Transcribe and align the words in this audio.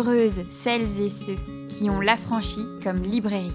Heureuses 0.00 0.46
celles 0.48 1.02
et 1.02 1.10
ceux 1.10 1.36
qui 1.68 1.90
ont 1.90 2.00
l'affranchi 2.00 2.60
comme 2.82 3.02
librairie. 3.02 3.52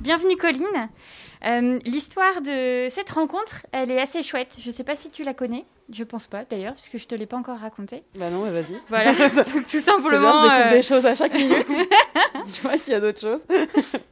Bienvenue 0.00 0.36
Colline. 0.36 0.88
Euh, 1.44 1.78
l'histoire 1.84 2.40
de 2.40 2.88
cette 2.90 3.10
rencontre, 3.10 3.66
elle 3.72 3.90
est 3.90 4.00
assez 4.00 4.22
chouette. 4.22 4.56
Je 4.60 4.68
ne 4.68 4.72
sais 4.72 4.84
pas 4.84 4.96
si 4.96 5.10
tu 5.10 5.24
la 5.24 5.34
connais. 5.34 5.64
Je 5.90 6.04
pense 6.04 6.26
pas 6.26 6.44
d'ailleurs, 6.44 6.74
puisque 6.74 6.98
je 6.98 7.06
te 7.06 7.14
l'ai 7.14 7.24
pas 7.24 7.38
encore 7.38 7.58
racontée. 7.58 8.02
Bah 8.14 8.28
non, 8.28 8.44
mais 8.44 8.50
vas-y. 8.50 8.78
Voilà, 8.88 9.14
tout 9.70 9.80
simplement. 9.80 10.32
Bien, 10.32 10.34
je 10.34 10.42
découvre 10.42 10.66
euh, 10.66 10.72
des 10.72 10.82
choses 10.82 11.06
à 11.06 11.14
chaque 11.14 11.32
minute. 11.32 11.66
Dis-moi 12.44 12.76
s'il 12.76 12.92
y 12.92 12.96
a 12.96 13.00
d'autres 13.00 13.20
choses. 13.20 13.46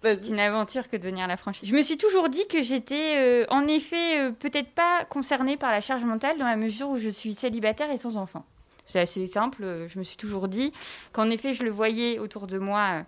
C'est 0.02 0.28
une 0.28 0.40
aventure 0.40 0.88
que 0.88 0.96
de 0.96 1.02
devenir 1.02 1.26
la 1.26 1.36
franchise. 1.36 1.68
Je 1.68 1.76
me 1.76 1.82
suis 1.82 1.98
toujours 1.98 2.30
dit 2.30 2.46
que 2.48 2.62
j'étais, 2.62 3.16
euh, 3.18 3.44
en 3.50 3.66
effet, 3.66 4.20
euh, 4.20 4.30
peut-être 4.30 4.70
pas 4.70 5.04
concernée 5.04 5.58
par 5.58 5.70
la 5.70 5.82
charge 5.82 6.04
mentale 6.04 6.38
dans 6.38 6.46
la 6.46 6.56
mesure 6.56 6.88
où 6.88 6.96
je 6.96 7.10
suis 7.10 7.34
célibataire 7.34 7.90
et 7.90 7.98
sans 7.98 8.16
enfant. 8.16 8.46
C'est 8.86 9.00
assez 9.00 9.26
simple. 9.26 9.86
Je 9.88 9.98
me 9.98 10.04
suis 10.04 10.16
toujours 10.16 10.48
dit 10.48 10.72
qu'en 11.12 11.28
effet, 11.28 11.52
je 11.52 11.62
le 11.62 11.70
voyais 11.70 12.18
autour 12.18 12.46
de 12.46 12.56
moi. 12.56 13.02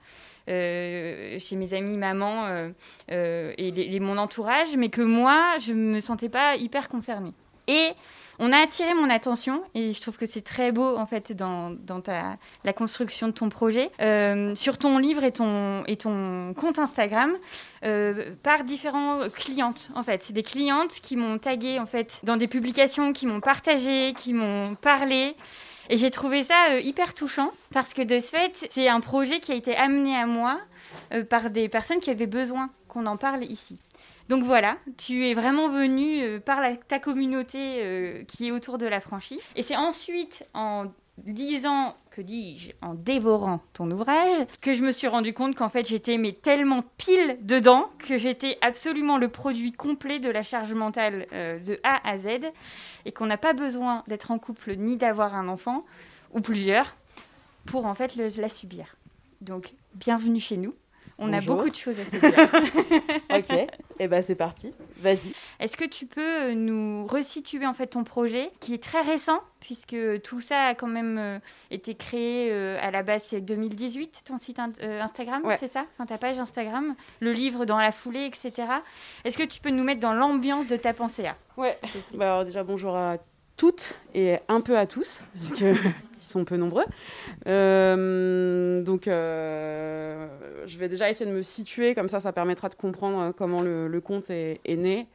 Chez 0.48 1.56
mes 1.56 1.74
amis, 1.74 1.96
maman 1.96 2.70
et 3.08 4.00
mon 4.00 4.18
entourage, 4.18 4.76
mais 4.76 4.88
que 4.88 5.02
moi, 5.02 5.56
je 5.58 5.72
ne 5.72 5.94
me 5.94 6.00
sentais 6.00 6.28
pas 6.28 6.56
hyper 6.56 6.88
concernée. 6.88 7.34
Et 7.68 7.92
on 8.38 8.52
a 8.52 8.58
attiré 8.58 8.94
mon 8.94 9.10
attention 9.10 9.62
et 9.74 9.92
je 9.92 10.00
trouve 10.00 10.16
que 10.16 10.26
c'est 10.26 10.42
très 10.42 10.70
beau 10.70 10.96
en 10.96 11.06
fait 11.06 11.32
dans, 11.32 11.76
la 12.64 12.72
construction 12.72 13.26
de 13.28 13.32
ton 13.32 13.48
projet, 13.48 13.90
euh, 14.00 14.54
sur 14.54 14.78
ton 14.78 14.98
livre 14.98 15.24
et 15.24 15.32
ton, 15.32 15.84
et 15.86 15.96
ton 15.96 16.54
compte 16.54 16.78
Instagram, 16.78 17.32
euh, 17.84 18.34
par 18.42 18.64
différentes 18.64 19.32
clientes 19.32 19.90
en 19.94 20.02
fait. 20.02 20.22
C'est 20.22 20.32
des 20.32 20.42
clientes 20.42 21.00
qui 21.02 21.16
m'ont 21.16 21.38
tagué 21.38 21.78
en 21.78 21.86
fait 21.86 22.20
dans 22.22 22.36
des 22.36 22.46
publications, 22.46 23.12
qui 23.12 23.26
m'ont 23.26 23.40
partagé, 23.40 24.14
qui 24.16 24.32
m'ont 24.32 24.76
parlé. 24.76 25.34
Et 25.88 25.96
j'ai 25.96 26.10
trouvé 26.10 26.42
ça 26.42 26.72
euh, 26.72 26.80
hyper 26.80 27.14
touchant 27.14 27.50
parce 27.72 27.94
que 27.94 28.02
de 28.02 28.18
ce 28.18 28.30
fait, 28.30 28.66
c'est 28.70 28.88
un 28.88 29.00
projet 29.00 29.40
qui 29.40 29.52
a 29.52 29.54
été 29.54 29.74
amené 29.76 30.16
à 30.16 30.26
moi 30.26 30.60
par 31.30 31.50
des 31.50 31.68
personnes 31.68 32.00
qui 32.00 32.10
avaient 32.10 32.26
besoin 32.26 32.70
qu'on 32.88 33.06
en 33.06 33.16
parle 33.16 33.44
ici. 33.44 33.78
Donc 34.28 34.44
voilà, 34.44 34.76
tu 34.98 35.26
es 35.26 35.34
vraiment 35.34 35.68
venu 35.68 36.22
euh, 36.22 36.38
par 36.38 36.60
ta 36.86 36.98
communauté 36.98 37.58
euh, 37.78 38.24
qui 38.24 38.48
est 38.48 38.50
autour 38.50 38.76
de 38.76 38.86
la 38.86 39.00
franchise. 39.00 39.40
Et 39.56 39.62
c'est 39.62 39.76
ensuite 39.76 40.44
en 40.52 40.86
lisant, 41.26 41.96
que 42.18 42.22
dis-je, 42.24 42.72
en 42.82 42.94
dévorant 42.94 43.60
ton 43.74 43.88
ouvrage, 43.92 44.44
que 44.60 44.74
je 44.74 44.82
me 44.82 44.90
suis 44.90 45.06
rendu 45.06 45.32
compte 45.32 45.54
qu'en 45.54 45.68
fait 45.68 45.86
j'étais 45.86 46.18
mais 46.18 46.32
tellement 46.32 46.82
pile 46.96 47.38
dedans 47.42 47.90
que 47.98 48.18
j'étais 48.18 48.58
absolument 48.60 49.18
le 49.18 49.28
produit 49.28 49.70
complet 49.70 50.18
de 50.18 50.28
la 50.28 50.42
charge 50.42 50.74
mentale 50.74 51.28
euh, 51.32 51.60
de 51.60 51.78
A 51.84 52.00
à 52.08 52.18
Z 52.18 52.50
et 53.04 53.12
qu'on 53.12 53.26
n'a 53.26 53.36
pas 53.36 53.52
besoin 53.52 54.02
d'être 54.08 54.32
en 54.32 54.40
couple 54.40 54.74
ni 54.74 54.96
d'avoir 54.96 55.36
un 55.36 55.46
enfant 55.46 55.84
ou 56.32 56.40
plusieurs 56.40 56.96
pour 57.66 57.86
en 57.86 57.94
fait 57.94 58.16
la 58.16 58.48
subir. 58.48 58.96
Donc 59.40 59.74
bienvenue 59.94 60.40
chez 60.40 60.56
nous. 60.56 60.74
On 61.20 61.32
a 61.32 61.40
beaucoup 61.40 61.68
de 61.68 61.74
choses 61.74 61.98
à 61.98 62.06
se 62.06 62.16
dire. 62.16 63.30
ok, 63.36 63.50
et 63.50 63.66
eh 63.98 64.08
ben 64.08 64.22
c'est 64.22 64.36
parti. 64.36 64.72
Vas-y. 64.98 65.32
Est-ce 65.58 65.76
que 65.76 65.84
tu 65.84 66.06
peux 66.06 66.50
euh, 66.50 66.54
nous 66.54 67.06
resituer 67.06 67.66
en 67.66 67.74
fait 67.74 67.88
ton 67.88 68.04
projet, 68.04 68.50
qui 68.60 68.72
est 68.74 68.82
très 68.82 69.00
récent, 69.00 69.40
puisque 69.58 69.96
tout 70.22 70.38
ça 70.38 70.66
a 70.66 70.74
quand 70.74 70.86
même 70.86 71.18
euh, 71.18 71.38
été 71.72 71.96
créé 71.96 72.50
euh, 72.52 72.78
à 72.80 72.92
la 72.92 73.02
base 73.02 73.24
c'est 73.28 73.40
2018, 73.40 74.22
ton 74.26 74.38
site 74.38 74.60
Instagram, 74.60 75.42
c'est 75.58 75.68
ça? 75.68 75.86
Enfin 75.94 76.06
ta 76.06 76.18
page 76.18 76.38
Instagram, 76.38 76.94
le 77.18 77.32
livre 77.32 77.64
dans 77.64 77.78
la 77.78 77.90
foulée, 77.90 78.24
etc. 78.26 78.68
Est-ce 79.24 79.36
que 79.36 79.42
tu 79.42 79.60
peux 79.60 79.70
nous 79.70 79.84
mettre 79.84 80.00
dans 80.00 80.14
l'ambiance 80.14 80.68
de 80.68 80.76
ta 80.76 80.92
pensée 80.92 81.22
là? 81.22 81.34
Ouais. 81.56 81.76
Bah 82.14 82.34
alors 82.34 82.44
déjà 82.44 82.62
bonjour 82.62 82.96
à 82.96 83.16
toutes 83.56 83.96
et 84.14 84.36
un 84.46 84.60
peu 84.60 84.78
à 84.78 84.86
tous, 84.86 85.22
puisque 85.34 85.64
ils 86.20 86.26
sont 86.26 86.44
peu 86.44 86.56
nombreux. 86.56 86.84
Euh, 87.46 88.82
donc, 88.82 89.08
euh, 89.08 90.28
je 90.66 90.78
vais 90.78 90.88
déjà 90.88 91.08
essayer 91.10 91.30
de 91.30 91.34
me 91.34 91.42
situer, 91.42 91.94
comme 91.94 92.08
ça, 92.08 92.20
ça 92.20 92.32
permettra 92.32 92.68
de 92.68 92.74
comprendre 92.74 93.20
euh, 93.20 93.32
comment 93.36 93.62
le, 93.62 94.00
conte 94.00 94.30
est, 94.30 94.60
né. 94.66 95.06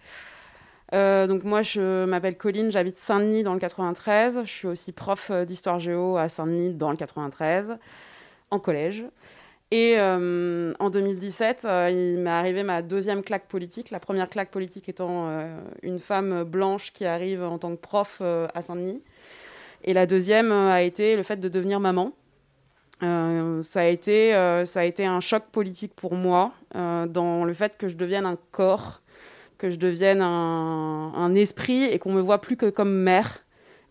donc 0.91 1.43
moi, 1.43 1.61
je 1.61 2.05
m'appelle 2.05 2.37
Colline, 2.37 2.71
j'habite 2.71 2.97
Saint-Denis 2.97 3.43
dans 3.43 3.53
le 3.53 3.59
93. 3.59 4.41
Je 4.45 4.49
suis 4.49 4.67
aussi 4.67 4.91
prof 4.91 5.31
d'histoire 5.45 5.79
géo 5.79 6.17
à 6.17 6.29
Saint-Denis 6.29 6.73
dans 6.73 6.91
le 6.91 6.97
93, 6.97 7.77
en 8.51 8.59
collège. 8.59 9.05
Et 9.71 9.99
en 9.99 10.89
2017, 10.91 11.65
il 11.89 12.19
m'est 12.19 12.29
arrivé 12.29 12.61
ma 12.61 12.83
deuxième 12.83 13.23
claque 13.23 13.47
politique. 13.47 13.89
La 13.89 13.99
première 13.99 14.29
claque 14.29 14.51
politique 14.51 14.87
étant 14.87 15.27
une 15.81 15.97
femme 15.97 16.43
blanche 16.43 16.93
qui 16.93 17.05
arrive 17.05 17.41
en 17.41 17.57
tant 17.57 17.71
que 17.71 17.81
prof 17.81 18.21
à 18.21 18.61
Saint-Denis. 18.61 19.01
Et 19.83 19.93
la 19.93 20.05
deuxième 20.05 20.51
euh, 20.51 20.71
a 20.71 20.81
été 20.81 21.15
le 21.15 21.23
fait 21.23 21.37
de 21.37 21.49
devenir 21.49 21.79
maman. 21.79 22.13
Euh, 23.01 23.61
ça, 23.63 23.81
a 23.81 23.85
été, 23.85 24.33
euh, 24.33 24.63
ça 24.63 24.81
a 24.81 24.83
été 24.85 25.05
un 25.05 25.19
choc 25.19 25.43
politique 25.51 25.93
pour 25.93 26.15
moi 26.15 26.53
dans 26.73 27.45
le 27.45 27.53
fait 27.53 27.77
que 27.77 27.87
je 27.87 27.95
devienne 27.95 28.25
un 28.25 28.37
corps, 28.51 29.01
que 29.57 29.69
je 29.69 29.77
devienne 29.77 30.21
un, 30.21 31.35
esprit 31.35 31.83
et 31.83 31.99
qu'on 31.99 32.11
me 32.11 32.21
voit 32.21 32.41
plus 32.41 32.57
que 32.57 32.69
comme 32.69 32.91
mère 32.91 33.43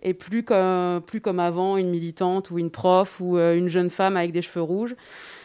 et 0.02 0.14
plus 0.14 0.42
comme, 0.42 1.00
plus 1.02 1.20
comme 1.20 1.38
avant 1.38 1.76
une 1.76 1.90
militante 1.90 2.50
ou 2.50 2.58
une 2.58 2.70
prof 2.70 3.20
ou 3.20 3.38
une 3.38 3.68
jeune 3.68 3.88
femme 3.88 4.16
avec 4.16 4.32
des 4.32 4.42
cheveux 4.42 4.62
rouges. 4.62 4.96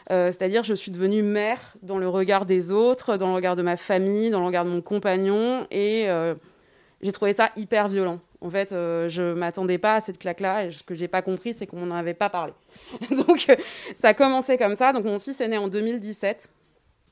C'est-à-dire 0.10 0.64
je 0.64 0.74
suis 0.74 0.90
devenue 0.90 1.22
mère 1.22 1.76
dans 1.84 2.00
le 2.00 2.10
regard 2.10 2.48
des 2.48 2.72
autres, 2.72 3.18
dans 3.18 3.28
le 3.28 3.36
regard 3.36 3.56
de 3.56 3.62
ma 3.62 3.78
famille, 3.78 4.32
dans 4.32 4.40
le 4.40 4.48
regard 4.48 4.66
de 4.66 4.72
mon 4.72 4.82
compagnon 4.82 5.68
et 5.70 6.08
j'ai 7.02 7.12
trouvé 7.12 7.34
ça 7.34 7.52
hyper 7.56 7.88
violent. 7.88 8.20
En 8.40 8.52
fait, 8.52 8.72
euh, 8.72 9.10
je 9.10 9.34
m'attendais 9.34 9.80
pas 9.80 9.96
à 9.96 10.02
cette 10.02 10.20
claque-là. 10.20 10.66
Et 10.66 10.72
ce 10.72 10.84
que 10.84 10.94
j'ai 10.94 11.08
pas 11.08 11.22
compris, 11.22 11.54
c'est 11.54 11.66
qu'on 11.66 11.86
n'en 11.86 11.96
avait 11.96 12.14
pas 12.14 12.30
parlé. 12.30 12.54
Donc, 13.10 13.48
euh, 13.50 13.56
ça 13.96 14.10
a 14.10 14.14
commencé 14.14 14.58
comme 14.58 14.76
ça. 14.76 14.94
Donc, 14.94 15.06
mon 15.06 15.20
fils 15.20 15.42
est 15.42 15.48
né 15.48 15.58
en 15.58 15.68
2017. 15.68 16.50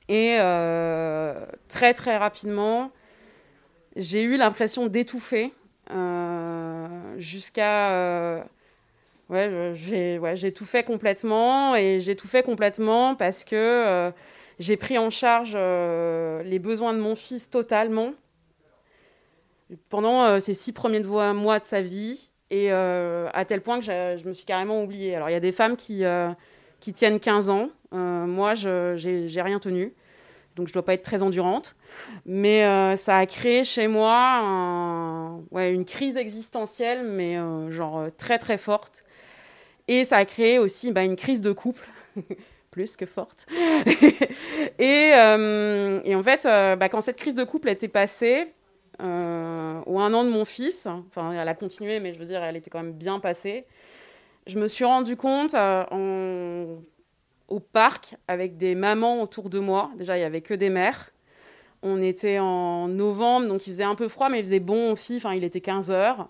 Et 0.07 0.37
euh, 0.39 1.45
très, 1.67 1.95
très 1.95 2.17
rapidement, 2.17 2.91
j'ai 3.95 4.21
eu 4.21 4.37
l'impression 4.37 4.85
d'étouffer 4.85 5.51
jusqu'à. 7.17 8.45
ouais, 9.29 9.71
j'ai 9.73 10.53
tout 10.53 10.65
fait 10.65 10.83
complètement. 10.83 11.75
Et 11.75 11.99
j'ai 12.01 12.15
tout 12.15 12.27
fait 12.27 12.43
complètement 12.43 13.15
parce 13.15 13.43
que 13.43 14.11
j'ai 14.59 14.77
pris 14.77 14.99
en 14.99 15.09
charge 15.09 15.55
les 15.55 16.59
besoins 16.59 16.93
de 16.93 16.99
mon 16.99 17.15
fils 17.15 17.49
totalement 17.49 18.13
pendant 19.89 20.23
euh, 20.23 20.39
ces 20.39 20.53
six 20.53 20.71
premiers 20.71 21.01
mois 21.01 21.59
de 21.59 21.65
sa 21.65 21.81
vie, 21.81 22.31
et 22.51 22.71
euh, 22.71 23.27
à 23.33 23.45
tel 23.45 23.61
point 23.61 23.79
que 23.79 23.85
je 23.85 24.27
me 24.27 24.33
suis 24.33 24.45
carrément 24.45 24.83
oubliée. 24.83 25.15
Alors, 25.15 25.29
il 25.29 25.33
y 25.33 25.37
a 25.37 25.39
des 25.39 25.51
femmes 25.51 25.75
qui, 25.75 26.05
euh, 26.05 26.29
qui 26.79 26.93
tiennent 26.93 27.19
15 27.19 27.49
ans. 27.49 27.69
moi, 27.91 28.53
je 28.53 28.95
n'ai 29.07 29.41
rien 29.41 29.59
tenu. 29.59 29.93
Donc, 30.55 30.67
je 30.67 30.71
ne 30.71 30.73
dois 30.75 30.85
pas 30.85 30.93
être 30.93 31.03
très 31.03 31.21
endurante. 31.21 31.75
Mais 32.25 32.95
ça 32.97 33.17
a 33.17 33.25
créé 33.25 33.63
chez 33.63 33.87
moi 33.87 35.41
ouais, 35.51 35.73
une 35.73 35.85
crise 35.85 36.17
existentielle, 36.17 37.03
mais 37.03 37.37
genre 37.71 38.05
très, 38.17 38.37
très 38.37 38.57
forte. 38.57 39.03
Et 39.87 40.05
ça 40.05 40.17
a 40.17 40.25
créé 40.25 40.59
aussi 40.59 40.91
bah, 40.91 41.03
une 41.03 41.15
crise 41.15 41.41
de 41.41 41.51
couple. 41.51 41.87
plus 42.71 42.97
que 42.97 43.05
forte. 43.05 43.47
et, 44.79 45.09
et, 45.09 46.15
en 46.15 46.23
fait, 46.23 46.43
bah, 46.43 46.89
quand 46.89 47.01
cette 47.01 47.17
crise 47.17 47.33
de 47.33 47.43
couple 47.43 47.69
était 47.69 47.87
passée, 47.87 48.53
euh, 49.01 49.81
ou 49.85 49.99
un 49.99 50.13
an 50.13 50.23
de 50.23 50.29
mon 50.29 50.45
fils. 50.45 50.87
Enfin, 51.07 51.31
elle 51.31 51.47
a 51.47 51.55
continué, 51.55 51.99
mais 51.99 52.13
je 52.13 52.19
veux 52.19 52.25
dire, 52.25 52.43
elle 52.43 52.55
était 52.55 52.69
quand 52.69 52.81
même 52.81 52.93
bien 52.93 53.19
passée. 53.19 53.65
Je 54.47 54.59
me 54.59 54.67
suis 54.67 54.85
rendu 54.85 55.15
compte 55.17 55.55
euh, 55.55 56.75
au 57.47 57.59
parc 57.59 58.15
avec 58.27 58.57
des 58.57 58.75
mamans 58.75 59.21
autour 59.21 59.49
de 59.49 59.59
moi. 59.59 59.91
Déjà, 59.97 60.17
il 60.17 60.19
n'y 60.19 60.25
avait 60.25 60.41
que 60.41 60.53
des 60.53 60.69
mères. 60.69 61.11
On 61.81 62.01
était 62.01 62.39
en 62.39 62.87
novembre, 62.87 63.47
donc 63.47 63.67
il 63.67 63.71
faisait 63.71 63.83
un 63.83 63.95
peu 63.95 64.07
froid, 64.07 64.29
mais 64.29 64.39
il 64.39 64.45
faisait 64.45 64.59
bon 64.59 64.91
aussi. 64.91 65.17
Enfin, 65.17 65.33
il 65.33 65.43
était 65.43 65.61
15 65.61 65.91
heures. 65.91 66.29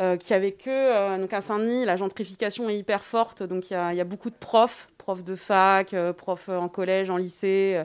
Euh, 0.00 0.16
avait 0.30 0.52
que 0.52 0.70
euh, 0.70 1.18
donc 1.18 1.32
à 1.32 1.40
Saint-Denis, 1.40 1.84
la 1.84 1.96
gentrification 1.96 2.70
est 2.70 2.78
hyper 2.78 3.04
forte, 3.04 3.42
donc 3.42 3.70
il 3.70 3.74
y, 3.74 3.96
y, 3.96 4.00
a 4.00 4.04
beaucoup 4.04 4.30
de 4.30 4.36
profs, 4.36 4.88
profs 4.96 5.24
de 5.24 5.34
fac, 5.34 5.94
profs 6.16 6.48
en 6.48 6.68
collège, 6.68 7.10
en 7.10 7.16
lycée, 7.16 7.82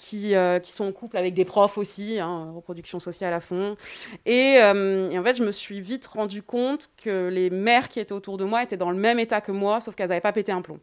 qui, 0.00 0.34
euh, 0.34 0.58
qui, 0.60 0.72
sont 0.72 0.86
en 0.86 0.92
couple 0.92 1.18
avec 1.18 1.34
des 1.34 1.44
profs 1.44 1.76
aussi, 1.76 2.18
hein, 2.18 2.50
reproduction 2.54 2.98
sociale 2.98 3.34
à 3.34 3.40
fond. 3.40 3.76
Et, 4.24 4.56
euh, 4.58 5.10
et, 5.10 5.18
en 5.18 5.22
fait, 5.22 5.34
je 5.34 5.44
me 5.44 5.50
suis 5.50 5.82
vite 5.82 6.06
rendu 6.06 6.42
compte 6.42 6.88
que 6.96 7.28
les 7.28 7.50
mères 7.50 7.90
qui 7.90 8.00
étaient 8.00 8.14
autour 8.14 8.38
de 8.38 8.44
moi 8.44 8.62
étaient 8.62 8.78
dans 8.78 8.90
le 8.90 8.96
même 8.96 9.18
état 9.18 9.42
que 9.42 9.52
moi, 9.52 9.80
sauf 9.80 9.94
qu'elles 9.94 10.08
n'avaient 10.08 10.22
pas 10.22 10.32
pété 10.32 10.52
un 10.52 10.62
plomb. 10.62 10.80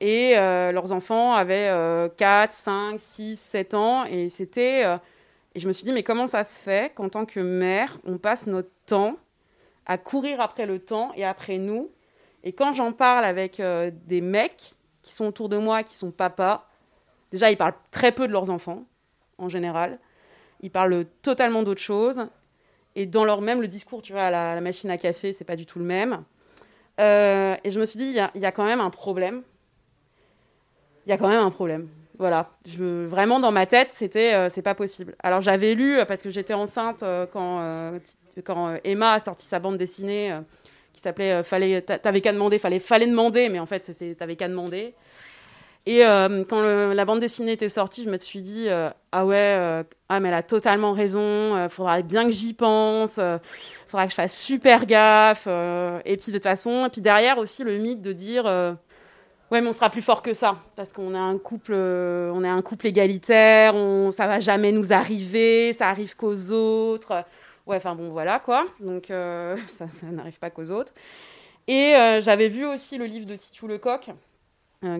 Et 0.00 0.38
euh, 0.38 0.72
leurs 0.72 0.90
enfants 0.92 1.34
avaient 1.34 1.70
4, 2.16 2.52
5, 2.54 2.98
6, 2.98 3.38
7 3.38 3.74
ans. 3.74 4.04
Et 4.06 4.30
c'était. 4.30 4.84
et 5.54 5.60
je 5.60 5.68
me 5.68 5.74
suis 5.74 5.84
dit, 5.84 5.92
mais 5.92 6.02
comment 6.02 6.26
ça 6.26 6.42
se 6.42 6.58
fait 6.58 6.94
qu'en 6.94 7.10
tant 7.10 7.26
que 7.26 7.40
mère, 7.40 7.98
on 8.06 8.16
passe 8.16 8.46
notre 8.46 8.70
temps 8.86 9.16
à 9.84 9.98
courir 9.98 10.40
après 10.40 10.64
le 10.64 10.78
temps 10.78 11.12
et 11.14 11.26
après 11.26 11.58
nous? 11.58 11.90
Et 12.42 12.54
quand 12.54 12.72
j'en 12.72 12.92
parle 12.92 13.26
avec 13.26 13.60
des 14.06 14.20
mecs 14.22 14.72
qui 15.02 15.12
sont 15.12 15.26
autour 15.26 15.50
de 15.50 15.58
moi, 15.58 15.82
qui 15.82 15.94
sont 15.94 16.10
papas, 16.10 16.69
Déjà, 17.30 17.50
ils 17.50 17.56
parlent 17.56 17.74
très 17.90 18.12
peu 18.12 18.26
de 18.26 18.32
leurs 18.32 18.50
enfants, 18.50 18.84
en 19.38 19.48
général. 19.48 19.98
Ils 20.60 20.70
parlent 20.70 21.06
totalement 21.22 21.62
d'autre 21.62 21.80
chose. 21.80 22.26
Et 22.96 23.06
dans 23.06 23.24
leur 23.24 23.40
même 23.40 23.60
le 23.60 23.68
discours, 23.68 24.02
tu 24.02 24.12
vois, 24.12 24.24
à 24.24 24.30
la, 24.30 24.60
machine 24.60 24.90
à 24.90 24.98
café, 24.98 25.32
c'est 25.32 25.44
pas 25.44 25.56
du 25.56 25.64
tout 25.64 25.78
le 25.78 25.84
même. 25.84 26.24
Euh, 26.98 27.56
et 27.62 27.70
je 27.70 27.78
me 27.80 27.84
suis 27.86 27.98
dit, 27.98 28.06
il 28.06 28.40
y, 28.40 28.46
a 28.46 28.52
quand 28.52 28.64
même 28.64 28.80
un 28.80 28.90
problème. 28.90 29.42
Il 31.06 31.10
y 31.10 31.12
a 31.12 31.18
quand 31.18 31.28
même 31.28 31.40
un 31.40 31.50
problème. 31.50 31.88
Voilà. 32.18 32.50
Vraiment, 32.66 33.40
dans 33.40 33.52
ma 33.52 33.64
tête, 33.64 33.92
c'était, 33.92 34.34
euh, 34.34 34.48
c'est 34.50 34.60
pas 34.60 34.74
possible. 34.74 35.14
Alors, 35.22 35.40
j'avais 35.40 35.74
lu, 35.74 35.98
parce 36.06 36.22
que 36.22 36.30
j'étais 36.30 36.52
enceinte 36.52 37.04
quand, 37.32 37.92
quand 38.44 38.76
Emma 38.84 39.12
a 39.14 39.18
sorti 39.20 39.46
sa 39.46 39.60
bande 39.60 39.76
dessinée 39.76 40.36
qui 40.92 41.00
s'appelait 41.00 41.44
fallait 41.44 41.80
T'avais 41.82 42.20
qu'à 42.20 42.32
demander, 42.32 42.58
fallait, 42.58 42.80
fallait 42.80 43.06
demander, 43.06 43.48
mais 43.48 43.60
en 43.60 43.66
fait, 43.66 43.88
T'avais 44.18 44.36
qu'à 44.36 44.48
demander. 44.48 44.94
Et 45.86 46.04
euh, 46.04 46.44
quand 46.44 46.60
la 46.62 47.04
bande 47.04 47.20
dessinée 47.20 47.52
était 47.52 47.68
sortie, 47.68 48.04
je 48.04 48.10
me 48.10 48.18
suis 48.18 48.42
dit 48.42 48.66
euh, 48.68 48.90
ah 49.12 49.24
ouais, 49.24 49.36
euh, 49.36 49.82
ah 50.08 50.20
mais 50.20 50.28
elle 50.28 50.34
a 50.34 50.42
totalement 50.42 50.92
raison. 50.92 51.68
Faudra 51.68 52.02
bien 52.02 52.24
que 52.24 52.30
j'y 52.30 52.52
pense. 52.52 53.18
Faudra 53.88 54.04
que 54.04 54.10
je 54.10 54.14
fasse 54.14 54.38
super 54.38 54.86
gaffe. 54.86 55.46
et 55.46 56.16
puis 56.16 56.32
de 56.32 56.38
toute 56.38 56.42
façon, 56.42 56.86
et 56.86 56.90
puis 56.90 57.00
derrière 57.00 57.38
aussi 57.38 57.64
le 57.64 57.78
mythe 57.78 58.02
de 58.02 58.12
dire 58.12 58.44
ouais 59.50 59.60
mais 59.60 59.66
on 59.66 59.72
sera 59.72 59.90
plus 59.90 60.02
fort 60.02 60.22
que 60.22 60.32
ça 60.32 60.58
parce 60.76 60.92
qu'on 60.92 61.14
est 61.14 61.18
un 61.18 61.38
couple, 61.38 61.74
on 61.74 62.44
est 62.44 62.48
un 62.48 62.62
couple 62.62 62.86
égalitaire. 62.86 63.74
On, 63.74 64.10
ça 64.10 64.26
va 64.26 64.38
jamais 64.38 64.72
nous 64.72 64.92
arriver. 64.92 65.72
Ça 65.72 65.88
arrive 65.88 66.14
qu'aux 66.14 66.52
autres. 66.52 67.24
Ouais, 67.66 67.76
enfin 67.76 67.94
bon 67.94 68.10
voilà 68.10 68.38
quoi. 68.38 68.66
Donc 68.80 69.06
ça, 69.66 69.88
ça 69.88 70.06
n'arrive 70.06 70.38
pas 70.38 70.50
qu'aux 70.50 70.70
autres. 70.70 70.92
Et 71.66 71.94
j'avais 72.20 72.48
vu 72.48 72.66
aussi 72.66 72.98
le 72.98 73.06
livre 73.06 73.26
de 73.26 73.36
Titu 73.36 73.66
Lecoq 73.66 74.10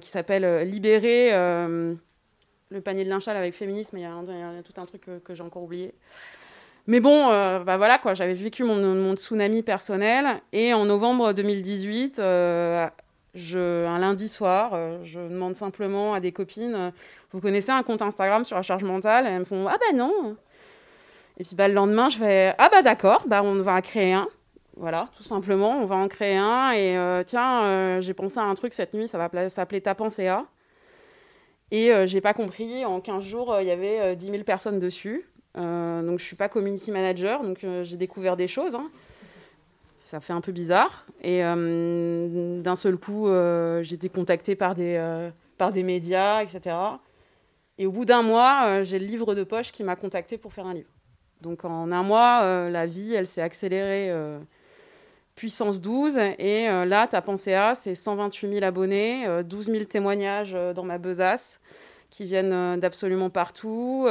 qui 0.01 0.09
s'appelle 0.09 0.45
euh, 0.45 0.65
Libérer 0.65 1.31
euh, 1.33 1.95
le 2.71 2.81
panier 2.81 3.05
de 3.05 3.09
linchal 3.09 3.37
avec 3.37 3.55
féminisme. 3.55 3.97
Il 3.97 4.03
y, 4.03 4.05
a, 4.05 4.63
tout 4.63 4.81
un 4.81 4.85
truc 4.85 5.03
que, 5.25 5.35
j'ai 5.35 5.43
encore 5.43 5.63
oublié. 5.63 5.95
Mais 6.87 7.01
bon, 7.01 7.29
bah 7.29 7.77
voilà 7.77 7.99
quoi, 7.99 8.15
j'avais 8.15 8.35
vécu 8.35 8.65
mon, 8.65 9.15
tsunami 9.15 9.63
personnel 9.63 10.41
et 10.53 10.73
en 10.73 10.87
novembre 10.87 11.33
2018, 11.33 12.17
je, 12.17 13.87
un 13.87 13.99
lundi 13.99 14.29
soir, 14.29 15.05
je 15.05 15.21
demande 15.21 15.55
simplement 15.55 16.15
à 16.15 16.21
des 16.21 16.33
copines 16.33 16.93
Vous 17.33 17.41
connaissez 17.41 17.71
un 17.71 17.83
compte 17.83 18.03
Instagram 18.03 18.45
sur 18.45 18.57
la 18.57 18.63
charge 18.63 18.83
mentale? 18.83 19.27
Et 19.27 19.31
elles 19.31 19.41
me 19.41 19.45
font 19.45 19.67
Ah 19.69 19.77
bah 19.79 19.97
non 19.97 20.37
Et 21.39 21.45
puis 21.45 21.55
bah, 21.55 21.69
le 21.69 21.75
lendemain, 21.75 22.09
je 22.09 22.19
vais 22.19 22.55
Ah 22.59 22.69
bah 22.71 22.83
d'accord, 22.83 23.25
bah, 23.27 23.43
on 23.43 23.61
va 23.61 23.81
créer 23.83 24.15
un. 24.15 24.29
Voilà, 24.77 25.09
tout 25.17 25.23
simplement, 25.23 25.79
on 25.79 25.85
va 25.85 25.97
en 25.97 26.09
créer 26.09 26.37
un. 26.37 26.73
Et 26.73 26.97
euh, 26.97 27.23
tiens, 27.25 27.65
euh, 27.65 28.01
j'ai 28.01 28.15
pensé 28.15 28.39
à 28.39 28.45
un 28.45 28.55
truc 28.55 28.73
cette 28.73 28.95
nuit, 28.95 29.09
ça 29.09 29.19
va 29.19 29.49
s'appeler 29.49 29.81
Ta 29.81 29.95
pensée 29.95 30.29
A. 30.29 30.47
Et 31.71 31.93
euh, 31.93 32.07
j'ai 32.07 32.21
pas 32.21 32.35
compris, 32.35 32.85
en 32.85 33.01
15 33.01 33.25
jours, 33.25 33.57
il 33.61 33.67
y 33.67 33.71
avait 33.71 34.17
10 34.17 34.31
000 34.31 34.45
personnes 34.45 34.79
dessus. 34.79 35.27
donc 35.55 36.19
je 36.19 36.25
suis 36.25 36.37
pas 36.37 36.49
community 36.49 36.91
manager, 36.91 37.43
donc 37.43 37.65
j'ai 37.83 37.97
découvert 37.97 38.37
des 38.37 38.49
choses. 38.49 38.75
Hein. 38.75 38.91
Ça 39.99 40.21
fait 40.21 40.33
un 40.33 40.41
peu 40.41 40.53
bizarre. 40.53 41.05
Et 41.23 41.41
d'un 41.43 42.75
seul 42.75 42.97
coup, 42.97 43.29
j'ai 43.83 43.95
été 43.95 44.09
contactée 44.09 44.57
par 44.57 44.75
des, 44.75 45.31
par 45.59 45.73
des 45.73 45.83
médias, 45.83 46.43
etc. 46.43 46.77
Et 47.79 47.87
au 47.87 47.93
bout 47.93 48.05
d'un 48.05 48.23
mois, 48.23 48.83
j'ai 48.83 48.99
le 48.99 49.07
livre 49.07 49.35
de 49.35 49.45
poche 49.45 49.73
qui 49.73 49.85
m'a 49.85 49.95
contacté 49.97 50.39
pour 50.39 50.53
faire 50.53 50.67
un 50.67 50.75
livre. 50.75 50.91
Donc 51.41 51.65
en 51.65 51.93
un 51.93 52.03
mois, 52.03 52.69
la 52.69 52.87
vie, 52.87 53.15
elle 53.15 53.27
s'est 53.27 53.43
accélérée 53.43 54.11
puissance 55.41 55.81
12. 55.81 56.19
Et 56.39 56.69
euh, 56.69 56.85
là, 56.85 57.07
ta 57.07 57.23
pensée 57.23 57.55
à, 57.55 57.75
c'est 57.75 57.95
128 57.95 58.53
000 58.53 58.63
abonnés, 58.63 59.27
12 59.45 59.71
euh, 59.71 59.73
000 59.73 59.85
témoignages 59.87 60.53
euh, 60.55 60.75
dans 60.75 60.85
ma 60.85 60.99
besace 60.99 61.61
qui 62.11 62.25
viennent 62.25 62.81
d'absolument 62.81 63.31
partout. 63.31 64.09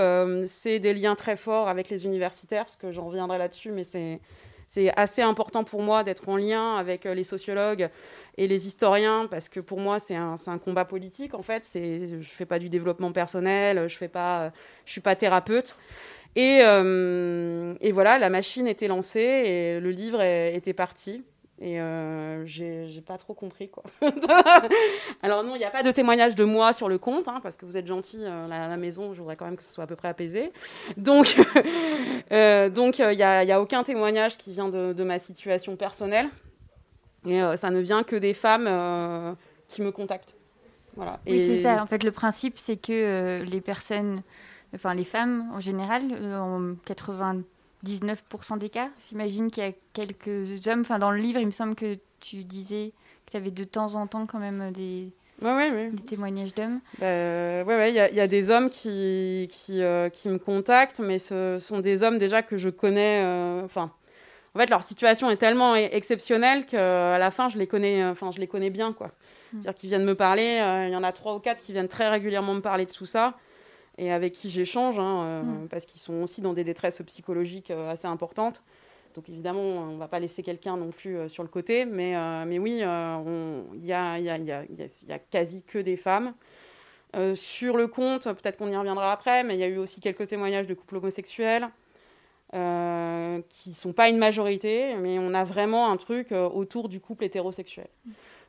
c'est 0.48 0.80
des 0.80 0.94
liens 0.94 1.16
très 1.16 1.36
forts 1.36 1.68
avec 1.68 1.90
les 1.90 2.06
universitaires, 2.06 2.64
parce 2.64 2.78
que 2.78 2.94
j'en 2.94 3.08
reviendrai 3.08 3.38
là-dessus, 3.38 3.72
mais 3.72 3.84
c'est, 3.84 4.22
c'est 4.68 4.90
assez 4.98 5.22
important 5.22 5.66
pour 5.66 5.82
moi 5.82 6.06
d'être 6.06 6.30
en 6.30 6.38
lien 6.38 6.78
avec 6.78 7.04
les 7.04 7.24
sociologues 7.24 7.90
et 8.38 8.48
les 8.48 8.68
historiens, 8.68 9.28
parce 9.30 9.50
que 9.50 9.60
pour 9.60 9.82
moi, 9.82 10.00
c'est 10.00 10.16
un, 10.16 10.36
un 10.48 10.58
combat 10.58 10.86
politique, 10.86 11.34
en 11.34 11.42
fait. 11.42 11.66
C'est, 11.66 12.08
je 12.08 12.16
ne 12.16 12.22
fais 12.22 12.46
pas 12.46 12.58
du 12.58 12.70
développement 12.70 13.12
personnel, 13.12 13.76
je 13.90 14.04
ne 14.06 14.52
suis 14.86 15.02
pas 15.02 15.16
thérapeute. 15.18 15.76
Et, 16.36 16.60
euh, 16.62 17.74
et, 17.82 17.92
voilà, 17.92 18.20
la 18.20 18.30
machine 18.30 18.68
était 18.68 18.88
lancée 18.88 19.20
et 19.20 19.80
le 19.80 19.92
livre 19.92 20.22
était 20.22 20.74
parti. 20.74 21.24
Et 21.62 21.82
euh, 21.82 22.46
j'ai 22.46 23.02
pas 23.06 23.18
trop 23.18 23.34
compris 23.34 23.70
quoi. 23.70 23.84
Alors 25.22 25.44
non, 25.44 25.56
il 25.56 25.60
n'y 25.60 25.66
a 25.66 25.70
pas 25.70 25.84
de 25.84 25.92
témoignage 25.92 26.36
de 26.36 26.46
moi 26.46 26.72
sur 26.72 26.88
le 26.88 26.98
compte, 26.98 27.28
hein, 27.28 27.42
parce 27.44 27.58
que 27.58 27.66
vous 27.66 27.76
êtes 27.76 27.88
gentil 27.88 28.20
euh, 28.22 28.48
la, 28.48 28.78
maison, 28.78 29.14
je 29.14 29.20
voudrais 29.20 29.36
quand 29.36 29.44
même 29.44 29.58
que 29.58 29.64
ce 29.64 29.74
soit 29.74 29.84
à 29.84 29.88
peu 29.88 29.98
près 29.98 30.08
apaisé. 30.08 30.54
Donc 30.96 31.36
euh, 32.32 32.70
donc 32.70 33.00
il 33.00 33.18
n'y 33.18 33.24
a, 33.24 33.40
a, 33.40 33.60
aucun 33.60 33.84
témoignage 33.84 34.38
qui 34.38 34.54
vient 34.54 34.70
de, 34.70 34.94
de 34.94 35.04
ma 35.04 35.20
situation 35.20 35.76
personnelle. 35.76 36.30
Et 37.28 37.42
ça 37.58 37.70
ne 37.70 37.82
vient 37.82 38.04
que 38.04 38.16
des 38.16 38.34
femmes 38.34 39.36
qui 39.68 39.82
me 39.82 39.92
contactent. 39.92 40.38
Voilà. 40.96 41.20
Oui, 41.28 41.38
c'est 41.38 41.56
ça. 41.56 41.84
En 41.84 41.86
fait, 41.86 42.06
le 42.06 42.12
principe, 42.12 42.58
c'est 42.58 42.78
que 42.78 43.44
les 43.44 43.60
personnes 43.60 44.24
enfin 44.76 44.94
les 44.94 45.04
femmes 45.04 45.50
en 45.54 45.60
général, 45.60 46.04
euh, 46.12 46.38
en 46.38 46.74
99% 46.88 48.58
des 48.58 48.70
cas. 48.70 48.90
J'imagine 49.10 49.52
qu'il 49.52 49.64
y 49.64 49.68
a 49.68 49.72
quelques 49.94 50.68
hommes. 50.68 50.82
Enfin, 50.82 51.00
dans 51.00 51.12
le 51.12 51.18
livre, 51.18 51.40
il 51.40 51.46
me 51.46 51.52
semble 51.52 51.76
que 51.76 51.98
tu 52.20 52.44
disais 52.44 52.92
qu'il 53.26 53.40
y 53.40 53.42
avait 53.42 53.52
de 53.52 53.64
temps 53.64 53.96
en 53.96 54.08
temps 54.08 54.26
quand 54.26 54.40
même 54.40 54.72
des, 54.72 55.12
des 55.42 56.04
témoignages 56.08 56.54
d'hommes. 56.54 56.80
Bah, 57.00 57.64
oui, 57.66 57.90
il 57.90 58.16
y, 58.16 58.20
a 58.20 58.28
des 58.28 58.50
hommes 58.50 58.70
qui, 58.70 59.48
qui, 59.52 59.82
euh, 59.82 60.10
qui, 60.10 60.30
me 60.30 60.38
contactent, 60.38 61.00
mais 61.00 61.20
ce 61.20 61.58
sont 61.60 61.80
des 61.80 62.04
hommes 62.04 62.18
déjà 62.18 62.42
que 62.42 62.58
je 62.58 62.70
connais. 62.70 63.24
Euh, 63.24 63.64
enfin, 63.64 63.92
en 64.56 64.60
fait, 64.60 64.70
leur 64.70 64.84
situation 64.84 65.30
est 65.30 65.38
tellement 65.38 65.76
e-, 65.76 65.90
exceptionnelle 65.92 66.66
qu'à 66.66 67.18
la 67.18 67.32
fin, 67.32 67.50
je 67.50 67.58
les 67.58 67.68
connais, 67.68 68.04
enfin, 68.04 68.32
je 68.32 68.40
les 68.40 68.48
connais 68.48 68.72
bien, 68.72 68.94
quoi. 68.94 69.08
Mm. 69.08 69.12
C'est-à-dire 69.62 69.76
qu'ils 69.76 69.90
viennent 69.90 70.06
me 70.06 70.16
parler. 70.16 70.60
Il 70.88 70.92
y 70.92 70.96
en 70.96 71.04
a 71.04 71.12
trois 71.12 71.36
ou 71.36 71.40
quatre 71.40 71.64
qui 71.64 71.72
viennent 71.72 71.88
très 71.88 72.10
régulièrement 72.10 72.56
me 72.56 72.62
parler 72.62 72.86
de 72.86 72.92
tout 72.92 73.06
ça 73.06 73.36
et 74.00 74.12
avec 74.12 74.34
qui 74.34 74.50
j'échange, 74.50 74.98
hein, 74.98 75.24
euh, 75.24 75.44
mm. 75.44 75.68
parce 75.70 75.86
qu'ils 75.86 76.02
sont 76.02 76.24
aussi 76.24 76.42
dans 76.42 76.54
des 76.54 76.64
détresses 76.64 77.02
psychologiques 77.06 77.70
euh, 77.70 77.92
assez 77.92 78.08
importantes. 78.08 78.64
Donc 79.14 79.28
évidemment, 79.28 79.62
on 79.62 79.94
ne 79.94 79.98
va 79.98 80.08
pas 80.08 80.20
laisser 80.20 80.42
quelqu'un 80.42 80.78
non 80.78 80.92
plus 80.92 81.18
euh, 81.18 81.28
sur 81.28 81.44
le 81.44 81.50
côté, 81.50 81.84
mais, 81.86 82.14
mais 82.46 82.60
oui, 82.60 82.76
il 82.76 82.80
y 82.80 82.84
a, 82.84 83.22
y, 83.76 83.92
a, 83.92 84.18
y, 84.20 84.30
a, 84.30 84.64
y, 84.64 85.12
a, 85.12 85.20
quasi 85.20 85.64
que 85.64 85.80
des 85.80 85.98
femmes. 85.98 86.34
sur 87.34 87.76
le 87.76 87.88
compte, 87.88 88.24
peut-être 88.24 88.58
qu'on 88.58 88.72
y 88.72 88.78
reviendra 88.78 89.12
après, 89.12 89.44
mais 89.44 89.56
il 89.56 89.60
y 89.60 89.64
a 89.64 89.68
eu 89.68 89.78
aussi 89.78 90.00
quelques 90.00 90.28
témoignages 90.28 90.68
de 90.68 90.74
couples 90.74 90.98
homosexuels 90.98 91.68
qui 92.52 92.58
ne 92.58 93.76
sont 93.76 93.94
pas 93.94 94.10
une 94.10 94.18
majorité, 94.18 94.96
mais 94.96 95.20
on 95.20 95.34
a 95.34 95.44
vraiment 95.44 95.92
un 95.92 95.98
truc 95.98 96.32
autour 96.32 96.88
du 96.88 97.00
couple 97.00 97.26
hétérosexuel. 97.26 97.88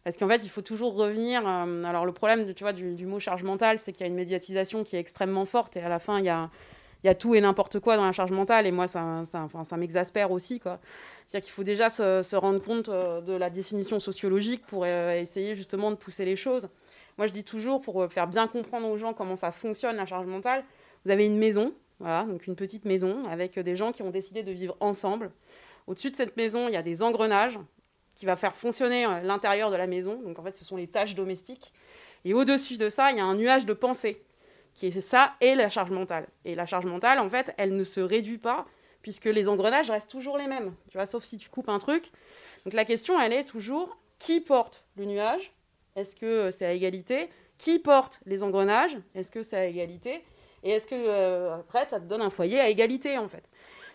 Parce 0.05 0.17
qu'en 0.17 0.29
fait, 0.29 0.45
il 0.45 0.49
faut 0.49 0.63
toujours 0.63 0.95
revenir. 0.95 1.47
Euh, 1.47 1.85
alors, 1.85 2.07
le 2.07 2.13
problème 2.13 2.53
tu 2.55 2.65
vois, 2.65 2.73
du, 2.73 3.07
mot 3.07 3.19
charge 3.19 3.43
mentale, 3.43 3.79
c'est 3.79 3.93
qu'il 3.93 4.01
y 4.03 4.05
a 4.05 4.07
une 4.07 4.15
médiatisation 4.15 4.83
qui 4.83 4.97
est 4.97 5.01
extrêmement 5.01 5.45
forte 5.45 5.77
et 5.77 5.81
à 5.81 5.89
la 5.89 5.99
fin, 5.99 6.19
il 6.19 6.25
y 6.25 6.29
a, 6.29 7.15
tout 7.15 7.35
et 7.35 7.41
n'importe 7.41 7.81
quoi 7.81 7.97
dans 7.97 8.05
la 8.05 8.13
charge 8.13 8.33
mentale. 8.33 8.67
Et 8.67 8.73
moi, 8.73 8.87
ça, 8.87 9.25
ça, 9.27 9.43
enfin, 9.43 9.65
ça 9.65 9.77
m'exaspère 9.77 10.31
aussi. 10.31 10.61
C'est-à-dire 10.63 11.45
qu'il 11.45 11.53
faut 11.53 11.65
déjà 11.65 11.89
se, 11.89 12.23
se, 12.23 12.37
rendre 12.37 12.63
compte 12.63 12.89
euh, 12.89 13.21
de 13.21 13.35
la 13.35 13.51
définition 13.51 13.99
sociologique 13.99 14.65
pour 14.67 14.85
euh, 14.87 15.13
essayer 15.21 15.55
justement 15.55 15.91
de 15.91 15.97
pousser 15.97 16.25
les 16.25 16.37
choses. 16.37 16.69
Moi, 17.19 17.27
je 17.27 17.33
dis 17.33 17.45
toujours, 17.45 17.83
pour 17.83 18.11
faire 18.11 18.27
bien 18.27 18.49
comprendre 18.49 18.89
aux 18.89 18.97
gens 18.97 19.13
comment 19.13 19.37
ça 19.37 19.53
fonctionne, 19.53 19.97
la 19.97 20.07
charge 20.07 20.27
mentale, 20.27 20.65
vous 21.05 21.11
avez 21.11 21.27
une 21.27 21.37
maison, 21.37 21.75
voilà, 21.99 22.25
donc 22.25 22.47
une 22.47 22.57
petite 22.57 22.87
maison 22.87 23.27
avec 23.27 23.59
des 23.59 23.77
gens 23.77 23.93
qui 23.93 24.03
ont 24.03 24.11
décidé 24.11 24.43
de 24.43 24.53
vivre 24.53 24.77
ensemble. 24.81 25.31
Au-dessus 25.87 26.11
de 26.11 26.17
cette 26.17 26.37
maison, 26.37 26.69
il 26.69 26.73
y 26.73 26.77
a 26.77 26.83
des 26.83 27.03
engrenages 27.03 27.59
qui 28.21 28.27
va 28.27 28.37
faire 28.37 28.55
fonctionner 28.55 29.07
euh, 29.07 29.21
l'intérieur 29.23 29.71
de 29.71 29.77
la 29.77 29.87
maison. 29.87 30.21
Donc 30.21 30.39
en 30.39 30.43
fait, 30.43 30.55
ce 30.55 30.63
sont 30.63 30.77
les 30.77 30.87
tâches 30.87 31.15
domestiques. 31.15 31.73
Et 32.27 32.35
au-dessus 32.35 32.77
de 32.77 32.91
ça, 32.91 33.11
il 33.13 33.17
y 33.17 33.21
a 33.21 33.25
un 33.25 33.35
nuage 33.35 33.65
de 33.65 33.73
pensée, 33.73 34.23
qui 34.75 34.89
est 34.89 35.01
ça 35.01 35.33
et 35.41 35.55
la 35.55 35.71
charge 35.71 35.91
mentale. 35.91 36.29
Et 36.45 36.55
la 36.55 36.67
charge 36.67 36.85
mentale, 36.85 37.19
en 37.19 37.31
fait, 37.31 37.55
elle 37.57 37.75
ne 37.75 37.83
se 37.83 37.99
réduit 37.99 38.37
pas, 38.37 38.67
puisque 39.01 39.25
les 39.25 39.49
engrenages 39.49 39.91
restent 39.91 40.11
toujours 40.11 40.37
les 40.37 40.47
mêmes, 40.47 40.75
tu 40.91 40.99
vois, 40.99 41.07
sauf 41.07 41.25
si 41.25 41.39
tu 41.39 41.49
coupes 41.49 41.71
un 41.71 41.79
truc. 41.79 42.11
Donc 42.67 42.75
la 42.75 42.85
question, 42.85 43.19
elle 43.19 43.33
est 43.33 43.45
toujours 43.45 43.97
qui 44.19 44.43
porte 44.43 44.85
le 44.97 45.07
nuage? 45.07 45.51
Est-ce 45.97 46.15
que 46.15 46.27
euh, 46.27 46.51
c'est 46.51 46.67
à 46.67 46.75
égalité? 46.75 47.31
Qui 47.57 47.79
porte 47.79 48.21
les 48.27 48.43
engrenages? 48.43 48.99
Est-ce 49.15 49.31
que 49.31 49.41
c'est 49.41 49.57
à 49.57 49.65
égalité? 49.65 50.23
Et 50.63 50.73
est-ce 50.73 50.87
que 50.87 50.95
euh, 50.95 51.55
après, 51.55 51.87
ça 51.87 51.99
te 51.99 52.05
donne 52.05 52.21
un 52.21 52.29
foyer 52.29 52.61
à 52.61 52.69
égalité, 52.69 53.17
en 53.17 53.29
fait? 53.29 53.45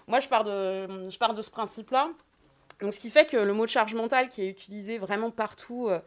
Moi, 0.07 0.19
je 0.19 0.27
pars 0.27 0.43
de, 0.43 1.11
je 1.11 1.17
pars 1.19 1.35
de 1.35 1.43
ce 1.43 1.51
principe-là. 1.51 2.09
Donc, 2.81 2.93
ce 2.93 2.99
qui 2.99 3.09
fait 3.09 3.29
que 3.29 3.37
le 3.37 3.53
mot 3.53 3.65
de 3.65 3.69
charge 3.69 3.93
mentale 3.95 4.29
qui 4.29 4.43
est 4.43 4.49
utilisé 4.49 4.97
vraiment 4.97 5.31
partout 5.31 5.87
euh, 5.89 5.99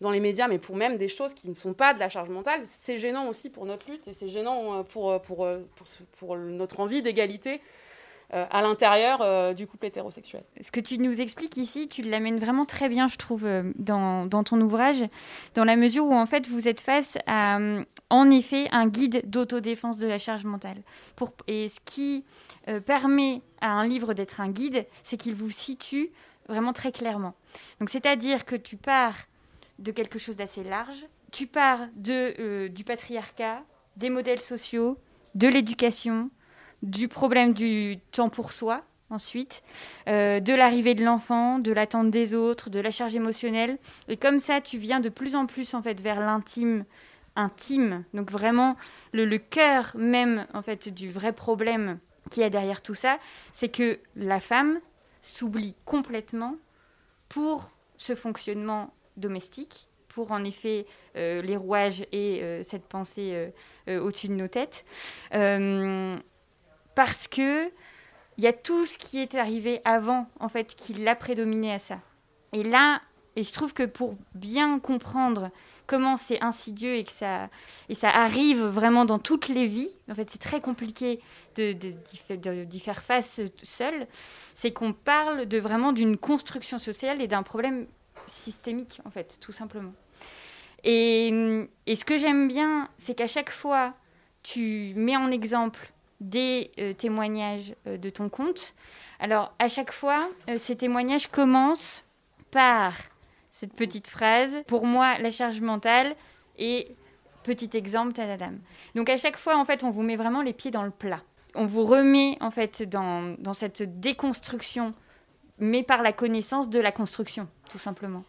dans 0.00 0.10
les 0.10 0.20
médias, 0.20 0.48
mais 0.48 0.58
pour 0.58 0.76
même 0.76 0.96
des 0.96 1.08
choses 1.08 1.34
qui 1.34 1.48
ne 1.48 1.54
sont 1.54 1.74
pas 1.74 1.94
de 1.94 1.98
la 1.98 2.08
charge 2.08 2.28
mentale, 2.28 2.60
c'est 2.64 2.98
gênant 2.98 3.28
aussi 3.28 3.50
pour 3.50 3.66
notre 3.66 3.90
lutte 3.90 4.06
et 4.08 4.12
c'est 4.12 4.28
gênant 4.28 4.78
euh, 4.78 4.82
pour, 4.82 5.10
euh, 5.10 5.18
pour, 5.18 5.46
pour, 5.74 5.86
pour, 6.18 6.36
notre 6.36 6.80
envie 6.80 7.02
d'égalité 7.02 7.60
euh, 8.32 8.46
à 8.50 8.62
l'intérieur 8.62 9.20
euh, 9.20 9.52
du 9.52 9.66
couple 9.66 9.86
hétérosexuel. 9.86 10.44
Ce 10.62 10.70
que 10.70 10.80
tu 10.80 10.98
nous 10.98 11.20
expliques 11.20 11.58
ici, 11.58 11.88
tu 11.88 12.00
l'amènes 12.00 12.38
vraiment 12.38 12.64
très 12.64 12.88
bien, 12.88 13.06
je 13.06 13.16
trouve, 13.16 13.44
euh, 13.44 13.70
dans, 13.76 14.26
ton 14.28 14.58
ouvrage, 14.62 15.04
dans 15.54 15.64
la 15.64 15.76
mesure 15.76 16.06
où 16.06 16.14
en 16.14 16.24
fait 16.24 16.48
vous 16.48 16.66
êtes 16.66 16.80
face 16.80 17.18
à, 17.26 17.58
en 18.08 18.30
effet, 18.30 18.68
un 18.72 18.86
guide 18.86 19.28
d'autodéfense 19.28 19.98
de 19.98 20.06
la 20.06 20.16
charge 20.18 20.44
mentale. 20.44 20.78
Et 21.48 21.68
ce 21.68 21.78
qui 21.84 22.24
permet 22.86 23.42
à 23.60 23.70
un 23.70 23.86
livre 23.86 24.14
d'être 24.14 24.40
un 24.40 24.48
guide, 24.48 24.86
c'est 25.02 25.18
qu'il 25.18 25.34
vous 25.34 25.50
situe 25.50 26.10
vraiment 26.48 26.72
très 26.72 26.92
clairement. 26.92 27.34
Donc 27.78 27.90
c'est-à-dire 27.90 28.46
que 28.46 28.56
tu 28.56 28.76
pars 28.76 29.16
de 29.78 29.92
quelque 29.92 30.18
chose 30.18 30.36
d'assez 30.36 30.64
large, 30.64 31.06
tu 31.30 31.46
pars 31.46 31.80
de, 31.94 32.68
du 32.68 32.84
patriarcat, 32.84 33.62
des 33.96 34.08
modèles 34.08 34.40
sociaux, 34.40 34.98
de 35.34 35.46
l'éducation, 35.46 36.30
du 36.82 37.08
problème 37.08 37.52
du 37.54 37.98
temps 38.12 38.28
pour 38.28 38.52
soi, 38.52 38.84
ensuite, 39.10 39.62
euh, 40.08 40.40
de 40.40 40.52
l'arrivée 40.52 40.94
de 40.94 41.04
l'enfant, 41.04 41.58
de 41.58 41.72
l'attente 41.72 42.10
des 42.10 42.34
autres, 42.34 42.70
de 42.70 42.80
la 42.80 42.90
charge 42.90 43.14
émotionnelle. 43.14 43.78
Et 44.08 44.16
comme 44.16 44.38
ça, 44.38 44.60
tu 44.60 44.78
viens 44.78 45.00
de 45.00 45.08
plus 45.08 45.36
en 45.36 45.46
plus 45.46 45.74
en 45.74 45.82
fait 45.82 46.00
vers 46.00 46.20
l'intime, 46.20 46.84
intime. 47.36 48.04
Donc 48.12 48.30
vraiment, 48.30 48.76
le, 49.12 49.36
cœur 49.38 49.92
même 49.96 50.46
en 50.52 50.62
fait 50.62 50.88
du 50.88 51.10
vrai 51.10 51.32
problème 51.32 51.98
qui 52.30 52.40
y 52.40 52.44
a 52.44 52.50
derrière 52.50 52.82
tout 52.82 52.94
ça, 52.94 53.18
c'est 53.52 53.68
que 53.68 53.98
la 54.16 54.40
femme 54.40 54.80
s'oublie 55.22 55.74
complètement 55.84 56.56
pour 57.28 57.70
ce 57.96 58.14
fonctionnement 58.14 58.92
domestique, 59.16 59.88
pour 60.08 60.32
en 60.32 60.44
effet 60.44 60.86
euh, 61.16 61.42
les 61.42 61.56
rouages 61.56 62.06
et 62.12 62.40
euh, 62.42 62.62
cette 62.62 62.86
pensée 62.86 63.50
au-dessus 63.86 64.28
de 64.28 64.34
nos 64.34 64.48
têtes 64.48 64.84
parce 66.94 67.28
que 67.28 67.70
il 68.36 68.44
y 68.44 68.46
a 68.46 68.52
tout 68.52 68.84
ce 68.84 68.98
qui 68.98 69.20
est 69.20 69.34
arrivé 69.34 69.80
avant, 69.84 70.26
en 70.40 70.48
fait, 70.48 70.74
qui 70.74 70.94
l'a 70.94 71.14
prédominé 71.14 71.72
à 71.72 71.78
ça. 71.78 72.00
Et 72.52 72.62
là, 72.62 73.00
et 73.36 73.42
je 73.42 73.52
trouve 73.52 73.72
que 73.72 73.84
pour 73.84 74.16
bien 74.34 74.78
comprendre 74.78 75.50
comment 75.86 76.16
c'est 76.16 76.40
insidieux 76.40 76.94
et 76.94 77.04
que 77.04 77.12
ça, 77.12 77.48
et 77.88 77.94
ça 77.94 78.08
arrive 78.08 78.62
vraiment 78.62 79.04
dans 79.04 79.18
toutes 79.18 79.48
les 79.48 79.66
vies, 79.66 79.94
en 80.10 80.14
fait, 80.14 80.30
c'est 80.30 80.40
très 80.40 80.60
compliqué 80.60 81.20
d'y 81.56 81.74
de, 81.74 82.78
faire 82.78 83.02
face 83.02 83.40
seul, 83.62 84.06
c'est 84.54 84.72
qu'on 84.72 84.92
parle 84.92 85.46
de 85.46 85.58
vraiment 85.58 85.92
d'une 85.92 86.16
construction 86.16 86.78
sociale 86.78 87.20
et 87.20 87.28
d'un 87.28 87.42
problème 87.42 87.86
systémique, 88.26 89.00
en 89.04 89.10
fait, 89.10 89.38
tout 89.40 89.52
simplement. 89.52 89.92
Et, 90.84 91.66
et 91.86 91.96
ce 91.96 92.04
que 92.04 92.18
j'aime 92.18 92.48
bien, 92.48 92.88
c'est 92.98 93.14
qu'à 93.14 93.26
chaque 93.26 93.50
fois, 93.50 93.94
tu 94.42 94.92
mets 94.96 95.16
en 95.16 95.30
exemple 95.30 95.93
des 96.20 96.70
euh, 96.78 96.92
témoignages 96.92 97.74
euh, 97.86 97.96
de 97.96 98.10
ton 98.10 98.28
compte. 98.28 98.74
Alors, 99.20 99.54
à 99.58 99.68
chaque 99.68 99.92
fois, 99.92 100.28
euh, 100.48 100.58
ces 100.58 100.76
témoignages 100.76 101.26
commencent 101.28 102.04
par 102.50 102.94
cette 103.50 103.74
petite 103.74 104.08
phrase 104.08 104.56
Pour 104.66 104.86
moi, 104.86 105.18
la 105.18 105.30
charge 105.30 105.60
mentale 105.60 106.14
et 106.58 106.88
petit 107.42 107.70
exemple, 107.74 108.12
ta 108.12 108.36
dame. 108.36 108.58
Donc, 108.94 109.08
à 109.08 109.16
chaque 109.16 109.36
fois, 109.36 109.56
en 109.56 109.64
fait, 109.64 109.84
on 109.84 109.90
vous 109.90 110.02
met 110.02 110.16
vraiment 110.16 110.42
les 110.42 110.52
pieds 110.52 110.70
dans 110.70 110.82
le 110.82 110.90
plat. 110.90 111.20
On 111.54 111.66
vous 111.66 111.84
remet, 111.84 112.36
en 112.40 112.50
fait, 112.50 112.82
dans 112.82 113.52
cette 113.52 114.00
déconstruction, 114.00 114.92
mais 115.58 115.84
par 115.84 116.02
la 116.02 116.12
connaissance 116.12 116.68
de 116.68 116.80
la 116.80 116.90
construction, 116.90 117.48
tout 117.68 117.78
simplement. 117.78 118.24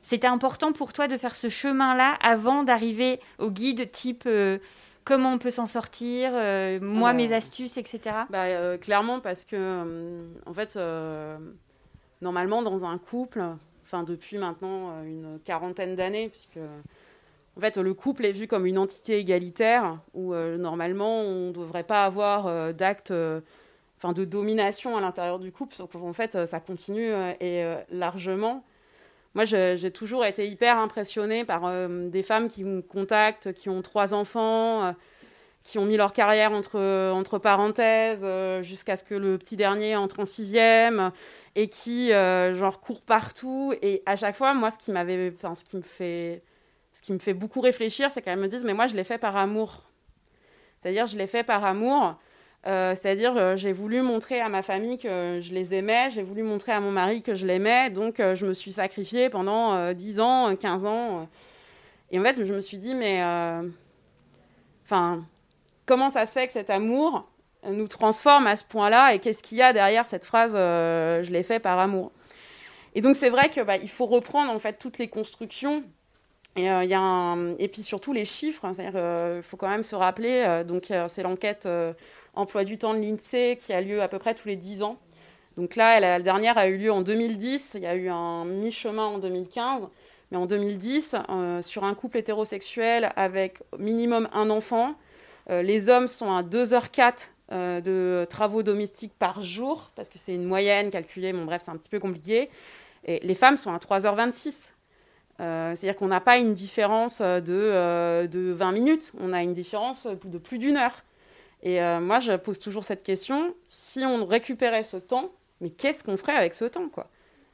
C'était 0.00 0.26
important 0.26 0.72
pour 0.72 0.94
toi 0.94 1.06
de 1.06 1.18
faire 1.18 1.34
ce 1.34 1.50
chemin-là 1.50 2.16
avant 2.22 2.62
d'arriver 2.62 3.20
au 3.38 3.50
guide 3.50 3.90
type 3.90 4.26
comment 5.04 5.32
on 5.32 5.38
peut 5.38 5.50
s'en 5.50 5.66
sortir, 5.66 6.32
euh, 6.34 6.78
moi, 6.80 7.12
mes 7.12 7.32
astuces, 7.32 7.76
etc. 7.76 8.00
Bah, 8.30 8.44
euh, 8.44 8.78
clairement, 8.78 9.20
parce 9.20 9.44
que, 9.44 9.56
euh, 9.56 10.24
en 10.46 10.54
fait, 10.54 10.78
normalement, 12.20 12.62
dans 12.62 12.84
un 12.84 12.98
couple, 12.98 13.42
enfin, 13.84 14.02
depuis 14.02 14.38
maintenant 14.38 15.02
une 15.04 15.38
quarantaine 15.44 15.96
d'années, 15.96 16.28
puisque. 16.28 16.58
En 17.54 17.60
fait, 17.60 17.76
le 17.76 17.92
couple 17.92 18.24
est 18.24 18.32
vu 18.32 18.46
comme 18.46 18.64
une 18.64 18.78
entité 18.78 19.18
égalitaire 19.18 19.98
où 20.14 20.34
normalement 20.34 21.20
on 21.20 21.48
ne 21.48 21.52
devrait 21.52 21.82
pas 21.82 22.06
avoir 22.06 22.72
d'actes 22.72 23.12
enfin, 23.98 24.14
de 24.14 24.24
domination 24.24 24.96
à 24.96 25.02
l'intérieur 25.02 25.38
du 25.38 25.52
couple. 25.52 25.76
Donc 25.76 25.94
en 25.94 26.14
fait, 26.14 26.46
ça 26.46 26.60
continue 26.60 27.12
et 27.40 27.62
largement. 27.90 28.64
Moi, 29.34 29.44
j'ai 29.46 29.90
toujours 29.90 30.26
été 30.26 30.46
hyper 30.46 30.78
impressionnée 30.78 31.44
par 31.44 31.64
euh, 31.64 32.08
des 32.08 32.22
femmes 32.22 32.48
qui 32.48 32.64
me 32.64 32.82
contactent, 32.82 33.54
qui 33.54 33.70
ont 33.70 33.80
trois 33.80 34.12
enfants, 34.12 34.84
euh, 34.84 34.92
qui 35.62 35.78
ont 35.78 35.86
mis 35.86 35.96
leur 35.96 36.12
carrière 36.12 36.52
entre, 36.52 36.78
entre 37.12 37.38
parenthèses 37.38 38.24
euh, 38.24 38.62
jusqu'à 38.62 38.94
ce 38.96 39.04
que 39.04 39.14
le 39.14 39.38
petit 39.38 39.56
dernier 39.56 39.96
entre 39.96 40.20
en 40.20 40.24
sixième 40.26 41.12
et 41.54 41.68
qui, 41.68 42.10
genre, 42.10 42.80
courent 42.80 43.02
partout. 43.02 43.74
Et 43.82 44.02
à 44.06 44.16
chaque 44.16 44.36
fois, 44.36 44.54
moi, 44.54 44.70
ce 44.70 44.78
qui, 44.78 44.90
m'avait, 44.90 45.34
ce 45.54 45.64
qui, 45.64 45.76
me, 45.76 45.82
fait, 45.82 46.42
ce 46.94 47.02
qui 47.02 47.12
me 47.12 47.18
fait 47.18 47.34
beaucoup 47.34 47.60
réfléchir, 47.60 48.10
c'est 48.10 48.22
qu'elles 48.22 48.38
me 48.38 48.48
disent, 48.48 48.64
mais 48.64 48.72
moi, 48.72 48.86
je 48.86 48.94
l'ai 48.94 49.04
fait 49.04 49.18
par 49.18 49.36
amour. 49.36 49.82
C'est-à-dire, 50.80 51.06
je 51.06 51.16
l'ai 51.16 51.26
fait 51.26 51.44
par 51.44 51.64
amour. 51.64 52.16
Euh, 52.66 52.94
c'est-à-dire, 52.94 53.36
euh, 53.36 53.56
j'ai 53.56 53.72
voulu 53.72 54.02
montrer 54.02 54.40
à 54.40 54.48
ma 54.48 54.62
famille 54.62 54.96
que 54.96 55.40
je 55.40 55.52
les 55.52 55.74
aimais, 55.74 56.10
j'ai 56.10 56.22
voulu 56.22 56.44
montrer 56.44 56.70
à 56.70 56.80
mon 56.80 56.92
mari 56.92 57.20
que 57.20 57.34
je 57.34 57.44
l'aimais, 57.44 57.90
donc 57.90 58.20
euh, 58.20 58.36
je 58.36 58.46
me 58.46 58.54
suis 58.54 58.70
sacrifiée 58.70 59.30
pendant 59.30 59.92
10 59.92 60.20
ans, 60.20 60.54
15 60.54 60.86
ans. 60.86 61.28
Et 62.12 62.20
en 62.20 62.22
fait, 62.22 62.44
je 62.44 62.52
me 62.52 62.60
suis 62.60 62.78
dit, 62.78 62.94
mais. 62.94 63.22
Enfin, 64.84 65.24
comment 65.86 66.10
ça 66.10 66.26
se 66.26 66.32
fait 66.32 66.46
que 66.46 66.52
cet 66.52 66.70
amour 66.70 67.26
nous 67.68 67.88
transforme 67.88 68.46
à 68.46 68.56
ce 68.56 68.64
point-là 68.64 69.14
et 69.14 69.18
qu'est-ce 69.20 69.42
qu'il 69.42 69.58
y 69.58 69.62
a 69.62 69.72
derrière 69.72 70.06
cette 70.06 70.24
phrase 70.24 70.52
je 70.52 71.30
l'ai 71.30 71.42
fait 71.42 71.60
par 71.60 71.78
amour? 71.78 72.12
Et 72.94 73.00
donc, 73.00 73.16
c'est 73.16 73.30
vrai 73.30 73.48
qu'il 73.48 73.62
bah, 73.64 73.78
faut 73.86 74.06
reprendre 74.06 74.52
en 74.52 74.58
fait 74.58 74.74
toutes 74.78 74.98
les 74.98 75.08
constructions. 75.08 75.82
Et, 76.56 76.64
y 76.64 76.94
a 76.94 77.36
et 77.58 77.68
puis 77.68 77.80
surtout 77.82 78.12
les 78.12 78.26
chiffres, 78.26 78.66
hein, 78.66 78.74
c'est-à-dire 78.74 79.42
faut 79.42 79.56
quand 79.56 79.70
même 79.70 79.82
se 79.82 79.96
rappeler, 79.96 80.62
donc 80.66 80.92
c'est 81.08 81.22
l'enquête 81.22 81.66
emploi 82.34 82.64
du 82.64 82.78
temps 82.78 82.94
de 82.94 83.00
l'INSEE 83.00 83.56
qui 83.56 83.72
a 83.72 83.80
lieu 83.80 84.02
à 84.02 84.08
peu 84.08 84.18
près 84.18 84.34
tous 84.34 84.48
les 84.48 84.56
10 84.56 84.82
ans. 84.82 84.98
Donc 85.56 85.76
là, 85.76 86.00
la 86.00 86.20
dernière 86.20 86.56
a 86.56 86.68
eu 86.68 86.78
lieu 86.78 86.90
en 86.90 87.02
2010, 87.02 87.74
il 87.74 87.82
y 87.82 87.86
a 87.86 87.94
eu 87.94 88.08
un 88.08 88.44
mi-chemin 88.44 89.04
en 89.04 89.18
2015, 89.18 89.88
mais 90.30 90.38
en 90.38 90.46
2010, 90.46 91.16
euh, 91.28 91.60
sur 91.60 91.84
un 91.84 91.94
couple 91.94 92.18
hétérosexuel 92.18 93.12
avec 93.16 93.62
minimum 93.78 94.28
un 94.32 94.48
enfant, 94.48 94.94
euh, 95.50 95.60
les 95.60 95.90
hommes 95.90 96.06
sont 96.06 96.32
à 96.32 96.42
2h04 96.42 97.28
euh, 97.52 97.80
de 97.82 98.26
travaux 98.30 98.62
domestiques 98.62 99.12
par 99.18 99.42
jour, 99.42 99.90
parce 99.94 100.08
que 100.08 100.16
c'est 100.16 100.34
une 100.34 100.44
moyenne 100.44 100.88
calculée, 100.88 101.34
bon 101.34 101.44
bref, 101.44 101.62
c'est 101.64 101.70
un 101.70 101.76
petit 101.76 101.90
peu 101.90 101.98
compliqué, 101.98 102.48
et 103.04 103.20
les 103.22 103.34
femmes 103.34 103.58
sont 103.58 103.72
à 103.72 103.78
3h26. 103.78 104.70
C'est-à-dire 105.38 105.96
qu'on 105.96 106.06
n'a 106.06 106.20
pas 106.20 106.38
une 106.38 106.54
différence 106.54 107.20
de, 107.20 108.26
de 108.26 108.52
20 108.52 108.70
minutes, 108.70 109.12
on 109.18 109.32
a 109.32 109.42
une 109.42 109.52
différence 109.52 110.06
de 110.06 110.38
plus 110.38 110.58
d'une 110.58 110.76
heure. 110.76 111.02
Et 111.62 111.80
euh, 111.80 112.00
moi, 112.00 112.18
je 112.18 112.32
pose 112.32 112.58
toujours 112.58 112.84
cette 112.84 113.02
question 113.02 113.54
si 113.68 114.04
on 114.04 114.24
récupérait 114.26 114.82
ce 114.82 114.96
temps, 114.96 115.30
mais 115.60 115.70
qu'est-ce 115.70 116.02
qu'on 116.02 116.16
ferait 116.16 116.34
avec 116.34 116.54
ce 116.54 116.64
temps, 116.64 116.88
quoi? 116.88 117.08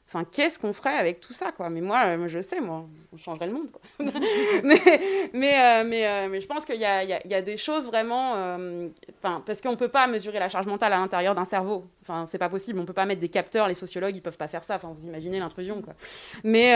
Enfin, 0.07 0.23
qu'est-ce 0.23 0.57
qu'on 0.57 0.73
ferait 0.73 0.95
avec 0.95 1.19
tout 1.19 1.33
ça, 1.33 1.51
quoi? 1.51 1.69
Mais 1.69 1.81
moi, 1.81 2.03
euh, 2.07 2.27
je 2.27 2.41
sais, 2.41 2.59
moi, 2.59 2.83
on 3.13 3.17
changerait 3.17 3.45
le 3.45 3.53
monde, 3.53 3.69
mais, 4.63 5.29
mais, 5.33 5.83
euh, 5.83 6.27
mais, 6.27 6.41
je 6.41 6.47
pense 6.47 6.65
qu'il 6.65 6.79
y, 6.79 6.85
a, 6.85 7.41
des 7.43 7.57
choses 7.57 7.85
vraiment... 7.85 8.33
Parce 9.21 9.61
qu'on 9.61 9.71
ne 9.71 9.75
peut 9.75 9.89
pas 9.89 10.07
mesurer 10.07 10.39
la 10.39 10.49
charge 10.49 10.65
mentale 10.65 10.93
à 10.93 10.97
l'intérieur 10.97 11.35
d'un 11.35 11.45
cerveau. 11.45 11.85
Enfin, 12.01 12.25
c'est 12.25 12.39
pas 12.39 12.49
possible. 12.49 12.79
On 12.79 12.81
ne 12.81 12.87
peut 12.87 12.93
pas 12.93 13.05
mettre 13.05 13.21
des 13.21 13.29
capteurs. 13.29 13.67
Les 13.67 13.75
sociologues, 13.75 14.15
ils 14.15 14.21
peuvent 14.23 14.37
pas 14.37 14.47
faire 14.47 14.63
ça. 14.63 14.77
Enfin, 14.77 14.91
vous 14.97 15.05
imaginez 15.05 15.37
l'intrusion, 15.37 15.83
quoi. 15.83 15.93
Mais, 16.43 16.73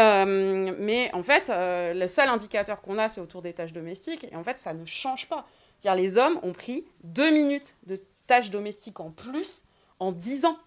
mais 0.77 1.09
en 1.13 1.23
fait, 1.23 1.51
le 1.51 2.05
seul 2.05 2.29
indicateur 2.29 2.81
qu'on 2.81 2.99
a, 2.99 3.09
c'est 3.09 3.21
autour 3.21 3.41
des 3.41 3.53
tâches 3.53 3.73
domestiques. 3.73 4.27
Et 4.31 4.35
en 4.35 4.43
fait, 4.43 4.59
ça 4.59 4.75
ne 4.75 4.85
change 4.85 5.27
pas. 5.27 5.47
C'est-à-dire 5.83 6.01
les 6.01 6.17
hommes 6.17 6.39
ont 6.43 6.53
pris 6.53 6.85
deux 7.03 7.29
minutes 7.29 7.75
de 7.87 7.99
tâches 8.25 8.51
domestiques 8.51 9.01
en 9.01 9.11
plus 9.11 9.63
en 9.99 10.13
dix 10.13 10.45
ans. 10.45 10.57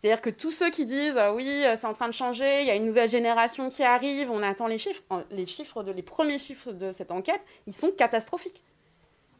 C'est-à-dire 0.00 0.22
que 0.22 0.30
tous 0.30 0.52
ceux 0.52 0.70
qui 0.70 0.86
disent 0.86 1.18
ah 1.18 1.34
oui, 1.34 1.64
euh, 1.66 1.76
c'est 1.76 1.86
en 1.86 1.92
train 1.92 2.08
de 2.08 2.14
changer, 2.14 2.62
il 2.62 2.66
y 2.66 2.70
a 2.70 2.76
une 2.76 2.86
nouvelle 2.86 3.10
génération 3.10 3.68
qui 3.68 3.82
arrive, 3.82 4.30
on 4.30 4.42
attend 4.42 4.68
les 4.68 4.78
chiffres, 4.78 5.02
les 5.30 5.44
chiffres 5.44 5.82
de, 5.82 5.92
les 5.92 6.02
premiers 6.02 6.38
chiffres 6.38 6.72
de 6.72 6.92
cette 6.92 7.10
enquête, 7.10 7.42
ils 7.66 7.74
sont 7.74 7.90
catastrophiques. 7.90 8.62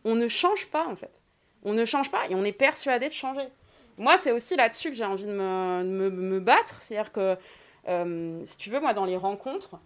On 0.04 0.14
ne 0.14 0.28
change 0.28 0.66
pas 0.66 0.86
en 0.88 0.94
fait. 0.94 1.22
On 1.62 1.72
ne 1.72 1.86
change 1.86 2.10
pas 2.10 2.28
et 2.28 2.34
on 2.34 2.44
est 2.44 2.52
persuadé 2.52 3.08
de 3.08 3.14
changer. 3.14 3.48
Moi, 3.96 4.18
c'est 4.18 4.32
aussi 4.32 4.56
là-dessus 4.56 4.90
que 4.90 4.96
j'ai 4.96 5.06
envie 5.06 5.24
de 5.24 5.32
me, 5.32 6.10
me, 6.10 6.40
battre. 6.40 6.82
C'est-à-dire 6.82 7.12
que, 7.12 7.38
euh, 7.88 8.40
si 8.44 8.56
tu 8.56 8.70
veux, 8.70 8.80
moi, 8.80 8.94
dans 8.94 9.04
les 9.04 9.16
rencontres, 9.16 9.78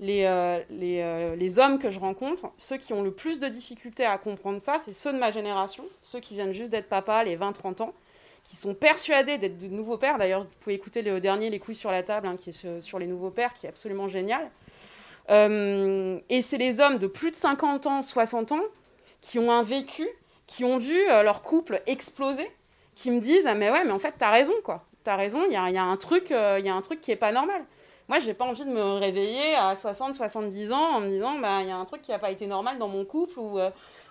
les, 0.00 0.24
euh, 0.24 0.60
les, 0.70 1.00
euh, 1.02 1.36
les, 1.36 1.58
hommes 1.58 1.78
que 1.78 1.90
je 1.90 1.98
rencontre, 1.98 2.50
ceux 2.56 2.76
qui 2.76 2.92
ont 2.92 3.02
le 3.02 3.12
plus 3.12 3.38
de 3.38 3.48
difficultés 3.48 4.04
à 4.04 4.18
comprendre 4.18 4.60
ça, 4.60 4.76
c'est 4.78 4.92
ceux 4.92 5.12
de 5.12 5.18
ma 5.18 5.30
génération, 5.30 5.84
ceux 6.02 6.20
qui 6.20 6.34
viennent 6.34 6.52
juste 6.52 6.70
d'être 6.70 6.88
papa, 6.88 7.24
les 7.24 7.36
20-30 7.36 7.82
ans, 7.82 7.94
qui 8.44 8.56
sont 8.56 8.74
persuadés 8.74 9.38
d'être 9.38 9.58
de 9.58 9.68
nouveaux 9.68 9.96
pères. 9.96 10.18
D'ailleurs, 10.18 10.42
vous 10.42 10.50
pouvez 10.60 10.74
écouter 10.74 11.02
le 11.02 11.20
dernier 11.20 11.50
Les 11.50 11.58
couilles 11.58 11.74
sur 11.74 11.90
la 11.90 12.02
table, 12.02 12.26
hein, 12.26 12.36
qui 12.36 12.50
est 12.50 12.80
sur, 12.80 12.98
les 12.98 13.06
nouveaux 13.06 13.30
pères, 13.30 13.54
qui 13.54 13.66
est 13.66 13.68
absolument 13.68 14.08
génial. 14.08 14.50
Et 15.28 16.42
c'est 16.42 16.58
les 16.58 16.78
hommes 16.78 16.98
de 16.98 17.08
plus 17.08 17.32
de 17.32 17.36
50 17.36 17.86
ans, 17.86 18.02
60 18.02 18.52
ans, 18.52 18.62
qui 19.20 19.40
ont 19.40 19.50
un 19.50 19.64
vécu, 19.64 20.08
qui 20.46 20.64
ont 20.64 20.78
vu 20.78 21.06
leur 21.08 21.42
couple 21.42 21.82
exploser, 21.86 22.48
qui 22.94 23.10
me 23.10 23.20
disent 23.20 23.48
mais 23.56 23.70
ouais 23.70 23.84
mais 23.84 23.92
en 23.92 23.98
fait 23.98 24.14
t'as 24.18 24.30
raison 24.30 24.54
quoi 24.64 24.84
t'as 25.06 25.16
raison 25.16 25.44
il 25.46 25.52
y 25.52 25.56
a, 25.56 25.82
un 25.82 25.96
truc 25.96 26.30
il 26.30 26.66
y 26.66 26.68
a 26.68 26.74
un 26.74 26.82
truc 26.82 27.00
qui 27.00 27.12
est 27.12 27.16
pas 27.16 27.32
normal. 27.32 27.64
Moi 28.08 28.18
j'ai 28.18 28.34
pas 28.34 28.44
envie 28.44 28.64
de 28.64 28.70
me 28.70 28.82
réveiller 28.82 29.54
à 29.54 29.74
60 29.74 30.14
70 30.14 30.72
ans 30.72 30.96
en 30.96 31.00
me 31.00 31.08
disant 31.08 31.38
bah 31.38 31.62
il 31.62 31.68
y 31.68 31.70
a 31.70 31.76
un 31.76 31.84
truc 31.84 32.02
qui 32.02 32.12
a 32.12 32.18
pas 32.18 32.30
été 32.30 32.46
normal 32.46 32.78
dans 32.78 32.88
mon 32.88 33.04
couple 33.04 33.38
ou 33.38 33.58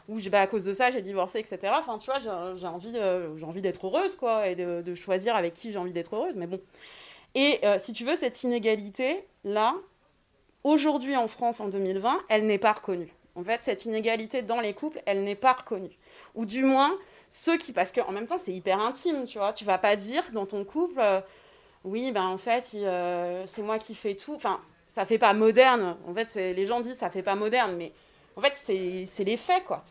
où 0.07 0.19
bah, 0.29 0.41
à 0.41 0.47
cause 0.47 0.65
de 0.65 0.73
ça 0.73 0.91
j'ai 0.91 1.01
divorcé 1.01 1.39
etc 1.39 1.73
enfin 1.77 1.97
tu 1.97 2.09
vois 2.09 2.19
j'ai 2.19 2.67
envie 2.67 2.93
j'ai 3.35 3.45
envie 3.45 3.61
d'être 3.61 3.85
heureuse 3.85 4.15
quoi 4.15 4.47
et 4.47 4.55
de, 4.55 4.95
choisir 4.95 5.35
avec 5.35 5.53
qui 5.53 5.71
j'ai 5.71 5.77
envie 5.77 5.93
d'être 5.93 6.15
heureuse 6.15 6.37
mais 6.37 6.47
bon. 6.47 6.59
Et 7.35 7.59
si 7.77 7.91
tu 7.93 8.05
veux 8.05 8.15
cette 8.15 8.43
inégalité 8.43 9.25
là 9.43 9.75
aujourd'hui 10.63 11.17
en 11.17 11.27
France 11.27 11.59
en 11.59 11.67
2020 11.67 12.21
elle 12.29 12.45
n'est 12.47 12.57
pas 12.57 12.73
reconnue. 12.73 13.13
En 13.35 13.43
fait, 13.43 13.61
cette 13.61 13.83
inégalité 13.85 14.41
dans 14.41 14.61
les 14.61 14.73
couples, 14.73 15.01
elle 15.05 15.23
n'est 15.23 15.35
pas 15.35 15.53
reconnue. 15.53 15.97
Ou 16.35 16.45
du 16.45 16.63
moins, 16.63 16.97
ceux 17.35 17.57
qui. 17.57 17.73
Parce 17.73 17.91
qu'en 17.91 18.11
même 18.11 18.27
temps, 18.27 18.37
c'est 18.37 18.53
hyper 18.53 18.79
intime, 18.79 19.25
tu 19.25 19.37
vois. 19.37 19.51
Tu 19.51 19.65
vas 19.65 19.77
pas 19.77 19.95
dire 19.95 20.23
dans 20.31 20.45
ton 20.45 20.63
couple, 20.63 20.99
euh, 20.99 21.19
oui, 21.83 22.11
ben 22.11 22.23
en 22.23 22.37
fait, 22.37 22.71
euh, 22.73 23.43
c'est 23.45 23.61
moi 23.61 23.77
qui 23.77 23.93
fais 23.93 24.15
tout. 24.15 24.33
Enfin, 24.35 24.61
ça 24.87 25.05
fait 25.05 25.17
pas 25.17 25.33
moderne. 25.33 25.97
En 26.07 26.13
fait, 26.13 26.33
les 26.35 26.65
gens 26.65 26.79
disent 26.79 26.97
ça 26.97 27.09
fait 27.09 27.23
pas 27.23 27.35
moderne, 27.35 27.75
mais 27.75 27.91
en 28.37 28.41
fait, 28.41 28.53
c'est 28.55 29.23
les 29.23 29.37
faits, 29.37 29.65
quoi. 29.65 29.83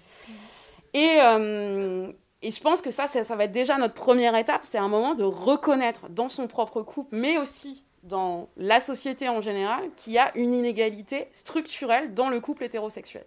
Et, 0.94 1.18
euh, 1.20 2.10
et 2.40 2.50
je 2.50 2.60
pense 2.60 2.80
que 2.80 2.90
ça, 2.90 3.06
ça, 3.06 3.24
ça 3.24 3.36
va 3.36 3.44
être 3.44 3.52
déjà 3.52 3.76
notre 3.76 3.94
première 3.94 4.36
étape. 4.36 4.62
C'est 4.62 4.78
un 4.78 4.88
moment 4.88 5.14
de 5.14 5.24
reconnaître 5.24 6.08
dans 6.08 6.30
son 6.30 6.46
propre 6.46 6.82
couple, 6.82 7.14
mais 7.14 7.36
aussi 7.36 7.84
dans 8.04 8.48
la 8.56 8.80
société 8.80 9.28
en 9.28 9.40
général, 9.40 9.90
qu'il 9.96 10.12
y 10.12 10.18
a 10.18 10.36
une 10.36 10.54
inégalité 10.54 11.28
structurelle 11.32 12.14
dans 12.14 12.28
le 12.28 12.40
couple 12.40 12.64
hétérosexuel. 12.64 13.24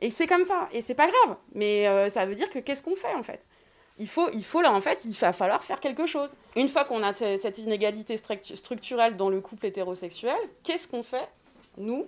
Et 0.00 0.10
c'est 0.10 0.26
comme 0.26 0.44
ça, 0.44 0.68
et 0.72 0.80
c'est 0.80 0.94
pas 0.94 1.06
grave. 1.06 1.36
Mais 1.54 2.10
ça 2.10 2.24
veut 2.26 2.34
dire 2.34 2.50
que 2.50 2.58
qu'est-ce 2.58 2.82
qu'on 2.82 2.96
fait 2.96 3.14
en 3.14 3.22
fait? 3.22 3.46
Il 3.98 4.08
faut, 4.08 4.28
il 4.32 4.44
faut 4.44 4.60
là 4.60 4.72
en 4.72 4.80
fait, 4.80 5.04
il 5.04 5.12
va 5.14 5.32
falloir 5.32 5.62
faire 5.62 5.80
quelque 5.80 6.06
chose. 6.06 6.34
Une 6.56 6.68
fois 6.68 6.84
qu'on 6.84 7.02
a 7.02 7.12
cette 7.14 7.58
inégalité 7.58 8.16
structurelle 8.16 9.16
dans 9.16 9.28
le 9.28 9.40
couple 9.40 9.66
hétérosexuel, 9.66 10.36
qu'est-ce 10.62 10.88
qu'on 10.88 11.02
fait 11.02 11.28
nous 11.76 12.06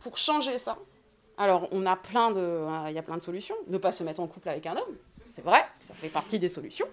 pour 0.00 0.16
changer 0.16 0.58
ça? 0.58 0.76
Alors 1.38 1.68
on 1.72 1.84
a 1.84 1.96
plein 1.96 2.30
de, 2.30 2.40
euh, 2.40 2.86
il 2.88 2.94
y 2.94 2.98
a 2.98 3.02
plein 3.02 3.16
de 3.16 3.22
solutions. 3.22 3.54
Ne 3.68 3.78
pas 3.78 3.92
se 3.92 4.02
mettre 4.02 4.20
en 4.20 4.26
couple 4.26 4.48
avec 4.48 4.66
un 4.66 4.72
homme, 4.76 4.96
c'est 5.26 5.44
vrai, 5.44 5.64
ça 5.80 5.92
fait 5.94 6.08
partie 6.08 6.38
des 6.38 6.48
solutions. 6.48 6.86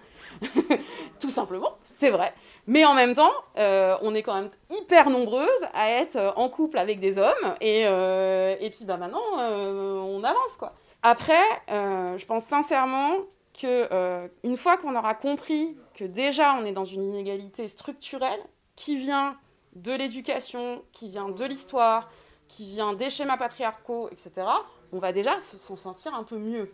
Tout 1.20 1.30
simplement, 1.30 1.78
c'est 1.82 2.10
vrai. 2.10 2.34
Mais 2.66 2.84
en 2.84 2.94
même 2.94 3.14
temps, 3.14 3.32
euh, 3.56 3.96
on 4.02 4.14
est 4.14 4.22
quand 4.22 4.34
même 4.34 4.50
hyper 4.70 5.08
nombreuses 5.08 5.48
à 5.72 5.90
être 5.90 6.16
euh, 6.16 6.32
en 6.36 6.48
couple 6.50 6.78
avec 6.78 7.00
des 7.00 7.16
hommes. 7.18 7.54
Et, 7.60 7.82
et 7.82 8.70
puis 8.70 8.84
bah, 8.84 8.98
maintenant, 8.98 9.22
on 9.38 10.22
avance. 10.22 10.56
quoi. 10.58 10.74
Après, 11.02 11.42
je 11.68 12.24
pense 12.26 12.44
sincèrement 12.44 13.12
que 13.60 14.28
une 14.42 14.56
fois 14.56 14.76
qu'on 14.76 14.96
aura 14.96 15.14
compris 15.14 15.76
que 15.94 16.04
déjà 16.04 16.54
on 16.54 16.64
est 16.64 16.72
dans 16.72 16.84
une 16.84 17.04
inégalité 17.04 17.68
structurelle 17.68 18.40
qui 18.76 18.96
vient 18.96 19.36
de 19.76 19.92
l'éducation, 19.92 20.82
qui 20.92 21.08
vient 21.08 21.28
de 21.28 21.44
l'histoire, 21.44 22.10
qui 22.48 22.66
vient 22.66 22.92
des 22.92 23.10
schémas 23.10 23.36
patriarcaux, 23.36 24.08
etc., 24.10 24.46
on 24.92 24.98
va 24.98 25.12
déjà 25.12 25.40
s'en 25.40 25.76
sentir 25.76 26.14
un 26.14 26.24
peu 26.24 26.38
mieux. 26.38 26.72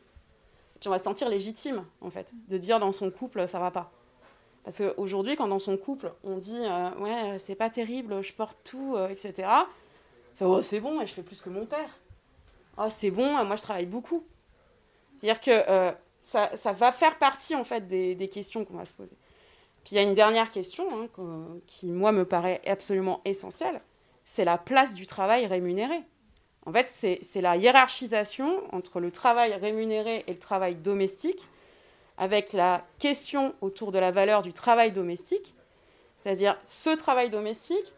Puis 0.78 0.88
on 0.88 0.90
va 0.90 0.98
se 0.98 1.04
sentir 1.04 1.28
légitime, 1.28 1.84
en 2.00 2.10
fait, 2.10 2.32
de 2.48 2.58
dire 2.58 2.80
dans 2.80 2.92
son 2.92 3.10
couple, 3.10 3.46
ça 3.48 3.58
va 3.58 3.70
pas. 3.70 3.90
Parce 4.64 4.78
qu'aujourd'hui, 4.78 5.36
quand 5.36 5.48
dans 5.48 5.58
son 5.58 5.76
couple, 5.76 6.12
on 6.22 6.36
dit 6.36 6.58
euh, 6.58 6.90
Ouais, 6.98 7.38
c'est 7.38 7.54
pas 7.54 7.70
terrible, 7.70 8.22
je 8.22 8.32
porte 8.34 8.58
tout, 8.64 8.94
euh, 8.96 9.08
etc. 9.08 9.48
oh, 10.40 10.62
c'est 10.62 10.80
bon, 10.80 11.00
je 11.00 11.12
fais 11.12 11.22
plus 11.22 11.40
que 11.40 11.48
mon 11.48 11.66
père. 11.66 11.98
Oh, 12.76 12.86
c'est 12.88 13.10
bon, 13.10 13.44
moi 13.44 13.56
je 13.56 13.62
travaille 13.62 13.86
beaucoup. 13.86 14.24
C'est-à-dire 15.16 15.40
que 15.40 15.50
euh, 15.50 15.92
ça, 16.54 16.72
va 16.72 16.92
faire 16.92 17.18
partie 17.18 17.54
en 17.54 17.64
fait 17.64 17.88
des, 17.88 18.14
des 18.14 18.28
questions 18.28 18.64
qu'on 18.64 18.76
va 18.76 18.84
se 18.84 18.92
poser. 18.92 19.16
Puis 19.84 19.92
il 19.92 19.96
y 19.96 19.98
a 19.98 20.02
une 20.02 20.14
dernière 20.14 20.50
question 20.50 20.86
hein, 20.92 21.08
qui, 21.66 21.86
moi, 21.86 22.12
me 22.12 22.24
paraît 22.24 22.60
absolument 22.66 23.20
essentielle 23.24 23.80
c'est 24.30 24.44
la 24.44 24.58
place 24.58 24.94
du 24.94 25.08
travail 25.08 25.46
rémunéré. 25.46 26.02
En 26.64 26.72
fait, 26.72 26.86
c'est 26.86 27.40
la 27.40 27.56
hiérarchisation 27.56 28.62
entre 28.72 29.00
le 29.00 29.10
travail 29.10 29.54
rémunéré 29.54 30.22
et 30.28 30.32
le 30.32 30.38
travail 30.38 30.76
domestique 30.76 31.48
avec 32.16 32.52
la 32.52 32.84
question 33.00 33.54
autour 33.60 33.90
de 33.90 33.98
la 33.98 34.12
valeur 34.12 34.42
du 34.42 34.52
travail 34.52 34.92
domestique, 34.92 35.52
c'est-à-dire 36.16 36.56
ce 36.62 36.90
travail 36.90 37.28
domestique, 37.28 37.92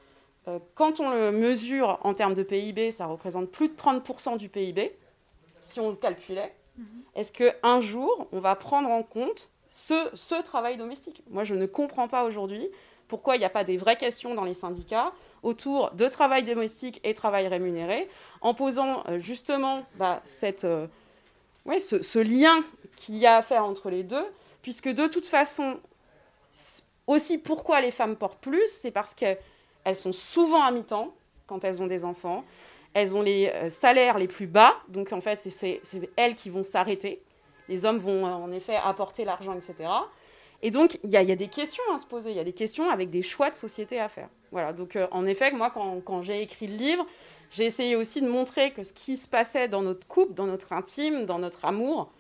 euh, 0.49 0.59
quand 0.75 1.01
on 1.01 1.11
le 1.11 1.33
mesure 1.33 1.99
en 2.03 2.15
termes 2.15 2.35
de 2.35 2.43
PIB, 2.43 2.93
ça 2.93 3.05
représente 3.05 3.51
plus 3.51 3.69
de 3.69 3.75
30% 3.75 4.39
du 4.39 4.49
PIB, 4.49 4.97
si 5.61 5.81
on 5.81 5.91
le 5.91 5.97
calculait. 5.97 6.55
Mhm. 6.77 6.87
Est-ce 7.15 7.33
qu'un 7.33 7.81
jour, 7.81 8.29
on 8.33 8.41
va 8.41 8.55
prendre 8.57 8.89
en 8.89 9.03
compte 9.03 9.51
ce, 9.69 10.43
travail 10.43 10.77
domestique? 10.77 11.23
Moi, 11.31 11.45
je 11.45 11.55
ne 11.55 11.67
comprends 11.67 12.09
pas 12.09 12.25
aujourd'hui 12.25 12.69
pourquoi 13.09 13.37
il 13.37 13.41
n'y 13.41 13.45
a 13.45 13.51
pas 13.51 13.65
des 13.65 13.77
vraies 13.77 13.97
questions 13.97 14.35
dans 14.35 14.45
les 14.45 14.55
syndicats 14.55 15.13
autour 15.43 15.91
de 15.91 16.07
travail 16.09 16.45
domestique 16.45 17.01
et 17.05 17.15
travail 17.15 17.49
rémunéré, 17.49 18.09
en 18.41 18.55
posant 18.55 19.05
euh, 19.09 19.19
justement 19.19 19.85
bah, 19.97 20.23
euh, 20.45 20.87
ce, 21.67 22.19
lien 22.19 22.63
qu'il 22.97 23.17
y 23.17 23.27
a 23.27 23.37
à 23.37 23.43
faire 23.43 23.65
entre 23.65 23.91
les 23.91 24.05
deux, 24.05 24.25
puisque 24.63 24.89
de 24.89 25.07
toute 25.09 25.27
façon, 25.27 25.79
aussi 27.07 27.39
pourquoi 27.39 27.81
les 27.81 27.91
femmes 27.91 28.17
portent 28.17 28.41
plus, 28.41 28.69
c'est 28.69 28.93
parce 28.93 29.15
qu'elles 29.15 29.37
sont 29.95 30.13
souvent 30.13 30.63
à 30.63 30.71
mi-temps 30.71 31.13
quand 31.47 31.65
elles 31.65 31.83
ont 31.83 31.87
des 31.89 32.05
enfants, 32.05 32.45
elles 32.95 33.17
ont 33.17 33.23
les 33.23 33.49
euh, 33.49 33.69
salaires 33.69 34.19
les 34.19 34.29
plus 34.29 34.47
bas, 34.47 34.75
donc 34.89 35.13
en 35.13 35.21
fait 35.21 35.39
c'est 35.39 35.81
elles 36.17 36.35
qui 36.35 36.51
vont 36.51 36.63
s'arrêter, 36.63 37.23
les 37.69 37.85
hommes 37.85 37.99
vont 37.99 38.27
euh, 38.27 38.31
en 38.31 38.53
effet 38.53 38.77
apporter 38.77 39.25
l'argent, 39.25 39.55
etc. 39.55 39.91
Et 40.63 40.71
donc 40.71 40.99
il 41.03 41.11
y, 41.11 41.17
a 41.17 41.25
des 41.25 41.49
questions 41.49 41.83
à 41.93 41.99
se 41.99 42.07
poser, 42.07 42.31
il 42.31 42.37
y 42.37 42.41
a 42.41 42.45
des 42.45 42.53
questions 42.53 42.89
avec 42.91 43.11
des 43.11 43.23
choix 43.23 43.51
de 43.51 43.57
société 43.57 43.99
à 43.99 44.09
faire. 44.09 44.29
Voilà, 44.53 44.73
donc 44.73 44.97
euh, 44.97 45.09
en 45.11 45.27
effet, 45.27 45.51
moi 45.51 45.71
quand, 45.71 46.23
j'ai 46.23 46.43
écrit 46.43 46.67
le 46.67 46.77
livre, 46.77 47.07
j'ai 47.51 47.65
essayé 47.65 47.97
aussi 47.97 48.21
de 48.21 48.29
montrer 48.29 48.73
que 48.73 48.85
ce 48.85 48.93
qui 48.93 49.17
se 49.17 49.27
passait 49.27 49.69
dans 49.69 49.83
notre 49.83 50.07
couple, 50.07 50.35
dans 50.35 50.47
notre 50.47 50.73
intime, 50.73 51.25
dans 51.25 51.39
notre 51.39 51.65
amour, 51.65 52.13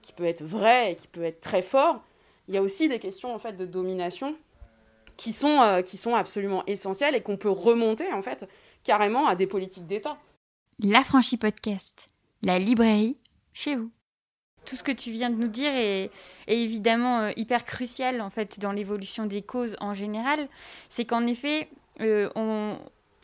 qui 0.00 0.12
peut 0.12 0.24
être 0.24 0.42
vrai 0.42 0.92
et 0.92 0.96
qui 0.96 1.06
peut 1.06 1.22
être 1.22 1.40
très 1.40 1.62
fort, 1.62 2.02
il 2.48 2.54
y 2.54 2.58
a 2.58 2.62
aussi 2.62 2.88
des 2.88 2.98
questions 2.98 3.32
en 3.32 3.38
fait 3.38 3.56
de 3.56 3.66
domination 3.66 4.34
qui 5.16 5.32
sont, 5.32 5.82
qui 5.84 5.96
sont 5.96 6.16
absolument 6.16 6.64
essentielles 6.66 7.14
et 7.14 7.20
qu'on 7.20 7.36
peut 7.36 7.50
remonter 7.50 8.10
en 8.12 8.22
fait 8.22 8.46
carrément 8.84 9.26
à 9.26 9.34
des 9.36 9.46
politiques 9.46 9.86
d'État. 9.86 10.16
La 10.78 11.04
franchise 11.04 11.38
podcast, 11.38 12.08
la 12.42 12.58
librairie 12.58 13.16
chez 13.52 13.76
vous. 13.76 13.90
Tout 14.64 14.76
ce 14.76 14.84
que 14.84 14.92
tu 14.92 15.10
viens 15.10 15.30
de 15.30 15.36
nous 15.36 15.48
dire 15.48 15.72
est, 15.74 16.10
est 16.46 16.58
évidemment 16.58 17.20
euh, 17.20 17.30
hyper 17.36 17.64
crucial 17.64 18.20
en 18.20 18.30
fait 18.30 18.60
dans 18.60 18.72
l'évolution 18.72 19.26
des 19.26 19.42
causes 19.42 19.76
en 19.80 19.92
général. 19.92 20.48
C'est 20.88 21.04
qu'en 21.04 21.26
effet, 21.26 21.68
euh, 22.00 22.30
on, 22.36 22.78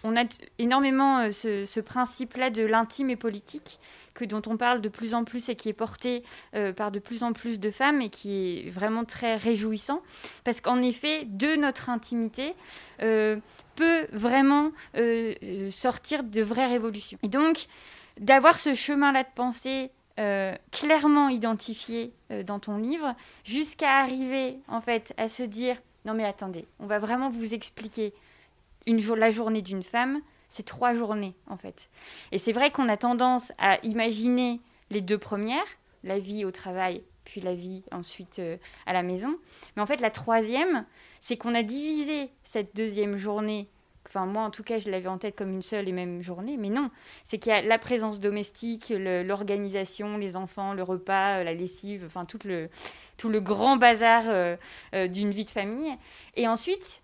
on 0.05 0.17
a 0.17 0.25
énormément 0.59 1.21
euh, 1.21 1.31
ce, 1.31 1.81
principe-là 1.81 2.51
de 2.51 2.63
l'intime 2.63 3.11
et 3.11 3.17
politique, 3.17 3.79
que, 4.15 4.25
dont 4.25 4.43
on 4.47 4.57
parle 4.57 4.81
de 4.81 4.89
plus 4.89 5.15
en 5.15 5.25
plus 5.25 5.49
et 5.49 5.57
qui 5.57 5.69
est 5.69 5.75
porté 5.75 6.23
euh, 6.55 6.73
par 6.73 6.91
de 6.91 6.99
plus 6.99 7.23
en 7.23 7.33
plus 7.33 7.59
de 7.59 7.71
femmes 7.71 8.01
et 8.01 8.09
qui 8.09 8.59
est 8.67 8.71
vraiment 8.71 9.05
très 9.05 9.37
réjouissant. 9.37 10.03
Parce 10.45 10.61
qu'en 10.61 10.83
effet, 10.83 11.25
de 11.27 11.57
notre 11.57 11.91
intimité 11.91 12.55
euh, 13.03 13.37
peut 13.79 14.07
vraiment 14.13 14.73
sortir 15.71 16.25
de 16.25 16.43
vraies 16.43 16.67
révolutions. 16.67 17.19
Et 17.23 17.29
donc, 17.29 17.67
d'avoir 18.19 18.59
ce 18.59 18.75
chemin-là 18.75 19.23
de 19.23 19.29
pensée 19.35 19.91
clairement 20.73 21.29
identifié 21.29 22.13
dans 22.45 22.59
ton 22.59 22.79
livre, 22.79 23.15
jusqu'à 23.45 23.99
arriver 23.99 24.59
en 24.67 24.81
fait 24.81 25.15
à 25.17 25.29
se 25.29 25.45
dire 25.45 25.77
non 26.05 26.15
mais 26.15 26.25
attendez, 26.25 26.67
on 26.81 26.87
va 26.87 26.99
vraiment 26.99 27.29
vous 27.29 27.55
expliquer 27.55 28.13
une 28.87 28.99
la 29.15 29.31
journée 29.31 29.63
d'une 29.63 29.83
femme, 29.83 30.21
c'est 30.49 30.65
trois 30.65 30.95
journées 30.95 31.35
en 31.47 31.57
fait. 31.57 31.89
Et 32.33 32.39
c'est 32.39 32.53
vrai 32.53 32.71
qu'on 32.71 32.89
a 32.89 32.97
tendance 32.97 33.53
à 33.59 33.79
imaginer 33.85 34.61
les 34.91 35.01
deux 35.01 35.19
premières, 35.19 35.67
la 36.05 36.19
vie 36.19 36.45
au 36.45 36.51
travail, 36.51 37.03
puis 37.25 37.41
la 37.41 37.55
vie 37.55 37.83
ensuite 37.93 38.39
euh, 38.39 38.57
à 38.87 38.93
la 38.93 39.03
maison. 39.03 39.37
Mais 39.77 39.83
en 39.83 39.87
fait, 39.87 40.01
la 40.01 40.11
troisième, 40.11 40.87
c'est 41.21 41.37
qu'on 41.37 41.55
a 41.55 41.63
divisé 41.63 42.31
cette 42.45 42.75
deuxième 42.75 43.17
journée. 43.17 43.69
Enfin, 44.07 44.25
moi, 44.25 44.43
en 44.43 44.51
tout 44.51 44.63
cas, 44.63 44.79
je 44.79 44.91
l'avais 44.91 45.09
en 45.09 45.19
tête 45.19 45.37
comme 45.37 45.53
une 45.53 45.63
seule 45.63 45.87
et 45.87 45.93
même 45.93 46.23
journée, 46.23 46.57
mais 46.57 46.71
non. 46.71 46.91
C'est 47.25 47.37
qu'il 47.39 47.53
y 47.53 47.55
a 47.55 47.61
la 47.61 47.79
présence 47.79 48.21
domestique, 48.21 48.91
l'organisation, 48.97 50.17
les 50.17 50.35
enfants, 50.35 50.73
le 50.73 50.83
repas, 50.83 51.41
euh, 51.41 51.45
la 51.45 51.53
lessive, 51.53 52.05
enfin, 52.07 52.25
tout 52.25 52.39
le, 52.45 52.71
tout 53.19 53.29
le 53.29 53.41
grand 53.41 53.77
bazar 53.77 54.23
euh, 54.27 54.57
d'une 55.09 55.31
vie 55.31 55.45
de 55.45 55.51
famille. 55.51 55.93
Et 56.37 56.49
ensuite, 56.49 57.03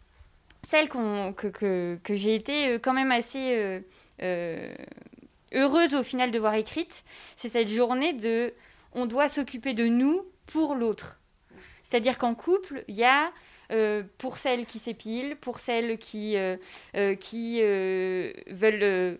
celle 0.64 0.88
que, 0.88 1.96
que, 1.96 2.14
j'ai 2.14 2.34
été 2.34 2.68
euh, 2.68 2.78
quand 2.78 2.92
même 2.92 3.12
assez 3.12 3.56
euh, 3.56 3.80
euh, 4.22 4.74
heureuse 5.52 5.94
au 5.94 6.02
final 6.02 6.30
de 6.30 6.38
voir 6.38 6.54
écrite, 6.54 7.04
c'est 7.36 7.48
cette 7.48 7.68
journée 7.68 8.12
de 8.12 8.52
on 8.92 9.06
doit 9.06 9.28
s'occuper 9.28 9.74
de 9.74 9.86
nous 9.86 10.24
pour 10.46 10.74
l'autre. 10.74 11.20
C'est-à-dire 11.82 12.18
qu'en 12.18 12.34
couple, 12.34 12.84
il 12.88 12.94
y 12.94 13.04
a 13.04 13.30
pour 14.18 14.38
celles 14.38 14.66
qui 14.66 14.78
s'épilent, 14.78 15.36
pour 15.36 15.58
celles 15.58 15.98
qui, 15.98 16.36
qui 17.20 17.62
veulent 17.62 19.18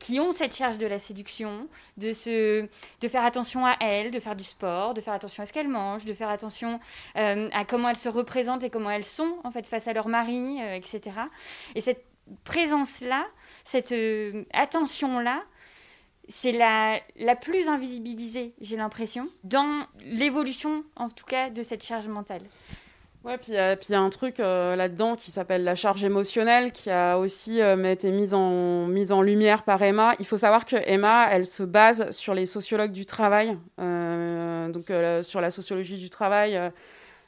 qui 0.00 0.18
ont 0.18 0.32
cette 0.32 0.56
charge 0.56 0.78
de 0.78 0.86
la 0.86 0.98
séduction, 0.98 1.68
de, 1.96 2.12
se, 2.12 2.62
de 2.62 3.08
faire 3.08 3.22
attention 3.22 3.64
à 3.66 3.76
elles, 3.80 4.10
de 4.10 4.18
faire 4.18 4.34
du 4.34 4.42
sport, 4.42 4.94
de 4.94 5.00
faire 5.00 5.12
attention 5.12 5.42
à 5.42 5.46
ce 5.46 5.52
qu'elles 5.52 5.68
mangent, 5.68 6.06
de 6.06 6.14
faire 6.14 6.30
attention 6.30 6.80
euh, 7.16 7.48
à 7.52 7.64
comment 7.64 7.90
elles 7.90 7.96
se 7.96 8.08
représentent 8.08 8.64
et 8.64 8.70
comment 8.70 8.90
elles 8.90 9.04
sont 9.04 9.36
en 9.44 9.50
fait 9.50 9.68
face 9.68 9.86
à 9.86 9.92
leur 9.92 10.08
mari, 10.08 10.58
euh, 10.60 10.74
etc. 10.74 11.16
Et 11.74 11.80
cette 11.80 12.04
présence-là, 12.44 13.26
cette 13.64 13.92
euh, 13.92 14.44
attention-là, 14.54 15.42
c'est 16.28 16.52
la, 16.52 17.00
la 17.16 17.36
plus 17.36 17.68
invisibilisée, 17.68 18.54
j'ai 18.60 18.76
l'impression, 18.76 19.28
dans 19.44 19.86
l'évolution, 20.00 20.84
en 20.96 21.10
tout 21.10 21.24
cas, 21.24 21.50
de 21.50 21.62
cette 21.62 21.84
charge 21.84 22.08
mentale. 22.08 22.42
Ouais, 23.22 23.36
puis 23.36 23.52
il 23.52 23.54
y, 23.54 23.94
a 23.94 24.00
un 24.00 24.08
truc 24.08 24.40
euh, 24.40 24.76
là-dedans 24.76 25.14
qui 25.14 25.30
s'appelle 25.30 25.62
la 25.62 25.74
charge 25.74 26.02
émotionnelle, 26.04 26.72
qui 26.72 26.88
a 26.88 27.18
aussi 27.18 27.60
euh, 27.60 27.76
été 27.84 28.10
mise 28.10 28.32
en, 28.32 28.86
lumière 29.20 29.62
par 29.62 29.82
Emma. 29.82 30.14
Il 30.20 30.26
faut 30.26 30.38
savoir 30.38 30.64
que 30.64 30.76
Emma, 30.86 31.28
elle 31.30 31.46
se 31.46 31.62
base 31.62 32.10
sur 32.12 32.32
les 32.32 32.46
sociologues 32.46 32.92
du 32.92 33.04
travail, 33.04 33.58
euh, 33.78 34.70
donc 34.70 34.90
sur 35.22 35.42
la 35.42 35.50
sociologie 35.50 35.98
du 35.98 36.08
travail. 36.08 36.58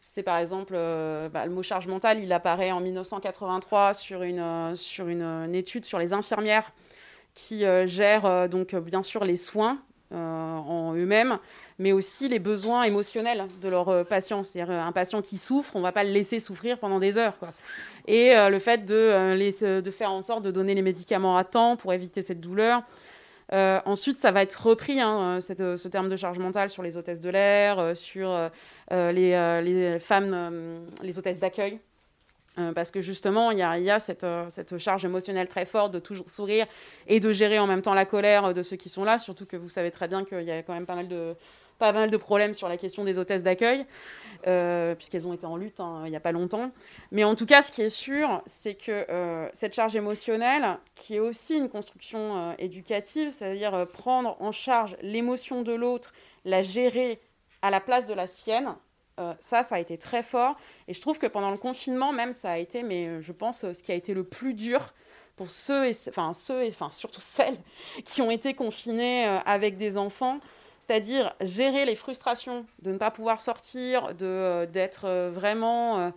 c'est 0.01 0.23
par 0.23 0.39
exemple 0.39 0.73
bah, 0.73 1.45
le 1.45 1.51
mot 1.51 1.63
charge 1.63 1.87
mentale, 1.89 2.21
il 2.21 2.33
apparaît 2.33 2.73
en 2.73 2.81
1983 2.81 3.93
sur 3.93 4.23
une, 4.23 4.75
sur 4.75 5.09
une, 5.09 5.23
une 5.23 5.55
étude 5.55 5.85
sur 5.85 5.99
les 5.99 6.15
infirmières 6.15 6.73
qui 7.35 7.65
gèrent 7.85 8.49
donc 8.49 8.75
bien 8.75 9.03
sûr 9.03 9.27
les 9.27 9.37
soins 9.37 9.79
en 10.11 10.95
eux-mêmes, 10.95 11.39
mais 11.79 11.93
aussi 11.93 12.29
les 12.29 12.39
besoins 12.39 12.85
émotionnels 12.85 13.47
de 13.61 13.69
leurs 13.69 13.89
euh, 13.89 14.05
patients. 14.05 14.43
C'est-à-dire 14.43 14.73
euh, 14.73 14.81
un 14.81 14.93
patient 14.93 15.23
qui 15.23 15.39
souffre, 15.39 15.75
on 15.75 15.79
ne 15.79 15.85
va 15.85 15.93
pas 15.93 16.05
le 16.05 16.11
laisser 16.11 16.39
souffrir 16.39 16.79
pendant 16.79 16.99
des 16.99 17.19
heures. 17.19 17.39
Quoi. 17.39 17.49
Et 18.07 18.37
euh, 18.37 18.49
le 18.49 18.59
fait 18.59 18.85
de, 18.85 19.81
de 19.81 19.91
faire 19.91 20.13
en 20.13 20.23
sorte 20.23 20.45
de 20.45 20.51
donner 20.51 20.75
les 20.75 20.83
médicaments 20.83 21.37
à 21.37 21.45
temps 21.45 21.77
pour 21.77 21.93
éviter 21.93 22.23
cette 22.23 22.41
douleur. 22.41 22.83
ensuite, 23.53 24.19
ça 24.19 24.31
va 24.31 24.43
être 24.43 24.67
repris, 24.67 25.01
hein, 25.01 25.39
ce 25.41 25.89
terme 25.89 26.09
de 26.09 26.17
charge 26.17 26.39
mentale, 26.39 26.71
sur 26.71 26.83
les 26.83 26.97
hôtesses 26.97 27.21
de 27.21 27.31
l'air, 27.31 27.97
sur 27.97 28.51
les, 28.91 29.61
les, 29.63 29.99
femmes, 29.99 30.85
les 31.03 31.19
hôtesses 31.19 31.39
d'accueil. 31.39 31.79
parce 32.75 32.91
que 32.91 33.01
justement, 33.01 33.53
il 33.53 33.59
y 33.59 33.63
a, 33.63 33.99
cette, 34.01 34.27
cette, 34.49 34.79
charge 34.79 35.05
émotionnelle 35.05 35.49
très 35.49 35.67
forte 35.67 35.93
de 35.93 36.01
toujours 36.01 36.29
sourire 36.29 36.67
et 37.07 37.21
de 37.21 37.31
gérer 37.33 37.61
en 37.61 37.69
même 37.69 37.83
temps 37.83 37.95
la 37.95 38.07
colère 38.07 38.53
de 38.53 38.63
ceux 38.65 38.77
qui 38.77 38.89
sont 38.89 39.05
là, 39.05 39.19
surtout 39.19 39.47
que 39.47 39.57
vous 39.57 39.69
savez 39.69 39.93
très 39.93 40.09
bien 40.09 40.25
qu'il 40.25 40.43
y 40.43 40.51
a 40.51 40.63
quand 40.63 40.75
même 40.75 40.87
pas 40.87 40.97
mal 40.97 41.07
de, 41.07 41.37
pas 41.83 41.91
mal 41.91 42.13
de 42.13 42.17
problèmes 42.17 42.55
sur 42.55 42.69
la 42.69 42.77
question 42.77 43.03
des 43.03 43.19
hôtesses 43.19 43.43
d'accueil, 43.43 43.85
euh, 44.47 44.95
puisqu'elles 44.95 45.27
ont 45.27 45.33
été 45.33 45.47
en 45.47 45.57
lutte 45.57 45.81
hein, 45.81 46.03
il 46.05 46.11
n'y 46.11 46.17
a 46.17 46.21
pas 46.21 46.31
longtemps. 46.31 46.71
Mais 47.11 47.25
en 47.25 47.35
tout 47.35 47.45
cas, 47.45 47.61
ce 47.61 47.73
qui 47.73 47.83
est 47.83 47.89
sûr, 47.89 48.41
c'est 48.47 48.75
que 48.75 49.05
euh, 49.11 49.49
cette 49.53 49.75
charge 49.75 49.97
émotionnelle, 49.97 50.79
qui 50.95 51.17
est 51.17 51.19
aussi 51.19 51.57
une 51.57 51.69
construction 51.69 52.37
euh, 52.37 52.53
éducative, 52.61 53.33
c'est-à-dire 53.33 53.89
prendre 53.93 54.37
en 54.39 54.53
charge 54.53 54.97
l'émotion 55.03 55.63
de 55.63 55.73
l'autre, 55.73 56.13
la 56.45 56.63
gérer 56.63 57.21
à 57.63 57.71
la 57.71 57.81
place 57.81 58.07
de 58.07 58.15
la 58.15 58.29
sienne, 58.29 58.77
ça, 59.41 59.63
ça 59.63 59.77
a 59.77 59.79
été 59.79 59.99
très 59.99 60.23
fort. 60.23 60.57
Et 60.89 60.95
je 60.95 61.01
trouve 61.01 61.19
que 61.19 61.27
pendant 61.27 61.51
le 61.51 61.59
confinement, 61.59 62.13
même, 62.13 62.33
ça 62.33 62.53
a 62.53 62.59
été, 62.59 62.83
mais 62.83 63.21
je 63.23 63.33
pense, 63.33 63.71
ce 63.73 63.83
qui 63.83 63.93
a 63.93 63.95
été 63.95 64.15
le 64.15 64.25
plus 64.25 64.55
dur 64.55 64.95
pour 65.37 65.51
ceux, 65.51 65.87
et, 65.87 65.97
enfin, 66.09 66.33
ceux 66.33 66.65
et, 66.65 66.69
enfin, 66.69 66.91
surtout 66.91 67.21
celles 67.37 67.59
qui 68.05 68.23
ont 68.23 68.31
été 68.31 68.55
confinés 68.55 69.25
avec 69.45 69.77
des 69.77 69.99
enfants 69.99 70.39
c'est-à-dire 70.93 71.35
gérer 71.41 71.87
les 71.87 71.95
frustrations 71.95 72.67
de 72.83 72.93
ne 72.93 72.99
pas 72.99 73.11
pouvoir 73.11 73.41
sortir, 73.41 74.15
de, 74.15 74.27
euh, 74.27 74.67
d'être 74.67 75.07
euh, 75.07 75.31
vraiment 75.33 75.99
euh, 75.99 76.11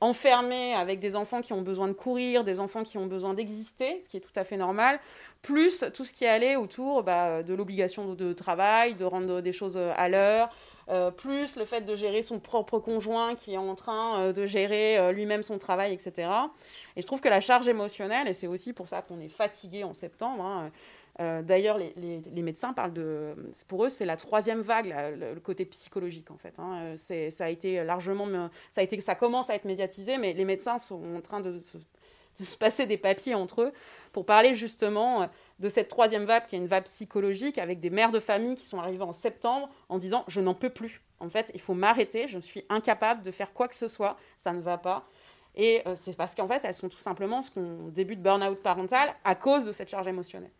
enfermé 0.00 0.72
avec 0.72 1.00
des 1.00 1.16
enfants 1.16 1.42
qui 1.42 1.52
ont 1.52 1.60
besoin 1.60 1.86
de 1.86 1.92
courir, 1.92 2.42
des 2.42 2.58
enfants 2.58 2.82
qui 2.82 2.96
ont 2.96 3.04
besoin 3.04 3.34
d'exister, 3.34 4.00
ce 4.00 4.08
qui 4.08 4.16
est 4.16 4.20
tout 4.20 4.32
à 4.34 4.44
fait 4.44 4.56
normal, 4.56 5.00
plus 5.42 5.84
tout 5.92 6.06
ce 6.06 6.14
qui 6.14 6.24
allé 6.24 6.56
autour 6.56 7.02
bah, 7.02 7.42
de 7.42 7.52
l'obligation 7.52 8.14
de, 8.14 8.32
travail, 8.32 8.94
de 8.94 9.04
rendre 9.04 9.42
des 9.42 9.52
choses 9.52 9.76
à 9.76 10.08
l'heure, 10.08 10.48
plus 11.16 11.56
le 11.56 11.64
fait 11.64 11.82
de 11.82 11.94
gérer 11.94 12.22
son 12.22 12.40
propre 12.40 12.80
conjoint 12.80 13.36
qui 13.36 13.54
est 13.54 13.58
en 13.58 13.76
train 13.76 14.32
de 14.32 14.46
gérer 14.46 15.12
lui-même 15.12 15.44
son 15.44 15.58
travail, 15.58 15.92
etc. 15.92 16.28
Et 16.96 17.02
je 17.02 17.06
trouve 17.06 17.20
que 17.20 17.28
la 17.28 17.40
charge 17.40 17.68
émotionnelle, 17.68 18.26
et 18.26 18.32
c'est 18.32 18.48
aussi 18.48 18.72
pour 18.72 18.88
ça 18.88 19.02
qu'on 19.02 19.20
est 19.20 19.28
fatigué 19.28 19.84
en 19.84 19.94
septembre, 19.94 20.42
hein, 20.42 20.72
euh, 21.20 21.42
d'ailleurs, 21.42 21.78
les, 21.78 22.42
médecins 22.42 22.72
parlent 22.72 22.92
de. 22.92 23.34
Pour 23.68 23.84
eux, 23.84 23.88
c'est 23.88 24.06
la 24.06 24.16
troisième 24.16 24.60
vague, 24.60 24.94
le, 25.18 25.38
côté 25.40 25.64
psychologique, 25.66 26.30
en 26.30 26.38
fait. 26.38 26.58
Hein. 26.58 26.94
Ça 26.96 27.44
a 27.44 27.48
été 27.48 27.84
largement. 27.84 28.26
Ça, 28.70 28.80
a 28.80 28.84
été, 28.84 28.98
ça 29.00 29.14
commence 29.14 29.50
à 29.50 29.54
être 29.54 29.64
médiatisé, 29.64 30.16
mais 30.18 30.32
les 30.32 30.44
médecins 30.44 30.78
sont 30.78 31.02
en 31.16 31.20
train 31.20 31.40
de 31.40 31.60
se, 31.60 32.56
passer 32.56 32.86
des 32.86 32.96
papiers 32.96 33.34
entre 33.34 33.62
eux 33.62 33.72
pour 34.12 34.24
parler 34.24 34.54
justement 34.54 35.28
de 35.58 35.68
cette 35.68 35.88
troisième 35.88 36.24
vague, 36.24 36.46
qui 36.46 36.56
est 36.56 36.58
une 36.58 36.66
vague 36.66 36.84
psychologique, 36.84 37.58
avec 37.58 37.78
des 37.78 37.90
mères 37.90 38.10
de 38.10 38.20
famille 38.20 38.54
qui 38.54 38.64
sont 38.64 38.78
arrivées 38.78 39.04
en 39.04 39.12
septembre 39.12 39.68
en 39.90 39.98
disant 39.98 40.24
Je 40.28 40.40
n'en 40.40 40.54
peux 40.54 40.70
plus. 40.70 41.02
En 41.20 41.28
fait, 41.28 41.50
il 41.54 41.60
faut 41.60 41.74
m'arrêter, 41.74 42.26
je 42.26 42.38
suis 42.38 42.64
incapable 42.68 43.22
de 43.22 43.30
faire 43.30 43.52
quoi 43.52 43.68
que 43.68 43.74
ce 43.74 43.86
soit, 43.86 44.16
ça 44.38 44.52
ne 44.52 44.60
va 44.60 44.78
pas. 44.78 45.06
Et 45.54 45.82
euh, 45.86 45.94
c'est 45.96 46.16
parce 46.16 46.34
qu'en 46.34 46.48
fait, 46.48 46.62
elles 46.64 46.74
sont 46.74 46.88
tout 46.88 46.98
simplement 46.98 47.42
ce 47.42 47.50
qu'on 47.50 47.88
début 47.88 48.16
de 48.16 48.22
burn-out 48.22 48.60
parental 48.62 49.14
à 49.24 49.34
cause 49.34 49.64
de 49.64 49.72
cette 49.72 49.90
charge 49.90 50.08
émotionnelle. 50.08 50.50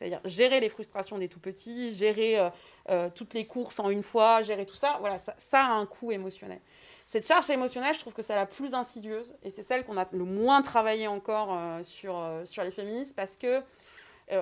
C'est-à-dire 0.00 0.20
gérer 0.24 0.60
les 0.60 0.70
frustrations 0.70 1.18
des 1.18 1.28
tout 1.28 1.40
petits, 1.40 1.94
gérer 1.94 2.38
euh, 2.38 2.48
euh, 2.88 3.10
toutes 3.14 3.34
les 3.34 3.46
courses 3.46 3.78
en 3.78 3.90
une 3.90 4.02
fois, 4.02 4.40
gérer 4.40 4.64
tout 4.64 4.74
ça. 4.74 4.96
Voilà, 5.00 5.18
ça, 5.18 5.60
a 5.60 5.72
un 5.72 5.84
coût 5.84 6.10
émotionnel. 6.10 6.60
Cette 7.04 7.26
charge 7.26 7.50
émotionnelle, 7.50 7.94
je 7.94 8.00
trouve 8.00 8.14
que 8.14 8.22
c'est 8.22 8.34
la 8.34 8.46
plus 8.46 8.72
insidieuse 8.72 9.34
et 9.42 9.50
c'est 9.50 9.62
celle 9.62 9.84
qu'on 9.84 9.98
a 9.98 10.08
le 10.10 10.24
moins 10.24 10.62
travaillé 10.62 11.06
encore 11.06 11.48
euh, 11.52 11.82
sur, 11.82 12.18
sur 12.44 12.64
les 12.64 12.70
féministes 12.70 13.14
parce 13.14 13.36
que 13.36 13.62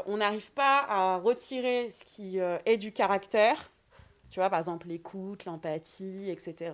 on 0.05 0.19
n'arrive 0.19 0.53
pas 0.53 0.85
à 0.87 1.17
retirer 1.17 1.91
ce 1.91 2.05
qui 2.05 2.39
est 2.39 2.77
du 2.77 2.93
caractère, 2.93 3.71
tu 4.29 4.39
vois, 4.39 4.51
par 4.51 4.59
exemple 4.59 4.87
l'écoute, 4.87 5.47
l'empathie, 5.47 6.31
etc. 6.31 6.73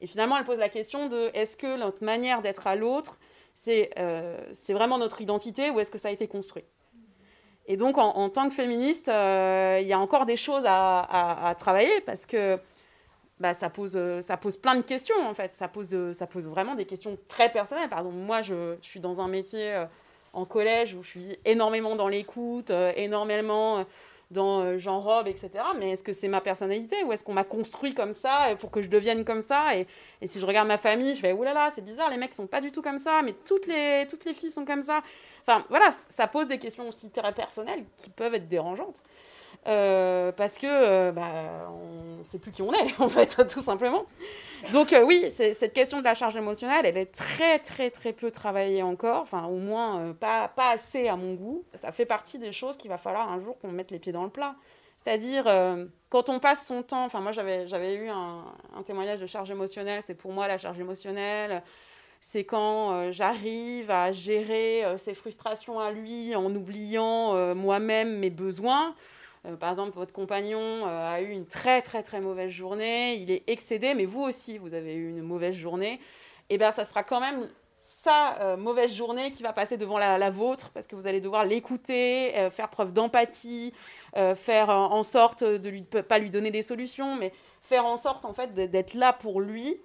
Et 0.00 0.06
finalement, 0.06 0.38
elle 0.38 0.44
pose 0.44 0.60
la 0.60 0.68
question 0.68 1.08
de 1.08 1.32
est-ce 1.34 1.56
que 1.56 1.76
notre 1.76 2.04
manière 2.04 2.40
d'être 2.40 2.68
à 2.68 2.76
l'autre, 2.76 3.18
c'est 3.52 3.90
c'est 4.52 4.74
vraiment 4.74 4.96
notre 4.96 5.20
identité 5.20 5.70
ou 5.70 5.80
est-ce 5.80 5.90
que 5.90 5.98
ça 5.98 6.06
a 6.06 6.12
été 6.12 6.28
construit? 6.28 6.62
Et 7.70 7.76
donc, 7.76 7.98
en, 7.98 8.28
tant 8.30 8.48
que 8.48 8.54
féministe, 8.56 9.08
euh, 9.08 9.78
il 9.80 9.86
y 9.86 9.92
a 9.92 10.00
encore 10.00 10.26
des 10.26 10.34
choses 10.34 10.64
à, 10.66 11.54
travailler 11.56 12.00
parce 12.00 12.26
que 12.26 12.58
bah, 13.38 13.54
ça, 13.54 13.70
pose, 13.70 13.96
ça 14.22 14.36
pose 14.36 14.56
plein 14.56 14.74
de 14.74 14.82
questions, 14.82 15.24
en 15.24 15.34
fait. 15.34 15.54
Ça 15.54 15.68
pose, 15.68 15.94
ça 16.12 16.26
pose 16.26 16.48
vraiment 16.48 16.74
des 16.74 16.84
questions 16.84 17.16
très 17.28 17.48
personnelles. 17.48 17.88
Par 17.88 18.00
exemple, 18.00 18.16
moi, 18.16 18.42
je, 18.42 18.74
suis 18.82 18.98
dans 18.98 19.20
un 19.20 19.28
métier 19.28 19.72
euh, 19.72 19.84
en 20.32 20.44
collège 20.46 20.96
où 20.96 21.04
je 21.04 21.10
suis 21.10 21.38
énormément 21.44 21.94
dans 21.94 22.08
l'écoute, 22.08 22.72
euh, 22.72 22.92
énormément 22.96 23.84
dans 24.32 24.76
Jean 24.76 24.98
Robe, 24.98 25.28
etc. 25.28 25.50
Mais 25.78 25.90
est-ce 25.90 26.02
que 26.02 26.12
c'est 26.12 26.26
ma 26.26 26.40
personnalité 26.40 27.04
ou 27.04 27.12
est-ce 27.12 27.22
qu'on 27.22 27.34
m'a 27.34 27.44
construit 27.44 27.94
comme 27.94 28.12
ça 28.12 28.56
pour 28.58 28.72
que 28.72 28.82
je 28.82 28.88
devienne 28.88 29.24
comme 29.24 29.42
ça? 29.42 29.76
Et, 29.76 29.86
si 30.26 30.40
je 30.40 30.46
regarde 30.46 30.66
ma 30.66 30.76
famille, 30.76 31.14
je 31.14 31.22
vais, 31.22 31.32
oulala, 31.32 31.70
c'est 31.70 31.84
bizarre, 31.84 32.10
les 32.10 32.16
mecs 32.16 32.34
sont 32.34 32.48
pas 32.48 32.60
du 32.60 32.72
tout 32.72 32.82
comme 32.82 32.98
ça, 32.98 33.22
mais 33.22 33.32
toutes 33.44 33.68
les, 33.68 34.08
toutes 34.10 34.24
les 34.24 34.34
filles 34.34 34.50
sont 34.50 34.64
comme 34.64 34.82
ça. 34.82 35.02
Enfin, 35.46 35.64
voilà, 35.68 35.90
ça 35.92 36.26
pose 36.26 36.48
des 36.48 36.58
questions 36.58 36.88
aussi 36.88 37.10
très 37.10 37.32
personnelles 37.32 37.84
qui 37.96 38.10
peuvent 38.10 38.34
être 38.34 38.48
dérangeantes. 38.48 39.02
Euh, 39.66 40.32
parce 40.32 40.56
que 40.56 40.66
euh, 40.66 41.12
bah, 41.12 41.70
on 41.70 42.18
ne 42.20 42.24
sait 42.24 42.38
plus 42.38 42.50
qui 42.50 42.62
on 42.62 42.72
est, 42.72 42.94
en 42.98 43.08
fait, 43.08 43.46
tout 43.46 43.60
simplement. 43.60 44.06
Donc 44.72 44.92
euh, 44.92 45.04
oui, 45.04 45.30
cette 45.30 45.72
question 45.72 45.98
de 45.98 46.04
la 46.04 46.14
charge 46.14 46.36
émotionnelle, 46.36 46.86
elle 46.86 46.96
est 46.96 47.12
très, 47.12 47.58
très, 47.58 47.90
très 47.90 48.12
peu 48.12 48.30
travaillée 48.30 48.82
encore, 48.82 49.22
enfin 49.22 49.44
au 49.46 49.56
moins 49.56 50.14
pas, 50.18 50.48
pas 50.48 50.70
assez 50.70 51.08
à 51.08 51.16
mon 51.16 51.34
goût. 51.34 51.64
Ça 51.74 51.92
fait 51.92 52.06
partie 52.06 52.38
des 52.38 52.52
choses 52.52 52.76
qu'il 52.76 52.90
va 52.90 52.98
falloir 52.98 53.30
un 53.30 53.40
jour 53.40 53.58
qu'on 53.58 53.68
mette 53.68 53.90
les 53.90 53.98
pieds 53.98 54.12
dans 54.12 54.24
le 54.24 54.30
plat. 54.30 54.54
C'est-à-dire, 55.02 55.44
quand 56.10 56.28
on 56.28 56.40
passe 56.40 56.66
son 56.66 56.82
temps, 56.82 57.06
enfin 57.06 57.20
moi 57.20 57.32
j'avais 57.32 57.94
eu 57.94 58.10
un, 58.10 58.44
un, 58.76 58.82
témoignage 58.82 59.18
de 59.20 59.26
charge 59.26 59.50
émotionnelle, 59.50 60.02
c'est 60.02 60.14
pour 60.14 60.30
moi 60.30 60.46
la 60.46 60.58
charge 60.58 60.78
émotionnelle, 60.78 61.62
c'est 62.20 62.44
quand 62.44 62.92
euh, 62.92 63.12
j'arrive 63.12 63.90
à 63.90 64.12
gérer 64.12 64.84
euh, 64.84 64.96
ces 64.98 65.14
frustrations 65.14 65.80
à 65.80 65.90
lui 65.90 66.36
en 66.36 66.54
oubliant 66.54 67.34
euh, 67.34 67.54
moi-même 67.54 68.18
mes 68.18 68.30
besoins. 68.30 68.94
par 69.58 69.70
exemple, 69.70 69.92
votre 69.94 70.12
compagnon 70.12 70.84
a 70.86 71.22
eu 71.22 71.30
une 71.30 71.46
très 71.46 71.80
très 71.80 72.02
très 72.02 72.20
mauvaise 72.20 72.50
journée, 72.50 73.14
il 73.14 73.30
est 73.30 73.42
excédé, 73.46 73.94
mais 73.94 74.04
vous 74.04 74.20
aussi, 74.20 74.58
vous 74.58 74.74
avez 74.74 74.94
eu 74.94 75.08
une 75.08 75.22
mauvaise 75.22 75.54
journée. 75.54 75.94
Et 76.50 76.54
eh 76.54 76.58
bien, 76.58 76.72
ça 76.72 76.84
sera 76.84 77.02
quand 77.04 77.20
même 77.20 77.48
sa 77.80 78.56
mauvaise 78.56 78.94
journée 78.94 79.30
qui 79.30 79.42
va 79.42 79.54
passer 79.54 79.78
devant 79.78 79.98
la, 79.98 80.30
vôtre 80.30 80.70
parce 80.74 80.86
que 80.86 80.94
vous 80.94 81.06
allez 81.06 81.20
devoir 81.20 81.44
l'écouter, 81.46 82.48
faire 82.50 82.68
preuve 82.68 82.92
d'empathie, 82.92 83.72
faire 84.34 84.68
en 84.68 85.02
sorte 85.02 85.42
de 85.42 85.68
lui 85.70 85.82
pas 85.82 86.18
lui 86.18 86.28
donner 86.28 86.50
des 86.50 86.62
solutions, 86.62 87.16
mais 87.16 87.32
faire 87.62 87.86
en 87.86 87.96
sorte 87.96 88.26
en 88.26 88.34
fait 88.34 88.52
d'être 88.54 88.94
là 88.94 89.14
pour 89.14 89.40
lui 89.40 89.80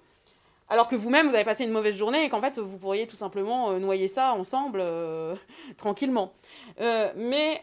alors 0.68 0.88
que 0.88 0.96
vous-même, 0.96 1.28
vous 1.28 1.34
avez 1.34 1.44
passé 1.44 1.64
une 1.64 1.70
mauvaise 1.70 1.96
journée 1.96 2.24
et 2.24 2.28
qu'en 2.28 2.40
fait, 2.40 2.58
vous 2.58 2.78
pourriez 2.78 3.06
tout 3.06 3.14
simplement 3.14 3.70
euh, 3.70 3.78
noyer 3.78 4.08
ça 4.08 4.32
ensemble 4.32 4.80
euh, 4.82 5.36
tranquillement. 5.76 6.32
Euh, 6.80 7.12
mais, 7.14 7.60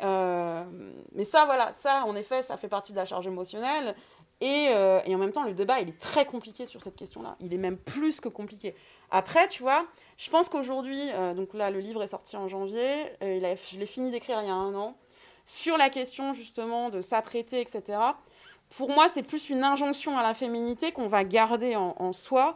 mais 1.13 1.23
ça, 1.23 1.45
voilà, 1.45 1.73
ça, 1.73 2.05
en 2.05 2.15
effet, 2.15 2.41
ça 2.41 2.55
fait 2.57 2.69
partie 2.69 2.93
de 2.93 2.97
la 2.97 3.05
charge 3.05 3.27
émotionnelle. 3.27 3.95
Et, 4.41 4.71
et 5.05 5.15
en 5.15 5.17
même 5.17 5.31
temps, 5.31 5.43
le 5.43 5.53
débat, 5.53 5.79
il 5.79 5.87
est 5.87 5.99
très 5.99 6.25
compliqué 6.25 6.65
sur 6.65 6.81
cette 6.81 6.97
question-là. 6.97 7.37
Il 7.39 7.53
est 7.53 7.57
même 7.57 7.77
plus 7.77 8.19
que 8.19 8.27
compliqué. 8.27 8.75
Après, 9.09 9.47
tu 9.47 9.63
vois, 9.63 9.85
je 10.17 10.29
pense 10.29 10.49
qu'aujourd'hui, 10.49 11.11
donc 11.35 11.53
là, 11.53 11.71
le 11.71 11.79
livre 11.79 12.03
est 12.03 12.07
sorti 12.07 12.35
en 12.35 12.49
janvier, 12.49 13.05
je 13.21 13.77
l'ai 13.79 13.85
fini 13.85 14.11
d'écrire 14.11 14.41
il 14.41 14.47
y 14.47 14.51
a 14.51 14.53
un 14.53 14.75
an. 14.75 14.97
sur 15.45 15.77
la 15.77 15.89
question 15.89 16.33
justement 16.33 16.89
de 16.89 16.99
s'apprêter, 16.99 17.61
etc., 17.61 17.99
pour 18.75 18.89
moi, 18.89 19.07
c'est 19.07 19.23
plus 19.23 19.49
une 19.49 19.63
injonction 19.63 20.17
à 20.17 20.23
la 20.23 20.33
féminité 20.33 20.91
qu'on 20.91 21.07
va 21.07 21.23
garder 21.23 21.75
en, 21.75 22.13
soi, 22.13 22.55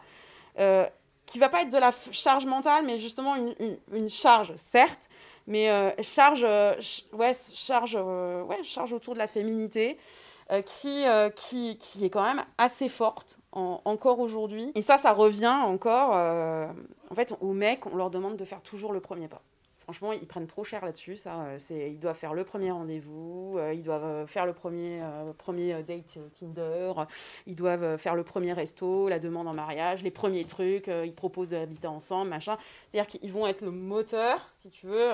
euh, 0.60 0.86
qui 1.26 1.40
va 1.40 1.50
pas 1.50 1.64
être 1.64 1.72
de 1.72 1.78
la 1.78 1.92
charge 2.12 2.46
mentale, 2.46 2.86
mais 2.86 3.00
justement 3.00 3.36
une, 3.36 4.10
charge, 4.10 4.54
certes, 4.56 5.10
mais 5.46 5.70
euh, 5.70 5.92
charge, 6.02 6.46
euh, 6.48 6.74
ouais, 7.12 7.34
charge, 7.54 7.96
ouais, 7.96 8.64
charge 8.64 8.94
autour 8.94 9.14
de 9.14 9.20
la 9.20 9.28
féminité, 9.28 9.98
qui, 10.66 11.04
qui, 11.36 11.78
qui, 11.78 12.06
est 12.06 12.10
quand 12.10 12.24
même 12.24 12.46
assez 12.58 12.88
forte 12.88 13.38
encore 13.52 14.20
aujourd'hui. 14.20 14.72
Et 14.76 14.82
ça, 14.82 14.96
ça 14.96 15.12
revient 15.12 15.48
encore, 15.48 16.12
en 16.14 17.16
fait, 17.16 17.36
aux 17.42 17.52
mecs, 17.52 17.86
on 17.86 17.98
leur 17.98 18.10
demande 18.10 18.38
de 18.38 18.46
faire 18.46 18.62
toujours 18.62 18.94
le 18.94 19.02
premier 19.02 19.28
pas. 19.28 19.42
Franchement, 19.88 20.12
ils 20.12 20.28
prennent 20.28 20.48
trop 20.48 20.66
cher 20.66 20.84
là-dessus. 20.84 21.16
Ça, 21.16 21.46
euh, 21.46 21.56
c'est, 21.60 21.92
ils 21.92 21.98
doivent 21.98 22.18
faire 22.18 22.34
le 22.34 22.44
premier 22.44 22.72
rendez-vous, 22.72 23.56
euh, 23.58 23.74
ils 23.74 23.84
doivent 23.84 24.04
euh, 24.04 24.28
faire 24.28 24.46
le 24.46 24.52
premier, 24.52 25.02
premier 25.38 25.82
date 25.82 26.20
Tinder, 26.38 26.92
ils 27.46 27.56
doivent 27.56 27.96
faire 27.96 28.14
le 28.14 28.24
premier 28.24 28.52
resto, 28.52 29.08
la 29.08 29.18
demande 29.18 29.48
en 29.48 29.54
mariage, 29.54 30.04
les 30.04 30.12
premiers 30.12 30.44
trucs, 30.44 30.88
ils 30.88 31.14
proposent 31.14 31.52
d'habiter 31.52 31.88
ensemble, 31.88 32.30
machin. 32.30 32.58
C'est-à-dire 32.92 33.08
qu'ils 33.08 33.32
vont 33.32 33.48
être 33.48 33.62
le 33.62 33.72
moteur, 33.72 34.50
si 34.58 34.70
tu 34.72 34.88
veux. 34.88 35.10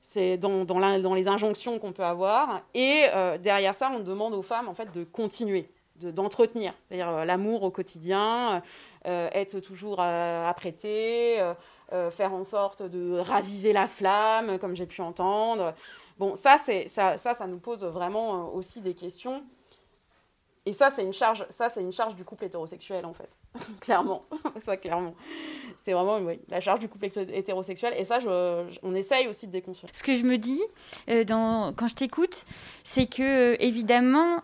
c'est 0.00 0.38
dans, 0.38 0.64
dans, 0.64 0.98
dans, 0.98 1.14
les 1.14 1.28
injonctions 1.28 1.78
qu'on 1.78 1.92
peut 1.92 2.02
avoir. 2.02 2.62
Et 2.72 3.04
derrière 3.40 3.74
ça, 3.74 3.92
on 3.94 4.00
demande 4.00 4.32
aux 4.32 4.42
femmes 4.42 4.68
en 4.68 4.74
fait 4.74 4.90
de 4.94 5.04
continuer, 5.04 5.68
d'entretenir. 6.00 6.72
C'est-à-dire 6.80 7.26
l'amour 7.26 7.62
au 7.62 7.70
quotidien, 7.70 8.62
être 9.04 9.60
toujours 9.60 10.00
apprêté 10.00 11.42
euh, 11.92 12.10
faire 12.10 12.32
en 12.32 12.44
sorte 12.44 12.82
de 12.82 13.18
raviver 13.18 13.72
la 13.72 13.86
flamme, 13.86 14.58
comme 14.58 14.74
j'ai 14.74 14.86
pu 14.86 15.00
entendre. 15.00 15.74
Bon, 16.18 16.34
ça, 16.34 16.56
ça, 16.58 17.16
ça 17.16 17.46
nous 17.46 17.58
pose 17.58 17.84
vraiment 17.84 18.34
euh, 18.34 18.56
aussi 18.56 18.80
des 18.80 18.94
questions. 18.94 19.42
Et 20.64 20.72
ça, 20.72 20.90
c'est 20.90 21.02
une 21.02 21.12
charge, 21.12 21.44
ça, 21.50 21.68
c'est 21.68 21.80
une 21.80 21.90
charge 21.90 22.14
du 22.14 22.24
couple 22.24 22.44
hétérosexuel, 22.44 23.04
en 23.04 23.12
fait. 23.12 23.36
clairement. 23.80 24.24
ça, 24.60 24.76
clairement. 24.76 25.14
C'est 25.82 25.92
vraiment 25.92 26.20
la 26.48 26.60
charge 26.60 26.78
du 26.78 26.88
couple 26.88 27.06
hétérosexuel. 27.06 27.94
Et 27.96 28.04
ça, 28.04 28.18
on 28.82 28.94
essaye 28.94 29.26
aussi 29.26 29.48
de 29.48 29.52
déconstruire. 29.52 29.90
Ce 29.92 30.04
que 30.04 30.14
je 30.14 30.24
me 30.24 30.38
dis 30.38 30.62
euh, 31.08 31.24
quand 31.24 31.88
je 31.88 31.94
t'écoute, 31.96 32.44
c'est 32.84 33.06
que, 33.06 33.60
évidemment, 33.60 34.40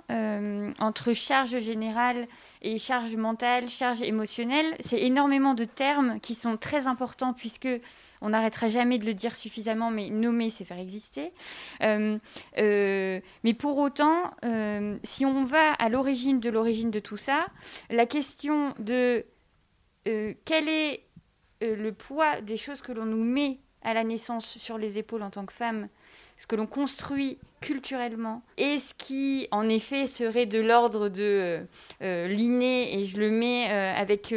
entre 0.81 1.12
charge 1.12 1.59
générale 1.61 2.26
et 2.62 2.78
charge 2.78 3.14
mentale, 3.14 3.68
charge 3.68 4.02
émotionnelle, 4.02 4.76
c'est 4.81 5.00
énormément 5.00 5.54
de 5.54 5.64
termes 5.64 6.18
qui 6.18 6.35
sont 6.35 6.57
très 6.57 6.88
importants 6.88 7.33
puisque 7.33 7.68
on 8.20 8.31
n'arrêtera 8.31 8.68
jamais 8.68 8.98
de 8.98 9.07
le 9.07 9.14
dire 9.14 9.35
suffisamment, 9.37 9.90
mais 9.90 10.11
nommer, 10.11 10.50
c'est 10.50 10.64
faire 10.64 10.78
exister. 10.78 11.33
Euh, 11.83 12.18
euh, 12.59 13.20
mais 13.44 13.54
pour 13.54 13.78
autant, 13.78 14.31
euh, 14.44 14.96
si 15.02 15.24
on 15.24 15.44
va 15.44 15.72
à 15.74 15.88
l'origine 15.88 16.40
de 16.40 16.50
l'origine 16.50 16.90
de 16.90 17.00
tout 17.00 17.16
ça, 17.16 17.46
la 17.90 18.07
question 18.07 18.74
de 18.78 19.24
quel 20.44 20.70
est 20.70 21.02
le 21.61 21.90
poids 21.90 22.40
des 22.40 22.57
choses 22.57 22.81
que 22.81 22.92
l'on 22.92 23.04
nous 23.04 23.22
met 23.22 23.59
à 23.83 23.92
la 23.92 24.04
naissance 24.04 24.57
sur 24.57 24.78
les 24.78 24.96
épaules 24.96 25.22
en 25.22 25.28
tant 25.28 25.44
que 25.44 25.52
femme, 25.52 25.88
ce 26.38 26.46
que 26.46 26.57
l'on 26.57 26.66
construit 26.66 27.38
culturellement. 27.61 28.42
Et 28.57 28.79
ce 28.79 28.94
qui 28.94 29.48
en 29.51 29.68
effet 29.68 30.07
serait 30.07 30.46
de 30.46 30.61
l'ordre 30.61 31.09
de 31.09 31.22
euh, 31.22 31.61
euh, 32.03 32.29
l'inné 32.29 32.96
et 32.96 33.05
je 33.05 33.18
le 33.18 33.31
mets 33.31 33.70
euh, 33.70 33.92
avec 33.94 34.35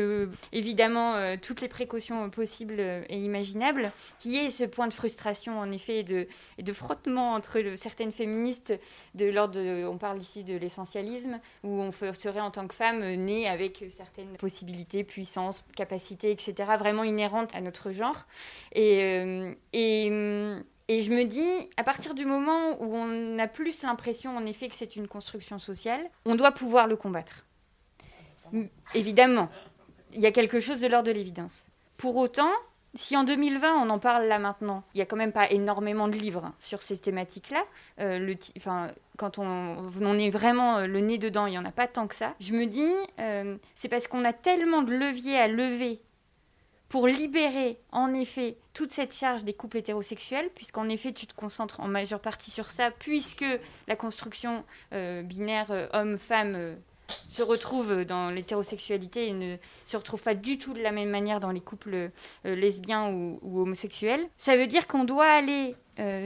évidemment 0.52 1.16
toutes 1.42 1.62
les 1.62 1.68
précautions 1.68 2.30
possibles 2.30 2.80
et 2.80 3.18
imaginables 3.18 3.92
qui 4.20 4.38
est 4.38 4.50
ce 4.50 4.64
point 4.64 4.88
de 4.88 4.94
frustration 4.94 5.60
en 5.60 5.72
effet 5.72 6.00
et 6.00 6.04
de, 6.04 6.28
de 6.60 6.74
frottement 6.74 7.34
entre 7.34 7.62
certaines 7.76 8.12
féministes 8.12 8.74
de 9.16 9.26
l'ordre 9.26 9.60
on 9.88 9.98
parle 9.98 10.20
ici 10.20 10.44
de 10.44 10.56
l'essentialisme 10.56 11.40
où 11.64 11.70
on 11.70 11.92
serait 11.92 12.40
en 12.40 12.52
tant 12.52 12.68
que 12.68 12.76
femme 12.76 13.02
née 13.16 13.48
avec 13.48 13.84
certaines 13.90 14.36
possibilités 14.38 15.04
puissances 15.04 15.64
capacités 15.76 16.32
etc 16.32 16.54
vraiment 16.80 17.04
inhérentes 17.04 17.54
à 17.54 17.62
notre 17.62 17.92
genre. 17.92 18.26
Et, 18.74 19.54
et 19.74 20.10
et 20.92 21.04
je 21.04 21.14
me 21.14 21.24
dis, 21.24 21.70
à 21.78 21.86
partir 21.86 22.14
du 22.14 22.26
moment 22.26 22.76
où 22.82 22.94
on 22.94 23.40
a 23.40 23.48
plus 23.48 23.82
l'impression, 23.84 24.36
en 24.36 24.46
effet, 24.46 24.68
que 24.68 24.76
c'est 24.76 24.98
une 24.98 25.08
construction 25.08 25.58
sociale, 25.58 26.02
on 26.26 26.36
doit 26.36 26.52
pouvoir 26.52 26.88
le 26.88 26.98
combattre. 26.98 27.46
Évidemment, 28.94 29.48
il 30.14 30.20
y 30.20 30.26
a 30.26 30.34
quelque 30.34 30.60
chose 30.60 30.82
de 30.82 30.88
l'ordre 30.88 31.08
de 31.08 31.14
l'évidence. 31.14 31.68
Pour 31.96 32.18
autant, 32.18 32.52
si 32.94 33.16
en 33.16 33.24
2020 33.24 33.74
on 33.82 33.90
en 33.90 34.00
parle 34.00 34.26
là 34.26 34.38
maintenant, 34.38 34.84
il 34.94 34.98
n'y 34.98 35.02
a 35.02 35.06
quand 35.06 35.16
même 35.16 35.32
pas 35.32 35.50
énormément 35.50 36.10
de 36.10 36.18
livres 36.18 36.44
hein, 36.44 36.54
sur 36.60 36.82
ces 36.82 36.98
thématiques-là. 36.98 37.64
Euh, 38.02 38.34
quand 39.18 39.40
on, 39.40 39.78
on, 40.02 40.20
est 40.20 40.30
vraiment 40.30 40.80
euh, 40.80 40.88
le 40.88 41.00
nez 41.00 41.18
dedans, 41.18 41.46
il 41.46 41.52
n'y 41.52 41.58
en 41.58 41.64
a 41.64 41.72
pas 41.72 41.88
tant 41.88 42.06
que 42.08 42.16
ça. 42.16 42.34
Je 42.42 42.52
me 42.52 42.66
dis, 42.66 42.92
euh, 43.20 43.56
c'est 43.76 43.88
parce 43.88 44.10
qu'on 44.10 44.26
a 44.26 44.34
tellement 44.34 44.82
de 44.82 44.94
leviers 44.94 45.38
à 45.38 45.48
lever 45.48 46.02
pour 46.92 47.08
libérer 47.08 47.80
en 47.94 48.14
effet 48.14 48.58
toute 48.74 48.92
cette 48.92 49.16
charge 49.16 49.46
des 49.46 49.54
couples 49.54 49.78
hétérosexuels, 49.78 50.50
puisqu'en 50.54 50.90
effet 50.90 51.14
tu 51.14 51.26
te 51.26 51.34
concentres 51.34 51.80
en 51.80 51.88
majeure 51.88 52.20
partie 52.20 52.52
sur 52.52 52.70
ça, 52.70 52.92
puisque 52.92 53.46
la 53.88 53.96
construction 53.96 54.66
euh, 54.92 55.22
binaire 55.22 55.72
euh, 55.72 55.88
homme-femme 55.94 56.54
euh, 56.58 56.76
se 57.30 57.44
retrouve 57.44 58.04
dans 58.04 58.30
l'hétérosexualité 58.30 59.30
et 59.30 59.32
ne 59.32 59.56
se 59.86 59.96
retrouve 59.96 60.22
pas 60.22 60.34
du 60.34 60.58
tout 60.58 60.74
de 60.74 60.82
la 60.82 60.92
même 60.92 61.10
manière 61.10 61.40
dans 61.40 61.52
les 61.52 61.62
couples 61.62 62.12
lesbiens 62.44 63.10
ou, 63.10 63.62
homosexuels. 63.62 64.28
Ça 64.38 64.58
veut 64.58 64.68
dire 64.68 64.88
qu'on 64.88 65.04
doit 65.04 65.28
aller 65.28 65.76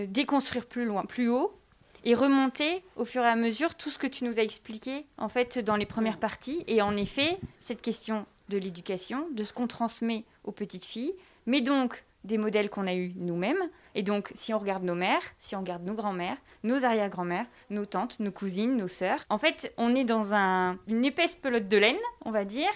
déconstruire 0.08 0.68
plus 0.68 0.86
loin, 0.86 1.06
plus 1.06 1.28
haut, 1.28 1.60
et 2.04 2.14
remonter 2.14 2.84
au 2.98 3.06
fur 3.06 3.24
et 3.24 3.28
à 3.28 3.36
mesure 3.36 3.74
tout 3.74 3.90
ce 3.90 3.98
que 3.98 4.06
tu 4.06 4.26
nous 4.26 4.40
as 4.40 4.44
expliqué 4.44 5.08
en 5.18 5.28
fait 5.28 5.58
dans 5.58 5.76
les 5.76 5.88
premières 5.88 6.20
parties. 6.20 6.64
Et 6.68 6.84
en 6.84 6.96
effet, 6.98 7.40
cette 7.62 7.82
question 7.82 8.28
de 8.50 8.58
l'éducation, 8.58 9.28
de 9.32 9.44
ce 9.44 9.54
qu'on 9.54 9.68
transmet 9.68 10.24
aux 10.44 10.52
petites 10.52 10.86
filles, 10.86 11.14
mais 11.46 11.62
donc 11.62 12.04
des 12.26 12.38
modèles 12.38 12.70
qu'on 12.70 12.88
a 12.88 12.94
eus 12.94 13.14
nous-mêmes. 13.16 13.70
Et 13.94 14.04
donc, 14.04 14.32
si 14.34 14.54
on 14.54 14.60
regarde 14.60 14.84
nos 14.84 14.96
mères, 14.96 15.22
si 15.38 15.56
on 15.56 15.60
regarde 15.60 15.84
nos 15.84 15.94
grands-mères, 15.94 16.38
nos 16.64 16.84
arrière-grand-mères, 16.84 17.46
nos 17.70 17.86
tantes, 17.86 18.20
nos 18.20 18.32
cousines, 18.32 18.76
nos 18.76 18.88
sœurs, 18.88 19.24
en 19.30 19.38
fait, 19.38 19.74
on 19.78 19.96
est 19.96 20.04
dans 20.04 20.34
un, 20.34 20.78
une 20.88 21.06
épaisse 21.06 21.36
pelote 21.36 21.68
de 21.68 21.78
laine, 21.78 21.98
on 22.26 22.32
va 22.32 22.44
dire. 22.44 22.72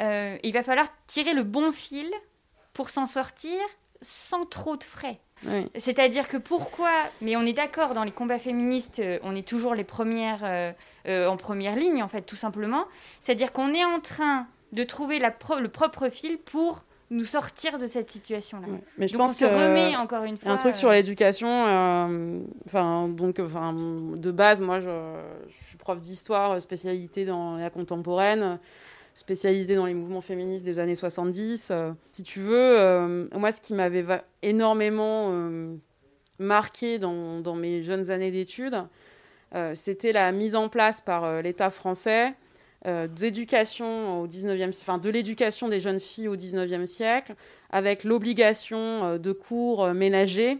Euh, 0.00 0.38
il 0.42 0.52
va 0.52 0.62
falloir 0.62 0.86
tirer 1.06 1.34
le 1.34 1.42
bon 1.42 1.72
fil 1.72 2.10
pour 2.72 2.90
s'en 2.90 3.06
sortir 3.06 3.58
sans 4.00 4.46
trop 4.46 4.76
de 4.76 4.84
frais. 4.84 5.20
C'est-à-dire 5.74 6.28
que 6.28 6.36
pourquoi, 6.36 6.90
mais 7.22 7.34
on 7.34 7.46
est 7.46 7.54
d'accord, 7.54 7.94
dans 7.94 8.04
les 8.04 8.10
combats 8.10 8.38
féministes, 8.38 9.00
euh, 9.00 9.18
on 9.22 9.34
est 9.34 9.46
toujours 9.46 9.74
les 9.74 9.84
premières, 9.84 10.42
euh, 10.44 11.26
en 11.26 11.36
première 11.38 11.76
ligne, 11.76 12.02
en 12.02 12.08
fait, 12.08 12.22
tout 12.22 12.36
simplement. 12.36 12.84
C'est-à-dire 13.20 13.50
qu'on 13.50 13.72
est 13.72 13.84
en 13.84 14.00
train 14.00 14.46
de 14.72 14.84
trouver 14.84 15.18
la 15.18 15.34
le 15.60 15.68
propre 15.68 16.08
fil 16.08 16.38
pour 16.38 16.84
nous 17.10 17.24
sortir 17.24 17.76
de 17.78 17.86
cette 17.86 18.08
situation-là. 18.08 18.68
Mais 18.96 19.08
je 19.08 19.16
pense 19.16 19.32
on 19.32 19.34
se 19.34 19.44
remet 19.44 19.96
encore 19.96 20.22
une 20.22 20.36
fois. 20.36 20.52
Un 20.52 20.56
truc 20.56 20.76
sur 20.76 20.90
euh, 20.90 20.92
l'éducation, 20.92 21.66
euh, 21.66 22.38
enfin 22.66 23.08
donc, 23.08 23.40
enfin 23.40 23.74
de 23.74 24.30
base, 24.30 24.62
moi, 24.62 24.80
je, 24.80 24.88
suis 25.66 25.76
prof 25.76 26.00
d'histoire, 26.00 26.62
spécialité 26.62 27.24
dans 27.24 27.56
la 27.56 27.68
contemporaine, 27.68 28.60
spécialisée 29.14 29.74
dans 29.74 29.86
les 29.86 29.94
mouvements 29.94 30.20
féministes 30.20 30.64
des 30.64 30.78
années 30.78 30.94
70. 30.94 31.70
Euh, 31.70 31.90
si 32.12 32.22
tu 32.22 32.40
veux, 32.40 33.28
moi, 33.36 33.50
ce 33.50 33.60
qui 33.60 33.74
m'avait 33.74 34.04
énormément 34.42 35.32
marqué 36.38 37.00
dans, 37.00 37.40
dans, 37.40 37.56
mes 37.56 37.82
jeunes 37.82 38.12
années 38.12 38.30
d'études, 38.30 38.84
c'était 39.74 40.12
la 40.12 40.30
mise 40.30 40.54
en 40.54 40.68
place 40.68 41.00
par 41.00 41.42
l'État 41.42 41.70
français 41.70 42.34
d'éducation 42.86 44.22
au 44.22 44.26
19e, 44.26 44.68
enfin, 44.68 44.96
de 44.96 45.10
l'éducation 45.10 45.68
des 45.68 45.80
jeunes 45.80 46.00
filles 46.00 46.28
au 46.28 46.36
19e 46.36 46.86
siècle, 46.86 47.34
avec 47.70 48.04
l'obligation 48.04 48.78
euh, 48.78 49.18
de 49.18 49.32
cours 49.32 49.84
euh, 49.84 49.94
ménagers 49.94 50.58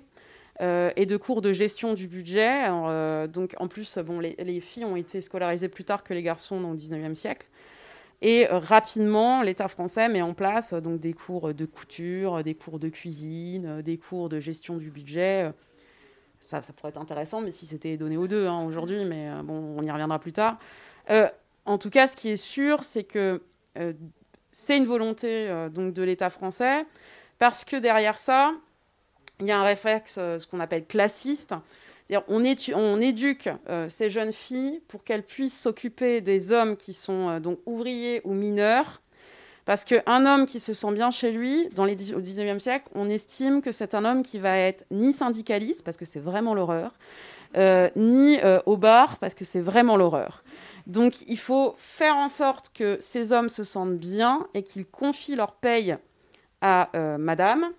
et 0.95 1.07
de 1.07 1.17
cours 1.17 1.41
de 1.41 1.55
gestion 1.55 1.95
du 1.95 2.07
budget. 2.07 2.69
donc 3.29 3.55
en 3.59 3.67
plus, 3.67 3.97
bon, 3.97 4.21
les, 4.21 4.37
les, 4.39 4.61
filles 4.61 4.85
ont 4.85 4.95
été 4.95 5.23
scolarisées 5.23 5.71
plus 5.71 5.85
tard 5.85 6.05
que 6.05 6.13
les 6.13 6.23
garçons 6.23 6.61
dans 6.61 6.73
le 6.73 6.77
19e 6.77 7.15
siècle. 7.15 7.47
Et 8.21 8.45
rapidement, 8.45 9.41
l'État 9.41 9.69
français 9.69 10.11
met 10.11 10.21
en 10.21 10.35
place 10.35 10.75
donc 10.75 11.01
des 11.01 11.15
cours 11.15 11.55
de 11.55 11.65
couture, 11.65 12.45
des 12.45 12.55
cours 12.55 12.79
de 12.79 12.91
cuisine, 12.91 13.81
des 13.81 13.97
cours 13.97 14.29
de 14.29 14.39
gestion 14.39 14.77
du 14.77 14.91
budget. 14.91 15.51
Ça, 16.41 16.61
ça 16.61 16.75
pourrait 16.75 16.91
être 16.91 17.01
intéressant, 17.01 17.41
mais 17.41 17.53
si 17.53 17.65
c'était 17.65 17.97
donné 17.97 18.19
aux 18.19 18.29
deux 18.29 18.47
hein, 18.47 18.63
aujourd'hui, 18.63 19.07
mais 19.07 19.31
bon, 19.43 19.79
on 19.79 19.83
y 19.83 19.91
reviendra 19.91 20.19
plus 20.19 20.35
tard. 20.35 20.59
En 21.71 21.79
tout 21.79 21.89
cas, 21.89 22.09
ce 22.09 22.17
qui 22.17 22.31
est 22.31 22.37
sûr, 22.37 22.83
c'est 22.83 23.05
que 23.05 23.43
euh, 23.79 23.93
c'est 24.51 24.77
une 24.77 24.87
volonté 24.87 25.29
euh, 25.49 25.69
donc 25.69 25.95
de 25.95 26.03
l'État 26.03 26.29
français, 26.29 26.85
parce 27.39 27.65
que 27.65 27.77
derrière 27.77 28.19
ça, 28.19 28.55
il 29.39 29.47
y 29.47 29.53
a 29.53 29.59
un 29.61 29.63
réflexe, 29.63 30.17
euh, 30.19 30.41
ce 30.41 30.49
qu'on 30.49 30.59
appelle 30.59 30.85
classiste. 30.85 31.55
On, 32.27 32.43
éduque 32.43 33.49
ces 33.87 34.11
jeunes 34.11 34.33
filles 34.33 34.83
pour 34.89 35.05
qu'elles 35.05 35.23
puissent 35.23 35.61
s'occuper 35.61 36.21
des 36.21 36.51
hommes 36.51 36.77
qui 36.77 36.93
sont 36.93 37.39
donc 37.39 37.61
ouvriers 37.67 38.21
ou 38.25 38.35
mineurs, 38.35 39.01
parce 39.65 39.85
qu'un 39.85 40.27
homme 40.27 40.47
qui 40.47 40.59
se 40.59 40.75
sent 40.75 40.91
bien 40.91 41.13
chez 41.13 41.31
lui, 41.31 41.69
dans 41.77 41.85
les, 41.85 42.13
au 42.13 42.21
19e 42.21 42.59
siècle, 42.59 42.89
on 42.97 43.09
estime 43.09 43.63
que 43.63 43.71
c'est 43.71 43.95
un 43.95 44.05
homme 44.05 44.25
qui 44.25 44.41
va 44.41 44.59
être 44.59 44.85
ni 44.91 45.13
syndicaliste, 45.13 45.85
parce 45.85 45.97
que 45.97 46.05
c'est 46.05 46.19
vraiment 46.19 46.53
l'horreur, 46.53 46.95
ni 47.95 48.39
au 48.67 48.77
bar, 48.77 49.19
parce 49.19 49.37
que 49.37 49.45
c'est 49.45 49.61
vraiment 49.61 49.97
l'horreur. 49.97 50.43
Donc 50.87 51.15
il 51.29 51.39
faut 51.39 51.75
faire 51.79 52.17
en 52.17 52.29
sorte 52.29 52.73
que 52.73 52.99
ces 53.01 53.33
hommes 53.33 53.49
se 53.49 53.65
sentent 53.65 53.99
bien 53.99 54.47
et 54.55 54.63
qu'ils 54.63 54.87
confient 54.87 55.37
leur 55.37 55.53
paye 55.53 55.97
à 56.63 56.91
madame, 57.19 57.73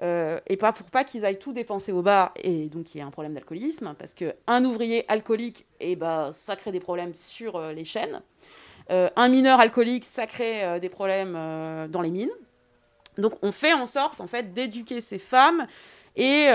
euh, 0.00 0.38
et 0.46 0.56
pas 0.56 0.72
pour 0.72 0.86
pas 0.90 1.02
qu'ils 1.02 1.24
aillent 1.24 1.40
tout 1.40 1.52
dépenser 1.52 1.90
au 1.90 2.02
bar 2.02 2.32
et 2.36 2.66
donc 2.68 2.94
il 2.94 2.98
y 2.98 3.00
a 3.00 3.06
un 3.06 3.10
problème 3.10 3.34
d'alcoolisme 3.34 3.96
parce 3.98 4.14
que 4.14 4.32
un 4.46 4.64
ouvrier 4.64 5.04
alcoolique 5.10 5.66
et 5.80 5.92
eh 5.92 5.96
ben 5.96 6.30
ça 6.30 6.54
crée 6.54 6.70
des 6.70 6.78
problèmes 6.78 7.14
sur 7.14 7.56
euh, 7.56 7.72
les 7.72 7.84
chaînes. 7.84 8.22
Euh, 8.90 9.10
un 9.16 9.28
mineur 9.28 9.58
alcoolique 9.58 10.04
ça 10.04 10.28
crée 10.28 10.78
des 10.78 10.88
problèmes 10.88 11.36
dans 11.90 12.00
les 12.00 12.10
mines. 12.10 12.30
Donc 13.18 13.34
on 13.42 13.50
fait 13.50 13.72
en 13.72 13.86
sorte 13.86 14.20
en 14.20 14.28
fait 14.28 14.52
d'éduquer 14.52 15.00
ces 15.00 15.18
femmes 15.18 15.66
et 16.18 16.48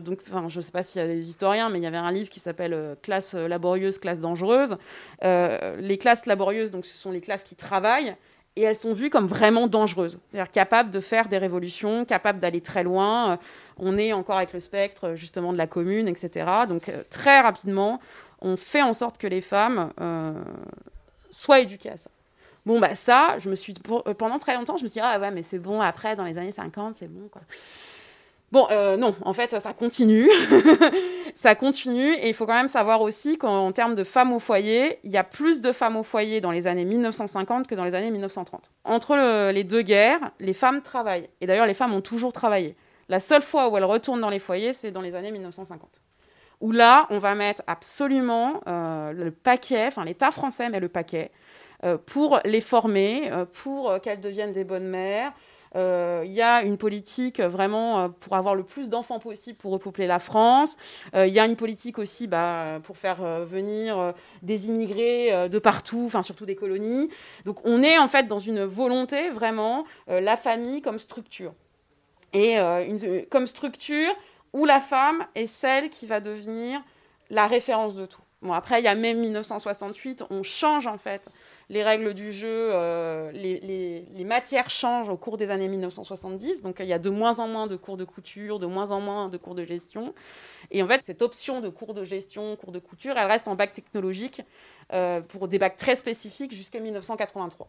donc 0.00 0.20
enfin 0.26 0.48
je 0.48 0.60
sais 0.60 0.72
pas 0.72 0.82
s'il 0.82 1.00
y 1.00 1.04
a 1.04 1.08
des 1.08 1.28
historiens 1.28 1.68
mais 1.68 1.78
il 1.78 1.82
y 1.82 1.86
avait 1.86 1.96
un 1.96 2.12
livre 2.12 2.30
qui 2.30 2.40
s'appelle 2.40 2.96
classe 3.02 3.34
laborieuse 3.34 3.98
classe 3.98 4.20
dangereuse 4.20 4.76
les 5.22 5.98
classes 5.98 6.26
laborieuses 6.26 6.70
donc 6.70 6.86
ce 6.86 6.96
sont 6.96 7.10
les 7.10 7.20
classes 7.20 7.44
qui 7.44 7.56
travaillent 7.56 8.14
et 8.56 8.62
elles 8.62 8.76
sont 8.76 8.92
vues 8.92 9.10
comme 9.10 9.26
vraiment 9.26 9.66
dangereuses, 9.66 10.18
c'est-à-dire 10.30 10.50
capables 10.50 10.90
de 10.90 11.00
faire 11.00 11.28
des 11.28 11.38
révolutions, 11.38 12.04
capables 12.04 12.38
d'aller 12.38 12.60
très 12.60 12.84
loin. 12.84 13.32
Euh, 13.32 13.36
on 13.78 13.98
est 13.98 14.12
encore 14.12 14.36
avec 14.36 14.52
le 14.52 14.60
spectre 14.60 15.14
justement 15.14 15.52
de 15.52 15.58
la 15.58 15.66
commune, 15.66 16.06
etc. 16.06 16.46
Donc 16.68 16.88
euh, 16.88 17.02
très 17.10 17.40
rapidement, 17.40 18.00
on 18.40 18.56
fait 18.56 18.82
en 18.82 18.92
sorte 18.92 19.18
que 19.18 19.26
les 19.26 19.40
femmes 19.40 19.90
euh, 20.00 20.32
soient 21.30 21.60
éduquées 21.60 21.90
à 21.90 21.96
ça. 21.96 22.10
Bon, 22.64 22.80
bah 22.80 22.94
ça, 22.94 23.36
je 23.38 23.50
me 23.50 23.56
suis, 23.56 23.74
pendant 24.16 24.38
très 24.38 24.54
longtemps, 24.54 24.78
je 24.78 24.84
me 24.84 24.88
suis 24.88 25.00
dit, 25.00 25.06
ah 25.06 25.18
ouais, 25.18 25.30
mais 25.30 25.42
c'est 25.42 25.58
bon, 25.58 25.82
après, 25.82 26.16
dans 26.16 26.24
les 26.24 26.38
années 26.38 26.50
50, 26.50 26.96
c'est 26.98 27.12
bon, 27.12 27.28
quoi. 27.28 27.42
Bon, 28.54 28.68
euh, 28.70 28.96
non, 28.96 29.16
en 29.22 29.32
fait, 29.32 29.60
ça 29.60 29.72
continue. 29.72 30.30
ça 31.34 31.56
continue. 31.56 32.14
Et 32.14 32.28
il 32.28 32.34
faut 32.34 32.46
quand 32.46 32.54
même 32.54 32.68
savoir 32.68 33.00
aussi 33.00 33.36
qu'en 33.36 33.72
termes 33.72 33.96
de 33.96 34.04
femmes 34.04 34.32
au 34.32 34.38
foyer, 34.38 35.00
il 35.02 35.10
y 35.10 35.16
a 35.16 35.24
plus 35.24 35.60
de 35.60 35.72
femmes 35.72 35.96
au 35.96 36.04
foyer 36.04 36.40
dans 36.40 36.52
les 36.52 36.68
années 36.68 36.84
1950 36.84 37.66
que 37.66 37.74
dans 37.74 37.82
les 37.82 37.96
années 37.96 38.12
1930. 38.12 38.70
Entre 38.84 39.50
les 39.50 39.64
deux 39.64 39.82
guerres, 39.82 40.30
les 40.38 40.52
femmes 40.52 40.82
travaillent. 40.82 41.28
Et 41.40 41.48
d'ailleurs, 41.48 41.66
les 41.66 41.74
femmes 41.74 41.94
ont 41.94 42.00
toujours 42.00 42.32
travaillé. 42.32 42.76
La 43.08 43.18
seule 43.18 43.42
fois 43.42 43.68
où 43.70 43.76
elles 43.76 43.82
retournent 43.82 44.20
dans 44.20 44.30
les 44.30 44.38
foyers, 44.38 44.72
c'est 44.72 44.92
dans 44.92 45.00
les 45.00 45.16
années 45.16 45.32
1950. 45.32 46.00
Où 46.60 46.70
là, 46.70 47.08
on 47.10 47.18
va 47.18 47.34
mettre 47.34 47.62
absolument 47.66 48.60
euh, 48.68 49.10
le 49.10 49.32
paquet, 49.32 49.88
enfin 49.88 50.04
l'État 50.04 50.30
français 50.30 50.68
met 50.68 50.78
le 50.78 50.88
paquet, 50.88 51.32
euh, 51.82 51.98
pour 51.98 52.38
les 52.44 52.60
former, 52.60 53.32
pour 53.64 54.00
qu'elles 54.00 54.20
deviennent 54.20 54.52
des 54.52 54.62
bonnes 54.62 54.86
mères, 54.86 55.32
euh, 55.76 56.22
il 56.24 56.32
y 56.32 56.42
a 56.42 56.62
une 56.62 56.76
politique 56.76 57.40
vraiment 57.40 58.00
euh, 58.00 58.08
pour 58.08 58.36
avoir 58.36 58.54
le 58.54 58.62
plus 58.62 58.88
d'enfants 58.88 59.18
possible 59.18 59.58
pour 59.58 59.72
repeupler 59.72 60.06
la 60.06 60.18
France. 60.18 60.76
Euh, 61.14 61.26
il 61.26 61.34
y 61.34 61.40
a 61.40 61.46
une 61.46 61.56
politique 61.56 61.98
aussi 61.98 62.26
bah, 62.26 62.80
pour 62.84 62.96
faire 62.96 63.44
venir 63.44 64.14
des 64.42 64.68
immigrés 64.68 65.48
de 65.48 65.58
partout, 65.58 66.04
enfin 66.06 66.22
surtout 66.22 66.46
des 66.46 66.54
colonies. 66.54 67.08
Donc 67.44 67.58
on 67.64 67.82
est 67.82 67.98
en 67.98 68.08
fait 68.08 68.26
dans 68.26 68.38
une 68.38 68.64
volonté 68.64 69.30
vraiment 69.30 69.84
la 70.08 70.36
famille 70.36 70.82
comme 70.82 70.98
structure. 70.98 71.54
Et 72.32 72.56
comme 73.30 73.46
structure 73.46 74.12
où 74.52 74.64
la 74.64 74.80
femme 74.80 75.24
est 75.34 75.46
celle 75.46 75.90
qui 75.90 76.06
va 76.06 76.20
devenir 76.20 76.80
la 77.30 77.46
référence 77.46 77.96
de 77.96 78.06
tout. 78.06 78.20
Bon, 78.42 78.52
après, 78.52 78.80
il 78.80 78.84
y 78.84 78.88
a 78.88 78.94
même 78.94 79.20
1968, 79.20 80.24
on 80.30 80.42
change 80.42 80.86
en 80.86 80.98
fait 80.98 81.28
les 81.70 81.82
règles 81.82 82.14
du 82.14 82.32
jeu, 82.32 82.70
euh, 82.72 83.30
les, 83.32 84.24
matières 84.24 84.70
changent 84.70 85.08
au 85.08 85.16
cours 85.16 85.36
des 85.36 85.50
années 85.50 85.68
1970. 85.68 86.62
Donc, 86.62 86.76
il 86.80 86.86
y 86.86 86.92
a 86.92 86.98
de 86.98 87.10
moins 87.10 87.38
en 87.38 87.48
moins 87.48 87.66
de 87.66 87.76
cours 87.76 87.96
de 87.96 88.04
couture, 88.04 88.58
de 88.58 88.66
moins 88.66 88.90
en 88.90 89.00
moins 89.00 89.28
de 89.28 89.36
cours 89.36 89.54
de 89.54 89.64
gestion. 89.64 90.14
Et 90.70 90.82
en 90.82 90.86
fait, 90.86 91.02
cette 91.02 91.22
option 91.22 91.60
de 91.60 91.68
cours 91.68 91.94
de 91.94 92.04
gestion, 92.04 92.56
cours 92.56 92.72
de 92.72 92.78
couture, 92.78 93.16
elle 93.16 93.26
reste 93.26 93.48
en 93.48 93.54
bac 93.54 93.72
technologique 93.72 94.42
euh, 94.92 95.20
pour 95.20 95.48
des 95.48 95.58
bacs 95.58 95.76
très 95.76 95.94
spécifiques 95.94 96.52
jusqu'en 96.52 96.80
1983. 96.80 97.68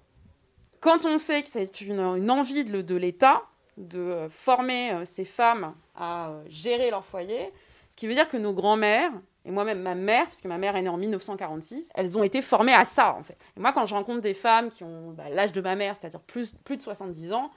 Quand 0.79 1.05
on 1.05 1.17
sait 1.17 1.41
que 1.41 1.47
c'est 1.47 1.81
une, 1.81 1.99
envie 2.29 2.63
de, 2.63 2.95
l'État 2.95 3.43
de 3.77 3.99
euh, 3.99 4.29
former 4.29 5.03
ces 5.05 5.25
femmes 5.25 5.73
à 5.95 6.31
gérer 6.47 6.89
leur 6.91 7.05
foyer, 7.05 7.51
ce 7.89 7.95
qui 7.95 8.07
veut 8.07 8.13
dire 8.13 8.27
que 8.27 8.37
nos 8.37 8.53
grands-mères, 8.53 9.11
et 9.45 9.51
moi-même, 9.51 9.81
ma 9.81 9.93
mère, 9.93 10.25
puisque 10.25 10.45
ma 10.45 10.57
mère 10.57 10.75
est 10.75 10.81
née 10.81 10.89
en 10.89 10.97
1946, 10.97 11.91
elles 11.93 12.17
ont 12.17 12.23
été 12.23 12.41
formées 12.41 12.73
à 12.73 12.83
ça, 12.83 13.13
en 13.13 13.21
fait. 13.21 13.37
Et 13.55 13.59
moi, 13.59 13.73
quand 13.73 13.85
je 13.85 13.93
rencontre 13.93 14.21
des 14.21 14.33
femmes 14.33 14.69
qui 14.69 14.83
ont 14.83 15.11
bah, 15.11 15.29
l'âge 15.29 15.51
de 15.51 15.61
ma 15.61 15.75
mère, 15.75 15.95
c'est-à-dire 15.95 16.19
plus, 16.19 16.55
plus 16.63 16.77
de 16.77 16.81
70 16.81 17.31
ans, 17.31 17.51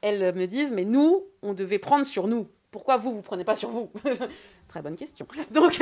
elles 0.00 0.34
me 0.34 0.46
disent, 0.46 0.72
mais 0.72 0.84
nous, 0.84 1.24
on 1.42 1.54
devait 1.54 1.78
prendre 1.78 2.04
sur 2.04 2.26
nous. 2.26 2.48
Pourquoi 2.72 2.96
vous, 2.96 3.12
vous 3.14 3.22
prenez 3.22 3.44
pas 3.44 3.54
sur 3.54 3.70
vous 3.70 3.90
Très 4.68 4.82
bonne 4.82 4.96
question. 4.96 5.26
Donc, 5.52 5.80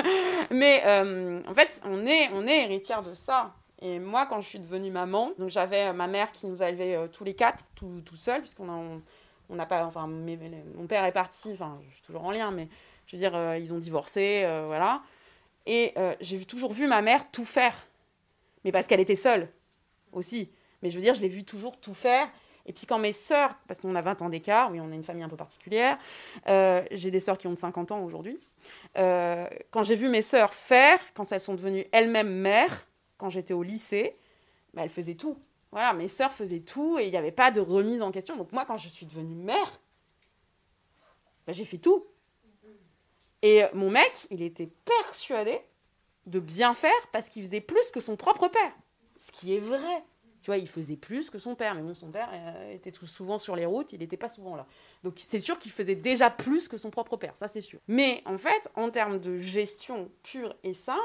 mais 0.50 0.82
euh, 0.86 1.40
en 1.46 1.54
fait, 1.54 1.80
on 1.84 2.06
est, 2.06 2.30
on 2.32 2.46
est 2.46 2.64
héritière 2.64 3.02
de 3.02 3.12
ça. 3.12 3.52
Et 3.82 3.98
moi, 3.98 4.24
quand 4.24 4.40
je 4.40 4.48
suis 4.48 4.58
devenue 4.58 4.90
maman, 4.90 5.32
donc 5.36 5.50
j'avais 5.50 5.92
ma 5.92 6.06
mère 6.06 6.32
qui 6.32 6.46
nous 6.46 6.62
a 6.62 6.70
élevés 6.70 6.96
euh, 6.96 7.08
tous 7.08 7.24
les 7.24 7.34
quatre, 7.34 7.64
tout, 7.74 8.00
tout 8.06 8.16
seul, 8.16 8.40
puisqu'on 8.40 8.70
a, 8.70 8.80
on 9.50 9.54
n'a 9.54 9.66
pas, 9.66 9.84
enfin, 9.84 10.06
mon 10.06 10.86
père 10.86 11.04
est 11.04 11.12
parti, 11.12 11.50
enfin, 11.52 11.78
je 11.88 11.94
suis 11.94 12.02
toujours 12.02 12.24
en 12.24 12.30
lien, 12.30 12.50
mais 12.50 12.68
je 13.06 13.16
veux 13.16 13.20
dire, 13.20 13.34
euh, 13.34 13.58
ils 13.58 13.72
ont 13.72 13.78
divorcé, 13.78 14.42
euh, 14.44 14.64
voilà. 14.66 15.02
Et 15.66 15.92
euh, 15.96 16.14
j'ai 16.20 16.44
toujours 16.44 16.72
vu 16.72 16.86
ma 16.86 17.02
mère 17.02 17.30
tout 17.30 17.44
faire. 17.44 17.74
Mais 18.64 18.72
parce 18.72 18.86
qu'elle 18.86 19.00
était 19.00 19.16
seule 19.16 19.48
aussi. 20.12 20.50
Mais 20.82 20.90
je 20.90 20.96
veux 20.96 21.02
dire, 21.02 21.14
je 21.14 21.22
l'ai 21.22 21.28
vu 21.28 21.44
toujours 21.44 21.78
tout 21.78 21.94
faire. 21.94 22.28
Et 22.66 22.72
puis 22.72 22.86
quand 22.86 22.98
mes 22.98 23.12
sœurs, 23.12 23.54
parce 23.66 23.80
qu'on 23.80 23.94
a 23.94 24.00
20 24.00 24.22
ans 24.22 24.28
d'écart, 24.30 24.70
oui, 24.70 24.80
on 24.80 24.90
a 24.90 24.94
une 24.94 25.04
famille 25.04 25.22
un 25.22 25.28
peu 25.28 25.36
particulière, 25.36 25.98
j'ai 26.46 27.10
des 27.10 27.20
sœurs 27.20 27.36
qui 27.36 27.46
ont 27.46 27.56
50 27.56 27.92
ans 27.92 28.02
aujourd'hui. 28.02 28.38
quand 28.94 29.82
j'ai 29.82 29.96
vu 29.96 30.08
mes 30.08 30.22
sœurs 30.22 30.54
faire, 30.54 30.98
quand 31.12 31.30
elles 31.30 31.40
sont 31.40 31.54
devenues 31.54 31.84
elles-mêmes 31.92 32.32
mères, 32.32 32.86
quand 33.18 33.28
j'étais 33.28 33.52
au 33.52 33.62
lycée, 33.62 34.16
bah, 34.72 34.82
elles 34.82 34.88
faisaient 34.88 35.14
tout. 35.14 35.38
Voilà, 35.72 35.92
mes 35.92 36.08
sœurs 36.08 36.32
faisaient 36.32 36.60
tout 36.60 36.98
et 36.98 37.04
il 37.04 37.10
n'y 37.10 37.16
avait 37.16 37.32
pas 37.32 37.50
de 37.50 37.60
remise 37.60 38.00
en 38.00 38.10
question. 38.10 38.36
Donc 38.36 38.52
moi, 38.52 38.64
quand 38.64 38.78
je 38.78 38.88
suis 38.88 39.04
devenue 39.06 39.34
mère, 39.34 39.80
bah, 41.46 41.52
j'ai 41.52 41.64
fait 41.64 41.78
tout. 41.78 42.06
Et 43.44 43.62
mon 43.74 43.90
mec, 43.90 44.26
il 44.30 44.40
était 44.40 44.70
persuadé 44.86 45.60
de 46.24 46.40
bien 46.40 46.72
faire 46.72 46.90
parce 47.12 47.28
qu'il 47.28 47.44
faisait 47.44 47.60
plus 47.60 47.90
que 47.90 48.00
son 48.00 48.16
propre 48.16 48.48
père. 48.48 48.72
Ce 49.18 49.30
qui 49.30 49.54
est 49.54 49.60
vrai. 49.60 50.02
Tu 50.40 50.46
vois, 50.46 50.56
il 50.56 50.66
faisait 50.66 50.96
plus 50.96 51.28
que 51.28 51.38
son 51.38 51.54
père. 51.54 51.74
Mais 51.74 51.82
bon, 51.82 51.92
son 51.92 52.10
père 52.10 52.30
euh, 52.32 52.72
était 52.72 52.90
tout 52.90 53.06
souvent 53.06 53.38
sur 53.38 53.54
les 53.54 53.66
routes, 53.66 53.92
il 53.92 54.00
n'était 54.00 54.16
pas 54.16 54.30
souvent 54.30 54.56
là. 54.56 54.66
Donc 55.02 55.14
c'est 55.18 55.38
sûr 55.38 55.58
qu'il 55.58 55.72
faisait 55.72 55.94
déjà 55.94 56.30
plus 56.30 56.68
que 56.68 56.78
son 56.78 56.88
propre 56.88 57.18
père, 57.18 57.36
ça 57.36 57.46
c'est 57.46 57.60
sûr. 57.60 57.80
Mais 57.86 58.22
en 58.24 58.38
fait, 58.38 58.70
en 58.76 58.90
termes 58.90 59.18
de 59.18 59.36
gestion 59.36 60.10
pure 60.22 60.56
et 60.62 60.72
simple, 60.72 61.00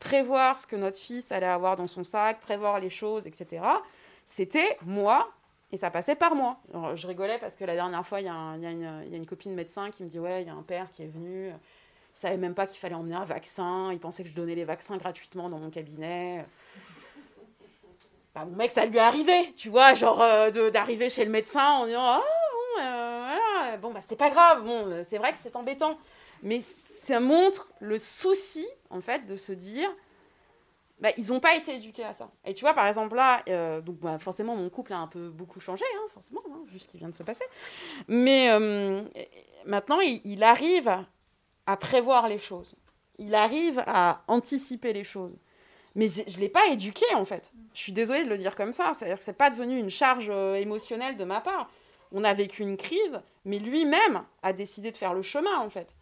prévoir 0.00 0.58
ce 0.58 0.66
que 0.66 0.76
notre 0.76 0.98
fils 0.98 1.32
allait 1.32 1.46
avoir 1.46 1.76
dans 1.76 1.86
son 1.86 2.02
sac, 2.02 2.40
prévoir 2.40 2.80
les 2.80 2.90
choses, 2.90 3.26
etc., 3.26 3.62
c'était 4.24 4.78
moi 4.86 5.30
et 5.72 5.76
ça 5.76 5.90
passait 5.90 6.14
par 6.14 6.34
moi. 6.34 6.58
je 6.94 7.06
rigolais 7.06 7.38
parce 7.38 7.56
que 7.56 7.64
la 7.64 7.74
dernière 7.74 8.06
fois, 8.06 8.20
il 8.20 8.26
y, 8.26 8.28
a 8.28 8.54
une 8.54 9.26
copine 9.26 9.54
médecin 9.54 9.90
qui 9.90 10.04
me 10.04 10.08
dit 10.08 10.18
Ouais, 10.18 10.42
il 10.42 10.46
y 10.46 10.50
a 10.50 10.54
un 10.54 10.62
père 10.62 10.90
qui 10.90 11.02
est 11.02 11.08
venu, 11.08 11.48
il 11.48 12.18
savait 12.18 12.36
même 12.36 12.54
pas 12.54 12.66
qu'il 12.66 12.78
fallait 12.78 12.94
emmener 12.94 13.16
un 13.16 13.24
vaccin, 13.24 13.92
il 13.92 13.98
pensait 13.98 14.22
que 14.22 14.28
je 14.28 14.34
donnais 14.34 14.54
les 14.54 14.64
vaccins 14.64 14.96
gratuitement 14.96 15.48
dans 15.48 15.58
mon 15.58 15.70
cabinet. 15.70 16.44
Bah, 18.34 18.44
mon 18.44 18.56
mec, 18.56 18.70
ça 18.70 18.84
lui 18.84 18.96
est 18.96 19.00
arrivé, 19.00 19.52
tu 19.56 19.68
vois, 19.68 19.94
genre 19.94 20.20
euh, 20.20 20.70
d'arriver 20.70 21.08
chez 21.08 21.24
le 21.24 21.30
médecin 21.30 21.70
en 21.70 21.86
disant 21.86 22.04
Ah, 22.04 22.22
bon, 22.22 22.82
euh, 22.82 23.20
voilà, 23.20 23.76
bon 23.78 23.90
bah, 23.92 24.00
c'est 24.02 24.16
pas 24.16 24.30
grave, 24.30 24.64
bon, 24.64 25.02
c'est 25.04 25.18
vrai 25.18 25.32
que 25.32 25.38
c'est 25.38 25.56
embêtant. 25.56 25.98
Mais 26.42 26.60
ça 26.60 27.20
montre 27.20 27.68
le 27.80 27.98
souci, 27.98 28.66
en 28.90 29.00
fait, 29.00 29.24
de 29.26 29.36
se 29.36 29.52
dire 29.52 29.88
bah, 31.00 31.10
ils 31.16 31.28
n'ont 31.28 31.40
pas 31.40 31.56
été 31.56 31.76
éduqués 31.76 32.04
à 32.04 32.14
ça. 32.14 32.30
Et 32.44 32.54
tu 32.54 32.62
vois, 32.62 32.72
par 32.72 32.86
exemple, 32.86 33.16
là, 33.16 33.42
euh, 33.48 33.80
donc, 33.80 33.98
bah, 33.98 34.18
forcément, 34.18 34.54
mon 34.54 34.70
couple 34.70 34.92
a 34.92 34.98
un 34.98 35.08
peu 35.08 35.28
beaucoup 35.28 35.60
changé, 35.60 35.84
hein, 35.96 36.06
forcément, 36.12 36.42
hein, 36.50 36.62
vu 36.66 36.78
ce 36.78 36.86
qui 36.86 36.98
vient 36.98 37.08
de 37.08 37.14
se 37.14 37.22
passer. 37.22 37.44
Mais 38.06 38.50
euh, 38.50 39.02
maintenant, 39.66 40.00
il, 40.00 40.42
arrive 40.44 41.04
à 41.66 41.76
prévoir 41.76 42.28
les 42.28 42.38
choses. 42.38 42.76
Il 43.18 43.34
arrive 43.34 43.82
à 43.86 44.22
anticiper 44.28 44.92
les 44.92 45.04
choses. 45.04 45.36
Mais 45.96 46.08
je 46.08 46.22
ne 46.22 46.40
l'ai 46.40 46.48
pas 46.48 46.66
éduqué, 46.68 47.06
en 47.14 47.24
fait. 47.24 47.52
Je 47.72 47.80
suis 47.80 47.92
désolée 47.92 48.24
de 48.24 48.28
le 48.28 48.36
dire 48.36 48.54
comme 48.54 48.72
ça. 48.72 48.92
C'est-à-dire 48.94 49.18
que 49.18 49.22
ce 49.22 49.30
n'est 49.30 49.36
pas 49.36 49.50
devenu 49.50 49.78
une 49.78 49.90
charge 49.90 50.28
euh, 50.30 50.54
émotionnelle 50.54 51.16
de 51.16 51.24
ma 51.24 51.40
part. 51.40 51.70
On 52.12 52.22
a 52.22 52.34
vécu 52.34 52.62
une 52.62 52.76
crise, 52.76 53.20
mais 53.44 53.58
lui-même 53.58 54.24
a 54.42 54.52
décidé 54.52 54.92
de 54.92 54.96
faire 54.96 55.14
le 55.14 55.22
chemin, 55.22 55.58
en 55.58 55.70
fait. 55.70 55.96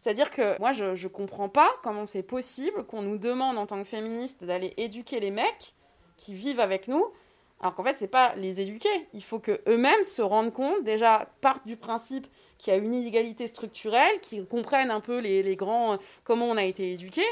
C'est-à-dire 0.00 0.30
que 0.30 0.58
moi, 0.60 0.72
je 0.72 0.84
ne 0.84 1.08
comprends 1.08 1.48
pas 1.48 1.70
comment 1.82 2.06
c'est 2.06 2.22
possible 2.22 2.84
qu'on 2.84 3.02
nous 3.02 3.18
demande 3.18 3.58
en 3.58 3.66
tant 3.66 3.78
que 3.78 3.88
féministes 3.88 4.44
d'aller 4.44 4.72
éduquer 4.76 5.20
les 5.20 5.30
mecs 5.30 5.74
qui 6.16 6.34
vivent 6.34 6.60
avec 6.60 6.88
nous, 6.88 7.12
alors 7.60 7.74
qu'en 7.74 7.82
fait, 7.82 7.96
c'est 7.96 8.06
pas 8.06 8.34
les 8.36 8.60
éduquer. 8.60 9.08
Il 9.12 9.24
faut 9.24 9.40
qu'eux-mêmes 9.40 10.04
se 10.04 10.22
rendent 10.22 10.52
compte, 10.52 10.84
déjà, 10.84 11.28
partent 11.40 11.66
du 11.66 11.76
principe 11.76 12.26
qu'il 12.58 12.72
y 12.72 12.76
a 12.76 12.78
une 12.78 12.94
inégalité 12.94 13.46
structurelle, 13.46 14.20
qu'ils 14.20 14.46
comprennent 14.46 14.90
un 14.90 15.00
peu 15.00 15.18
les, 15.18 15.56
grands, 15.56 15.98
comment 16.24 16.46
on 16.46 16.56
a 16.56 16.64
été 16.64 16.92
éduqués, 16.92 17.26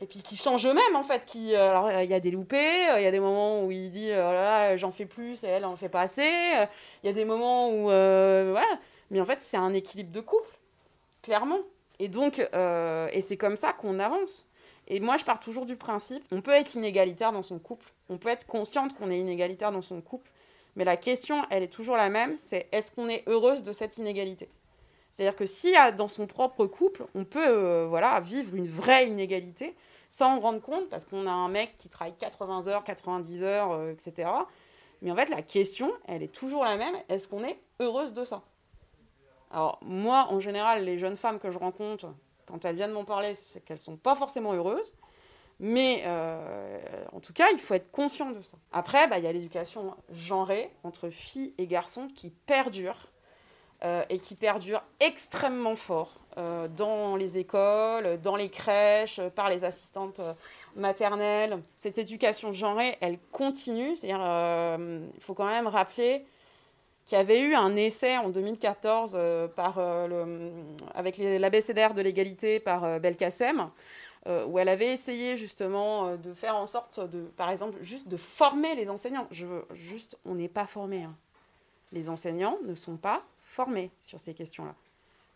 et 0.00 0.06
puis 0.06 0.20
qu'ils 0.20 0.38
changent 0.38 0.66
eux-mêmes, 0.66 0.96
en 0.96 1.02
fait. 1.02 1.26
Qui, 1.26 1.54
euh, 1.54 1.70
alors, 1.70 1.90
il 2.02 2.10
y 2.10 2.14
a 2.14 2.20
des 2.20 2.30
loupés, 2.30 2.90
euh, 2.90 3.00
il 3.00 3.04
y 3.04 3.06
a 3.06 3.10
des 3.10 3.20
moments 3.20 3.64
où 3.64 3.70
il 3.70 3.90
dit, 3.90 4.10
oh 4.12 4.76
j'en 4.76 4.90
fais 4.90 5.06
plus, 5.06 5.44
et 5.44 5.48
elle 5.48 5.64
en 5.64 5.76
fait 5.76 5.90
pas 5.90 6.02
assez. 6.02 6.22
Euh, 6.22 6.66
il 7.02 7.06
y 7.06 7.10
a 7.10 7.12
des 7.12 7.24
moments 7.24 7.70
où, 7.70 7.84
voilà. 7.84 8.78
Mais 9.10 9.20
en 9.20 9.26
fait, 9.26 9.40
c'est 9.40 9.58
un 9.58 9.74
équilibre 9.74 10.10
de 10.10 10.20
couple, 10.20 10.58
clairement. 11.22 11.60
Et 11.98 12.08
donc, 12.08 12.38
et 12.38 13.20
c'est 13.20 13.36
comme 13.36 13.56
ça 13.56 13.72
qu'on 13.72 13.98
avance. 13.98 14.46
Et 14.88 15.00
moi, 15.00 15.16
je 15.16 15.24
pars 15.24 15.38
toujours 15.38 15.66
du 15.66 15.76
principe, 15.76 16.24
on 16.32 16.40
peut 16.40 16.50
être 16.50 16.74
inégalitaire 16.74 17.32
dans 17.32 17.42
son 17.42 17.58
couple, 17.58 17.92
on 18.08 18.18
peut 18.18 18.28
être 18.28 18.46
consciente 18.46 18.94
qu'on 18.94 19.10
est 19.10 19.18
inégalitaire 19.18 19.70
dans 19.70 19.82
son 19.82 20.00
couple, 20.00 20.30
mais 20.74 20.84
la 20.84 20.96
question, 20.96 21.44
elle 21.50 21.62
est 21.62 21.72
toujours 21.72 21.96
la 21.96 22.08
même, 22.08 22.36
c'est 22.36 22.68
est-ce 22.72 22.92
qu'on 22.92 23.08
est 23.08 23.22
heureuse 23.28 23.62
de 23.62 23.72
cette 23.72 23.98
inégalité? 23.98 24.48
C'est-à-dire 25.10 25.36
que 25.36 25.46
si 25.46 25.74
dans 25.96 26.08
son 26.08 26.26
propre 26.26 26.66
couple, 26.66 27.04
on 27.14 27.24
peut 27.24 27.46
euh, 27.46 27.86
voilà, 27.86 28.18
vivre 28.20 28.54
une 28.54 28.66
vraie 28.66 29.06
inégalité 29.06 29.76
sans 30.08 30.36
en 30.36 30.40
rendre 30.40 30.60
compte, 30.60 30.88
parce 30.88 31.04
qu'on 31.04 31.26
a 31.26 31.30
un 31.30 31.48
mec 31.48 31.76
qui 31.78 31.88
travaille 31.88 32.14
80 32.18 32.68
heures, 32.68 32.84
90 32.84 33.42
heures, 33.42 33.72
euh, 33.72 33.92
etc. 33.92 34.30
Mais 35.00 35.10
en 35.10 35.16
fait, 35.16 35.30
la 35.30 35.42
question, 35.42 35.92
elle 36.06 36.22
est 36.22 36.32
toujours 36.32 36.64
la 36.64 36.76
même, 36.76 36.94
est-ce 37.08 37.28
qu'on 37.28 37.44
est 37.44 37.58
heureuse 37.80 38.12
de 38.12 38.24
ça? 38.24 38.42
Alors 39.52 39.78
moi, 39.82 40.26
en 40.30 40.40
général, 40.40 40.84
les 40.84 40.98
jeunes 40.98 41.16
femmes 41.16 41.38
que 41.38 41.50
je 41.50 41.58
rencontre, 41.58 42.06
quand 42.46 42.64
elles 42.64 42.76
viennent 42.76 42.92
m'en 42.92 43.04
parler, 43.04 43.34
c'est 43.34 43.64
qu'elles 43.64 43.76
ne 43.76 43.82
sont 43.82 43.96
pas 43.96 44.14
forcément 44.14 44.52
heureuses. 44.54 44.92
Mais 45.60 46.02
euh, 46.06 46.80
en 47.12 47.20
tout 47.20 47.32
cas, 47.32 47.46
il 47.52 47.58
faut 47.58 47.74
être 47.74 47.90
conscient 47.92 48.30
de 48.30 48.42
ça. 48.42 48.56
Après, 48.72 49.06
bah, 49.06 49.18
il 49.18 49.24
y 49.24 49.28
a 49.28 49.32
l'éducation 49.32 49.94
genrée 50.10 50.70
entre 50.82 51.08
filles 51.10 51.54
et 51.58 51.66
garçons 51.66 52.08
qui 52.08 52.30
perdure 52.30 52.96
euh, 53.84 54.04
et 54.08 54.18
qui 54.18 54.34
perdure 54.34 54.82
extrêmement 54.98 55.76
fort 55.76 56.18
euh, 56.36 56.66
dans 56.66 57.14
les 57.14 57.38
écoles, 57.38 58.20
dans 58.22 58.34
les 58.34 58.48
crèches, 58.48 59.20
par 59.36 59.50
les 59.50 59.64
assistantes 59.64 60.20
maternelles. 60.74 61.62
Cette 61.76 61.98
éducation 61.98 62.52
genrée, 62.52 62.96
elle 63.00 63.18
continue. 63.30 63.96
C'est-à-dire, 63.96 64.78
il 65.14 65.22
faut 65.22 65.34
quand 65.34 65.46
même 65.46 65.68
rappeler 65.68 66.24
qu'il 67.04 67.18
y 67.18 67.20
avait 67.20 67.40
eu 67.40 67.54
un 67.54 67.76
essai 67.76 68.16
en 68.16 68.30
2014 68.30 69.18
par, 69.56 69.78
le, 70.08 70.52
avec 70.94 71.18
l'ABCDR 71.18 71.94
de 71.94 72.00
l'égalité 72.02 72.60
par 72.60 73.00
Belkacem, 73.00 73.70
euh, 74.28 74.46
où 74.46 74.56
elle 74.60 74.68
avait 74.68 74.92
essayé 74.92 75.36
justement 75.36 76.06
euh, 76.06 76.16
de 76.16 76.32
faire 76.32 76.54
en 76.54 76.68
sorte 76.68 77.00
de, 77.00 77.22
par 77.22 77.50
exemple, 77.50 77.76
juste 77.82 78.06
de 78.06 78.16
former 78.16 78.76
les 78.76 78.88
enseignants. 78.88 79.26
Je 79.32 79.46
veux 79.46 79.64
juste, 79.72 80.16
on 80.24 80.36
n'est 80.36 80.48
pas 80.48 80.66
formés. 80.66 81.02
Hein. 81.02 81.16
Les 81.90 82.08
enseignants 82.08 82.56
ne 82.64 82.76
sont 82.76 82.96
pas 82.96 83.24
formés 83.40 83.90
sur 84.00 84.20
ces 84.20 84.32
questions-là. 84.32 84.76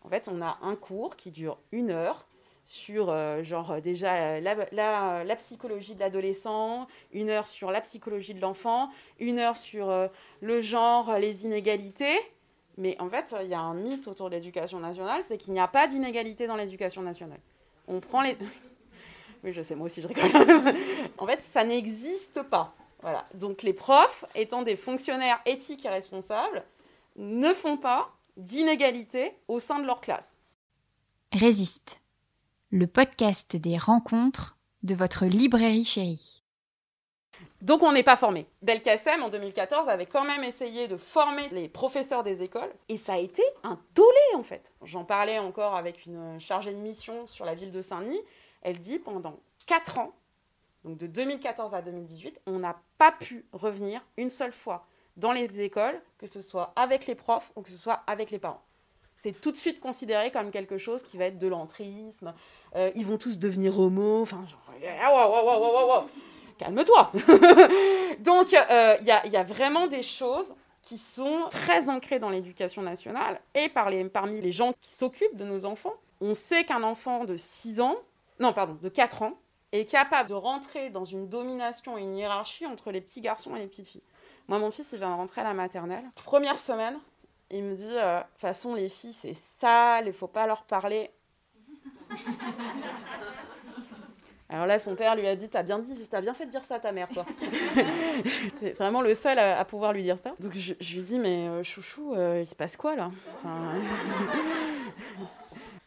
En 0.03 0.09
fait, 0.09 0.29
on 0.31 0.41
a 0.41 0.57
un 0.61 0.77
cours 0.77 1.17
qui 1.17 1.31
dure 1.31 1.57
une 1.73 1.91
heure 1.91 2.27
sur 2.67 3.09
euh, 3.09 3.43
genre 3.43 3.81
déjà 3.81 4.39
la, 4.41 4.55
la, 4.71 5.35
psychologie 5.37 5.95
de 5.95 5.99
l'adolescent, 6.01 6.87
une 7.13 7.29
heure 7.29 7.47
sur 7.47 7.71
la 7.71 7.81
psychologie 7.81 8.33
de 8.33 8.41
l'enfant, 8.41 8.89
une 9.19 9.39
heure 9.39 9.57
sur 9.57 9.91
le 10.41 10.61
genre, 10.61 11.17
les 11.17 11.45
inégalités. 11.45 12.19
Mais 12.77 12.95
en 13.01 13.09
fait, 13.09 13.33
il 13.41 13.49
y 13.49 13.53
a 13.53 13.59
un 13.59 13.73
mythe 13.73 14.07
autour 14.07 14.29
de 14.29 14.35
l'éducation 14.35 14.79
nationale, 14.79 15.23
c'est 15.23 15.37
qu'il 15.37 15.53
n'y 15.53 15.59
a 15.59 15.67
pas 15.67 15.87
d'inégalité 15.87 16.45
dans 16.45 16.57
l'éducation 16.57 17.01
nationale. 17.01 17.39
On 17.87 17.99
prend 17.99 18.21
les... 18.21 18.37
Oui, 19.43 19.53
je 19.53 19.61
sais, 19.61 19.75
moi 19.75 19.85
aussi 19.85 20.01
je 20.01 20.07
rigole. 20.07 20.23
en 21.19 21.27
fait, 21.27 21.41
ça 21.41 21.63
n'existe 21.63 22.41
pas. 22.41 22.73
Voilà. 23.01 23.23
Donc 23.35 23.61
les 23.61 23.73
profs, 23.73 24.25
étant 24.35 24.63
des 24.63 24.75
fonctionnaires 24.75 25.39
éthiques 25.45 25.85
et 25.85 25.89
responsables, 25.89 26.63
ne 27.15 27.53
font 27.53 27.77
pas 27.77 28.09
d'inégalité 28.35 29.33
au 29.47 29.59
sein 29.59 29.79
de 29.79 29.85
leur 29.85 30.01
classe. 30.01 30.33
Résiste, 31.33 32.01
le 32.69 32.85
podcast 32.85 33.55
des 33.55 33.77
rencontres 33.77 34.57
de 34.83 34.93
votre 34.93 35.25
librairie 35.25 35.85
chérie. 35.85 36.43
Donc 37.61 37.81
on 37.81 37.93
n'est 37.93 38.03
pas 38.03 38.17
formé. 38.17 38.45
Belkacem, 38.61 39.23
en 39.23 39.29
2014, 39.29 39.87
avait 39.87 40.05
quand 40.05 40.25
même 40.25 40.43
essayé 40.43 40.89
de 40.89 40.97
former 40.97 41.47
les 41.49 41.69
professeurs 41.69 42.23
des 42.23 42.43
écoles, 42.43 42.73
et 42.89 42.97
ça 42.97 43.13
a 43.13 43.17
été 43.19 43.41
un 43.63 43.79
tollé 43.93 44.35
en 44.35 44.43
fait. 44.43 44.73
J'en 44.83 45.05
parlais 45.05 45.39
encore 45.39 45.75
avec 45.75 46.05
une 46.05 46.39
chargée 46.39 46.73
de 46.73 46.79
mission 46.79 47.25
sur 47.25 47.45
la 47.45 47.55
ville 47.55 47.71
de 47.71 47.81
Saint-Denis, 47.81 48.21
elle 48.61 48.79
dit 48.79 48.99
pendant 48.99 49.39
4 49.65 49.99
ans, 49.99 50.13
donc 50.83 50.97
de 50.97 51.07
2014 51.07 51.73
à 51.73 51.81
2018, 51.81 52.41
on 52.47 52.59
n'a 52.59 52.81
pas 52.97 53.13
pu 53.13 53.45
revenir 53.53 54.01
une 54.17 54.29
seule 54.29 54.53
fois 54.53 54.85
dans 55.15 55.31
les 55.31 55.61
écoles, 55.61 56.01
que 56.17 56.27
ce 56.27 56.41
soit 56.41 56.73
avec 56.75 57.07
les 57.07 57.15
profs 57.15 57.53
ou 57.55 57.61
que 57.61 57.69
ce 57.69 57.77
soit 57.77 58.03
avec 58.07 58.29
les 58.29 58.39
parents. 58.39 58.63
C'est 59.17 59.41
tout 59.41 59.51
de 59.51 59.57
suite 59.57 59.79
considéré 59.79 60.29
comme 60.31 60.51
quelque 60.51 60.77
chose 60.77 61.01
qui 61.01 61.17
va 61.17 61.25
être 61.25 61.39
de 61.39 61.47
l'entrisme. 61.47 62.35
Euh, 62.75 62.91
ils 62.95 63.05
vont 63.05 63.17
tous 63.17 63.39
devenir 63.39 63.79
homo. 63.79 64.21
Enfin, 64.21 64.43
genre, 64.47 66.05
calme-toi. 66.57 67.11
Donc, 68.19 68.51
il 68.51 69.05
y, 69.05 69.37
a, 69.37 69.43
vraiment 69.43 69.87
des 69.87 70.03
choses 70.03 70.53
qui 70.81 70.97
sont 70.97 71.45
très 71.49 71.89
ancrées 71.89 72.19
dans 72.19 72.29
l'éducation 72.29 72.81
nationale 72.81 73.39
et 73.55 73.69
parmi 73.69 74.41
les 74.41 74.51
gens 74.51 74.73
qui 74.81 74.91
s'occupent 74.91 75.35
de 75.35 75.45
nos 75.45 75.65
enfants. 75.65 75.93
On 76.21 76.33
sait 76.33 76.63
qu'un 76.63 76.83
enfant 76.83 77.25
de 77.25 77.35
6 77.37 77.81
ans 77.81 77.97
non, 78.39 78.53
pardon, 78.53 78.77
de 78.81 78.89
4 78.89 79.23
ans, 79.23 79.33
est 79.71 79.89
capable 79.89 80.29
de 80.29 80.35
rentrer 80.35 80.89
dans 80.89 81.05
une 81.05 81.27
domination 81.27 81.97
et 81.97 82.01
une 82.01 82.15
hiérarchie 82.15 82.65
entre 82.65 82.91
les 82.91 83.01
petits 83.01 83.21
garçons 83.21 83.55
et 83.55 83.59
les 83.59 83.67
petites 83.67 83.87
filles. 83.87 84.03
Moi, 84.47 84.59
mon 84.59 84.71
fils, 84.71 84.91
il 84.93 84.99
vient 84.99 85.09
de 85.09 85.15
rentrer 85.15 85.41
à 85.41 85.43
la 85.43 85.53
maternelle. 85.53 86.05
Première 86.23 86.59
semaine, 86.59 86.97
il 87.51 87.63
me 87.63 87.75
dit, 87.75 87.85
euh, 87.89 88.21
façon, 88.37 88.75
les 88.75 88.89
filles, 88.89 89.13
c'est 89.13 89.35
sale, 89.59 90.07
il 90.07 90.13
faut 90.13 90.27
pas 90.27 90.47
leur 90.47 90.63
parler. 90.63 91.11
Alors 94.49 94.65
là, 94.65 94.79
son 94.79 94.95
père 94.95 95.15
lui 95.15 95.27
a 95.27 95.35
dit 95.35 95.49
T'as 95.49 95.63
bien, 95.63 95.79
dit, 95.79 96.07
as 96.11 96.21
bien 96.21 96.33
fait 96.33 96.45
de 96.45 96.51
dire 96.51 96.63
ça 96.63 96.75
à 96.75 96.79
ta 96.79 96.93
mère, 96.93 97.09
toi. 97.09 97.25
J'étais 98.25 98.71
vraiment 98.71 99.01
le 99.01 99.13
seul 99.13 99.37
à, 99.39 99.63
pouvoir 99.65 99.91
lui 99.91 100.03
dire 100.03 100.17
ça. 100.17 100.33
Donc 100.39 100.53
je, 100.55 100.73
lui 100.73 101.01
dis 101.01 101.19
Mais 101.19 101.47
euh, 101.47 101.63
chouchou, 101.63 102.13
euh, 102.13 102.39
il 102.41 102.47
se 102.47 102.55
passe 102.55 102.77
quoi 102.77 102.95
là? 102.95 103.11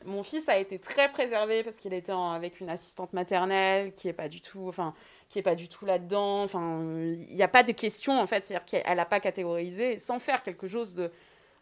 Mon 0.06 0.22
fils 0.22 0.48
a 0.48 0.58
été 0.58 0.78
très 0.78 1.10
préservé 1.10 1.62
parce 1.62 1.76
qu'il 1.76 1.92
était 1.92 2.12
avec 2.12 2.60
une 2.60 2.70
assistante 2.70 3.12
maternelle 3.12 3.92
qui 3.92 4.08
est 4.08 4.14
pas 4.14 4.28
du 4.28 4.40
tout, 4.40 4.66
enfin, 4.66 4.94
qui 5.28 5.38
est 5.38 5.42
pas 5.42 5.54
du 5.54 5.68
tout 5.68 5.84
là-dedans. 5.84 6.42
Enfin, 6.42 6.80
il 6.82 7.34
n'y 7.34 7.42
a 7.42 7.48
pas 7.48 7.62
de 7.62 7.72
question 7.72 8.18
en 8.18 8.26
fait, 8.26 8.44
c'est-à-dire 8.44 8.64
qu'elle 8.66 8.96
n'a 8.96 9.04
pas 9.04 9.20
catégorisé 9.20 9.98
sans 9.98 10.18
faire 10.18 10.42
quelque 10.42 10.68
chose 10.68 10.94
de. 10.94 11.10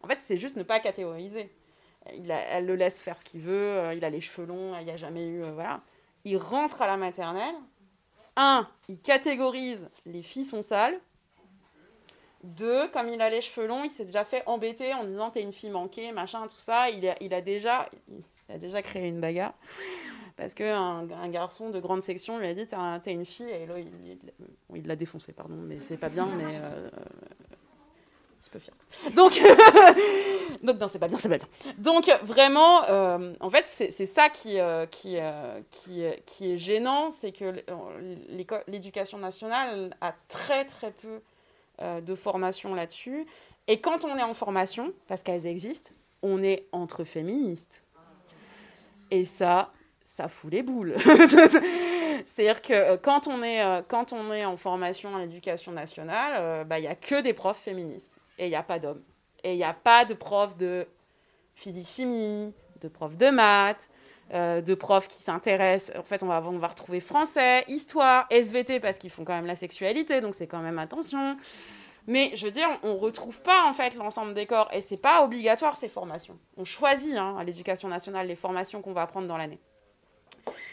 En 0.03 0.07
fait, 0.07 0.19
c'est 0.19 0.37
juste 0.37 0.55
ne 0.55 0.63
pas 0.63 0.79
catégoriser. 0.79 1.49
Elle 2.05 2.65
le 2.65 2.75
laisse 2.75 3.01
faire 3.01 3.17
ce 3.17 3.23
qu'il 3.23 3.41
veut. 3.41 3.63
Euh, 3.63 3.93
il 3.93 4.03
a 4.05 4.09
les 4.09 4.21
cheveux 4.21 4.47
longs. 4.47 4.77
Il 4.79 4.85
n'y 4.85 4.91
a 4.91 4.97
jamais 4.97 5.25
eu, 5.25 5.43
euh, 5.43 5.51
voilà. 5.51 5.81
Il 6.25 6.37
rentre 6.37 6.81
à 6.81 6.87
la 6.87 6.97
maternelle. 6.97 7.55
Un, 8.35 8.67
il 8.87 8.99
catégorise 8.99 9.89
les 10.05 10.21
filles 10.21 10.45
sont 10.45 10.61
sales. 10.61 10.99
Deux, 12.43 12.87
comme 12.89 13.09
il 13.09 13.21
a 13.21 13.29
les 13.29 13.41
cheveux 13.41 13.67
longs, 13.67 13.83
il 13.83 13.91
s'est 13.91 14.05
déjà 14.05 14.23
fait 14.23 14.43
embêter 14.45 14.93
en 14.93 15.03
disant 15.03 15.29
t'es 15.29 15.41
une 15.41 15.51
fille 15.51 15.69
manquée, 15.69 16.13
machin, 16.13 16.47
tout 16.47 16.55
ça. 16.55 16.89
Il 16.89 17.05
a, 17.07 17.21
il 17.21 17.33
a, 17.33 17.41
déjà, 17.41 17.89
il 18.07 18.55
a 18.55 18.57
déjà 18.57 18.81
créé 18.81 19.07
une 19.09 19.19
bagarre. 19.19 19.53
Parce 20.37 20.53
qu'un 20.53 21.09
un 21.11 21.27
garçon 21.27 21.69
de 21.69 21.81
grande 21.81 22.01
section 22.01 22.39
lui 22.39 22.47
a 22.47 22.53
dit 22.53 22.65
T'es 23.03 23.11
une 23.11 23.25
fille, 23.25 23.49
et 23.49 23.65
là, 23.65 23.75
il 24.73 24.87
l'a 24.87 24.95
défoncé, 24.95 25.33
pardon, 25.33 25.55
mais 25.55 25.81
c'est 25.81 25.97
pas 25.97 26.07
bien, 26.07 26.27
mais. 26.27 26.59
Euh, 26.61 26.89
Donc, 29.15 29.41
donc 30.63 30.79
non, 30.79 30.87
c'est 30.87 30.99
pas 30.99 31.07
bien, 31.07 31.17
c'est 31.17 31.29
pas 31.29 31.37
bien. 31.37 31.73
Donc, 31.77 32.09
vraiment, 32.23 32.83
euh, 32.85 33.33
en 33.39 33.49
fait, 33.49 33.67
c'est 33.67 34.05
ça 34.05 34.29
qui, 34.29 34.59
euh, 34.59 34.85
qui, 34.85 35.17
qui, 35.71 36.03
qui, 36.25 36.51
est 36.51 36.57
gênant 36.57 37.11
c'est 37.11 37.31
que 37.31 37.63
l'éducation 38.67 39.17
nationale 39.17 39.95
a 40.01 40.13
très, 40.27 40.65
très 40.65 40.91
peu 40.91 41.21
euh, 41.81 42.01
de 42.01 42.13
formation 42.13 42.75
là-dessus. 42.75 43.25
Et 43.69 43.79
quand 43.79 44.03
on 44.03 44.17
est 44.17 44.23
en 44.23 44.33
formation, 44.33 44.91
parce 45.07 45.23
qu'elles 45.23 45.45
existent, 45.45 45.91
on 46.21 46.43
est 46.43 46.65
entre 46.73 47.05
féministes. 47.05 47.85
Et 49.11 49.23
ça, 49.23 49.71
ça 50.03 50.27
fout 50.27 50.51
les 50.51 50.61
boules. 50.61 50.95
C'est-à-dire 52.25 52.61
que 52.61 52.73
euh, 52.73 52.97
quand 52.97 53.27
on 53.27 53.41
est, 53.43 53.63
euh, 53.63 53.81
quand 53.87 54.11
on 54.11 54.33
est 54.33 54.43
en 54.43 54.57
formation 54.57 55.13
en 55.13 55.21
éducation 55.21 55.71
nationale, 55.71 56.65
bah, 56.65 56.79
il 56.79 56.81
n'y 56.81 56.89
a 56.89 56.95
que 56.95 57.21
des 57.21 57.31
profs 57.31 57.61
féministes. 57.61 58.18
Et 58.39 58.47
il 58.47 58.49
n'y 58.49 58.55
a 58.55 58.63
pas 58.63 58.79
d'hommes. 58.79 59.03
Et 59.43 59.53
il 59.53 59.57
n'y 59.57 59.63
a 59.63 59.73
pas 59.73 60.05
de 60.05 60.15
profs 60.15 60.57
de 60.57 60.87
physique-chimie, 61.53 62.51
de 62.81 62.87
profs 62.87 63.17
de 63.17 63.29
maths, 63.29 63.89
de 64.33 64.73
profs 64.73 65.07
qui 65.07 65.21
s'intéressent. 65.21 65.95
En 65.97 66.03
fait, 66.03 66.23
on 66.23 66.27
va, 66.27 66.39
va 66.39 66.67
retrouver 66.67 66.99
français, 66.99 67.63
histoire, 67.67 68.25
SVT, 68.31 68.79
parce 68.79 68.97
qu'ils 68.97 69.09
font 69.11 69.23
quand 69.23 69.33
même 69.33 69.45
la 69.45 69.55
sexualité, 69.55 70.21
donc 70.21 70.35
c'est 70.35 70.47
quand 70.47 70.59
même 70.59 70.79
attention. 70.79 71.37
Mais 72.09 72.31
je 72.33 72.45
veux 72.45 72.51
dire, 72.51 72.67
on 72.81 72.97
retrouve 72.97 73.39
pas 73.41 73.65
en 73.65 73.73
fait 73.73 73.93
l'ensemble 73.93 74.33
des 74.33 74.47
corps 74.47 74.67
et 74.73 74.81
c'est 74.81 74.97
pas 74.97 75.23
obligatoire 75.23 75.77
ces 75.77 75.87
formations. 75.87 76.39
On 76.57 76.65
choisit 76.65 77.15
hein, 77.15 77.35
à 77.37 77.43
l'éducation 77.43 77.87
nationale 77.87 78.25
les 78.25 78.35
formations 78.35 78.81
qu'on 78.81 78.93
va 78.93 79.03
apprendre 79.03 79.27
dans 79.27 79.37
l'année. 79.37 79.59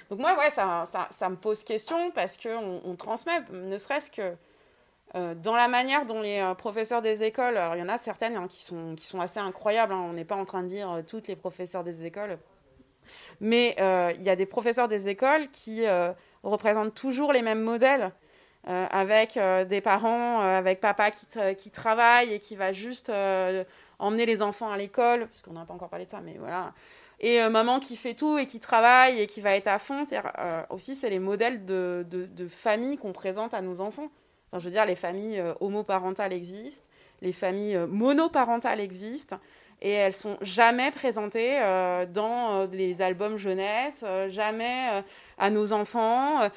Donc 0.08 0.20
moi, 0.20 0.34
ouais, 0.38 0.48
ça, 0.48 0.86
me 1.28 1.36
pose 1.36 1.62
question 1.62 2.10
parce 2.12 2.38
qu'on 2.38 2.80
on 2.82 2.96
transmet, 2.96 3.42
ne 3.52 3.76
serait-ce 3.76 4.10
que 4.10 4.34
euh, 5.14 5.34
dans 5.34 5.54
la 5.54 5.68
manière 5.68 6.04
dont 6.04 6.20
les 6.20 6.40
euh, 6.40 6.54
professeurs 6.54 7.00
des 7.00 7.22
écoles, 7.22 7.56
alors 7.56 7.76
il 7.76 7.78
y 7.78 7.82
en 7.82 7.88
a 7.88 7.96
certaines 7.96 8.36
hein, 8.36 8.46
qui, 8.48 8.62
sont, 8.62 8.94
qui 8.96 9.06
sont 9.06 9.20
assez 9.20 9.38
incroyables, 9.38 9.92
hein, 9.92 10.04
on 10.08 10.12
n'est 10.12 10.24
pas 10.24 10.36
en 10.36 10.44
train 10.44 10.62
de 10.62 10.68
dire 10.68 10.90
euh, 10.90 11.02
toutes 11.06 11.28
les 11.28 11.36
professeurs 11.36 11.84
des 11.84 12.04
écoles, 12.04 12.38
mais 13.40 13.76
il 13.78 14.22
y 14.22 14.30
a 14.30 14.34
des 14.34 14.46
professeurs 14.46 14.88
des 14.88 15.08
écoles 15.08 15.48
qui 15.52 15.84
représentent 16.42 16.94
toujours 16.94 17.32
les 17.32 17.42
mêmes 17.42 17.62
modèles 17.62 18.10
euh, 18.68 18.86
avec 18.90 19.36
euh, 19.36 19.64
des 19.64 19.80
parents, 19.80 20.40
euh, 20.42 20.58
avec 20.58 20.80
papa 20.80 21.12
qui, 21.12 21.26
qui, 21.56 21.70
travaille 21.70 22.32
et 22.32 22.40
qui 22.40 22.56
va 22.56 22.72
juste 22.72 23.12
emmener 24.00 24.26
les 24.26 24.42
enfants 24.42 24.70
à 24.70 24.76
l'école, 24.76 25.28
puisqu'on 25.28 25.52
n'a 25.52 25.64
pas 25.64 25.72
encore 25.72 25.88
parlé 25.88 26.04
de 26.04 26.10
ça, 26.10 26.20
mais 26.20 26.34
voilà. 26.36 26.74
et 27.20 27.48
maman 27.48 27.78
qui 27.78 27.96
fait 27.96 28.14
tout 28.14 28.38
et 28.38 28.46
qui 28.46 28.58
travaille 28.58 29.20
et 29.20 29.28
qui 29.28 29.40
va 29.40 29.54
être 29.54 29.68
à 29.68 29.78
fond. 29.78 30.04
C'est 30.04 30.20
aussi 30.68 30.96
c'est 30.96 31.10
les 31.10 31.20
modèles 31.20 31.64
de, 31.64 32.04
de, 32.10 32.26
de 32.26 32.48
famille 32.48 32.98
qu'on 32.98 33.12
présente 33.12 33.54
à 33.54 33.62
nos 33.62 33.80
enfants. 33.80 34.08
Je 34.58 34.64
veux 34.64 34.70
dire, 34.70 34.86
les 34.86 34.94
familles 34.94 35.42
homoparentales 35.60 36.32
existent, 36.32 36.86
les 37.22 37.32
familles 37.32 37.78
monoparentales 37.88 38.80
existent 38.80 39.38
et 39.82 39.90
elles 39.90 40.12
sont 40.12 40.38
jamais 40.40 40.90
présentées 40.90 41.58
euh, 41.60 42.06
dans 42.06 42.52
euh, 42.52 42.66
les 42.72 43.02
albums 43.02 43.36
jeunesse, 43.36 44.04
euh, 44.06 44.28
jamais 44.28 45.02
à 45.38 45.50
nos 45.50 45.72
enfants, 45.72 46.48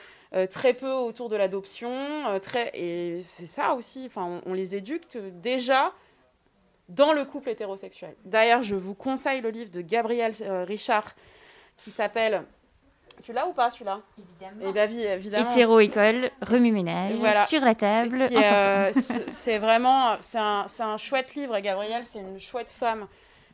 très 0.52 0.76
peu 0.76 0.92
autour 0.92 1.28
de 1.28 1.36
l'adoption, 1.36 2.40
très 2.40 2.70
et 2.76 3.20
c'est 3.22 3.48
ça 3.48 3.74
aussi. 3.74 4.04
Enfin, 4.06 4.42
on, 4.46 4.54
les 4.54 4.76
éduque 4.76 5.18
déjà 5.42 5.92
dans 6.88 7.14
le 7.14 7.26
couple 7.26 7.50
hétérosexuel. 7.50 8.16
D'ailleurs, 8.26 8.62
je 8.62 8.76
vous 8.76 8.94
conseille 8.94 9.42
le 9.42 9.50
livre 9.50 9.72
de 9.72 9.82
Gabriel 9.82 10.34
Richard 10.68 11.16
qui 11.78 11.90
s'appelle 11.90 12.44
tu 13.24 13.34
l'as 13.34 13.48
ou 13.48 13.54
pas 13.54 13.70
celui-là? 13.70 14.02
Évidemment. 14.18 14.92
Et 14.96 15.00
eh 15.02 15.14
évidemment. 15.14 15.50
Hétéro-école, 15.50 16.32
remue-ménage, 16.42 17.18
sur 17.48 17.62
la 17.62 17.76
table. 17.76 18.20
c'est 18.94 19.58
vraiment, 19.58 20.16
c'est 20.20 20.40
un, 20.40 20.66
un, 20.80 20.98
chouette 20.98 21.36
livre. 21.36 21.56
Et 21.56 21.62
Gabrielle, 21.62 22.06
c'est 22.06 22.20
une 22.20 22.40
chouette 22.40 22.70
femme 22.70 23.08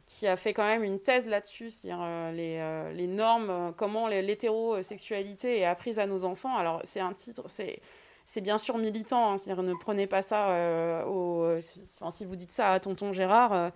qui 0.06 0.28
a 0.28 0.36
fait 0.36 0.54
quand 0.54 0.66
même 0.66 0.84
une 0.84 1.00
thèse 1.00 1.28
là-dessus, 1.28 1.72
c'est-à-dire 1.72 2.02
euh, 2.02 2.32
les, 2.32 2.58
euh, 2.60 2.94
les, 2.94 3.08
normes, 3.08 3.50
euh, 3.50 3.72
comment 3.76 4.08
l'hétérosexualité 4.08 5.60
est 5.60 5.66
apprise 5.66 6.00
à 6.00 6.06
nos 6.06 6.24
enfants. 6.24 6.56
Alors, 6.56 6.82
c'est 6.84 7.00
un 7.00 7.14
titre, 7.14 7.44
c'est. 7.48 7.82
C'est 8.28 8.42
bien 8.42 8.58
sûr 8.58 8.80
militant, 8.80 9.34
hein, 9.34 9.38
c'est-à-dire 9.38 9.62
ne 9.62 9.76
prenez 9.76 10.08
pas 10.08 10.24
ça 10.24 11.06
au. 11.08 11.46
Enfin, 12.02 12.10
si 12.10 12.26
vous 12.26 12.36
dites 12.36 12.52
ça 12.52 12.72
à 12.72 12.80
tonton 12.80 13.14
Gérard, 13.14 13.70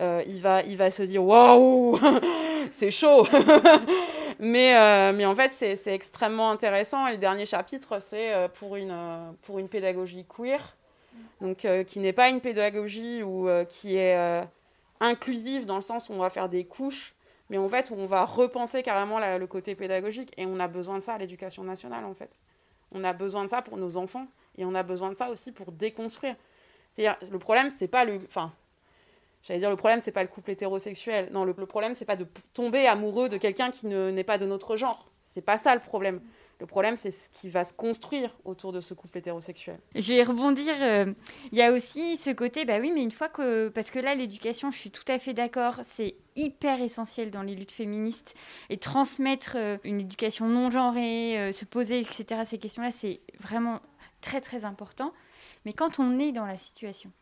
il, 0.00 0.40
va, 0.40 0.62
il 0.62 0.78
va 0.78 0.88
se 0.88 1.02
dire 1.02 1.22
waouh, 1.22 2.00
c'est 2.70 2.90
chaud. 2.90 3.26
mais, 4.38 5.12
mais 5.12 5.26
en 5.26 5.34
fait, 5.34 5.50
c'est 5.50 5.94
extrêmement 5.94 6.50
intéressant. 6.50 7.06
Et 7.06 7.12
le 7.12 7.18
dernier 7.18 7.46
chapitre, 7.46 8.00
c'est 8.00 8.48
pour, 8.54 8.76
une, 8.76 8.96
pour 9.42 9.58
une 9.58 9.68
pédagogie 9.68 10.24
queer, 10.24 10.76
donc 11.40 11.66
qui 11.86 11.98
n'est 12.00 12.12
pas 12.12 12.28
une 12.28 12.40
pédagogie 12.40 13.22
ou 13.22 13.48
qui 13.68 13.96
est 13.96 14.44
inclusive 15.00 15.66
dans 15.66 15.76
le 15.76 15.82
sens 15.82 16.08
où 16.08 16.12
on 16.12 16.18
va 16.18 16.30
faire 16.30 16.48
des 16.48 16.64
couches, 16.64 17.14
mais 17.50 17.58
en 17.58 17.68
fait 17.68 17.90
où 17.90 17.94
on 17.94 18.06
va 18.06 18.24
repenser 18.24 18.82
carrément 18.82 19.18
le 19.18 19.46
côté 19.46 19.74
pédagogique 19.74 20.32
et 20.36 20.46
on 20.46 20.58
a 20.58 20.68
besoin 20.68 20.98
de 20.98 21.02
ça 21.02 21.14
à 21.14 21.18
l'éducation 21.18 21.64
nationale 21.64 22.04
en 22.04 22.14
fait. 22.14 22.30
On 22.92 23.04
a 23.04 23.12
besoin 23.12 23.44
de 23.44 23.50
ça 23.50 23.62
pour 23.62 23.76
nos 23.76 23.96
enfants 23.96 24.26
et 24.56 24.64
on 24.64 24.74
a 24.74 24.82
besoin 24.82 25.10
de 25.10 25.14
ça 25.14 25.28
aussi 25.30 25.52
pour 25.52 25.72
déconstruire. 25.72 26.36
C'est-à-dire 26.92 27.16
le 27.30 27.38
problème 27.38 27.70
c'est 27.70 27.88
pas 27.88 28.04
le 28.04 28.20
enfin 28.26 28.52
j'allais 29.46 29.60
dire 29.60 29.70
le 29.70 29.76
problème 29.76 30.00
c'est 30.00 30.12
pas 30.12 30.22
le 30.22 30.28
couple 30.28 30.50
hétérosexuel. 30.50 31.28
Non, 31.32 31.44
le, 31.44 31.54
le 31.56 31.66
problème 31.66 31.94
c'est 31.94 32.04
pas 32.04 32.16
de 32.16 32.26
tomber 32.54 32.86
amoureux 32.86 33.28
de 33.28 33.36
quelqu'un 33.36 33.70
qui 33.70 33.86
n'est 33.86 34.24
pas 34.24 34.38
de 34.38 34.46
notre 34.46 34.76
genre. 34.76 35.10
C'est 35.22 35.42
pas 35.42 35.56
ça 35.56 35.74
le 35.74 35.80
problème. 35.80 36.20
Le 36.58 36.64
problème, 36.64 36.96
c'est 36.96 37.10
ce 37.10 37.28
qui 37.28 37.50
va 37.50 37.64
se 37.64 37.74
construire 37.74 38.34
autour 38.44 38.72
de 38.72 38.80
ce 38.80 38.94
couple 38.94 39.18
hétérosexuel. 39.18 39.78
Je 39.94 40.14
vais 40.14 40.22
rebondir. 40.22 40.74
Euh, 40.80 41.12
il 41.52 41.58
y 41.58 41.62
a 41.62 41.70
aussi 41.70 42.16
ce 42.16 42.30
côté, 42.30 42.64
bah 42.64 42.78
oui, 42.80 42.92
mais 42.94 43.02
une 43.02 43.10
fois 43.10 43.28
que. 43.28 43.68
Parce 43.68 43.90
que 43.90 43.98
là, 43.98 44.14
l'éducation, 44.14 44.70
je 44.70 44.78
suis 44.78 44.90
tout 44.90 45.04
à 45.08 45.18
fait 45.18 45.34
d'accord, 45.34 45.80
c'est 45.82 46.14
hyper 46.34 46.80
essentiel 46.80 47.30
dans 47.30 47.42
les 47.42 47.54
luttes 47.54 47.72
féministes. 47.72 48.34
Et 48.70 48.78
transmettre 48.78 49.56
euh, 49.56 49.76
une 49.84 50.00
éducation 50.00 50.46
non 50.46 50.70
genrée, 50.70 51.38
euh, 51.38 51.52
se 51.52 51.66
poser, 51.66 52.00
etc., 52.00 52.40
ces 52.44 52.56
questions-là, 52.56 52.90
c'est 52.90 53.20
vraiment 53.38 53.80
très, 54.22 54.40
très 54.40 54.64
important. 54.64 55.12
Mais 55.66 55.74
quand 55.74 55.98
on 55.98 56.18
est 56.18 56.32
dans 56.32 56.46
la 56.46 56.56
situation, 56.56 57.12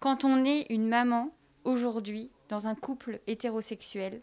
quand 0.00 0.24
on 0.24 0.46
est 0.46 0.64
une 0.70 0.88
maman 0.88 1.30
aujourd'hui 1.68 2.30
dans 2.48 2.66
un 2.66 2.74
couple 2.74 3.20
hétérosexuel 3.26 4.20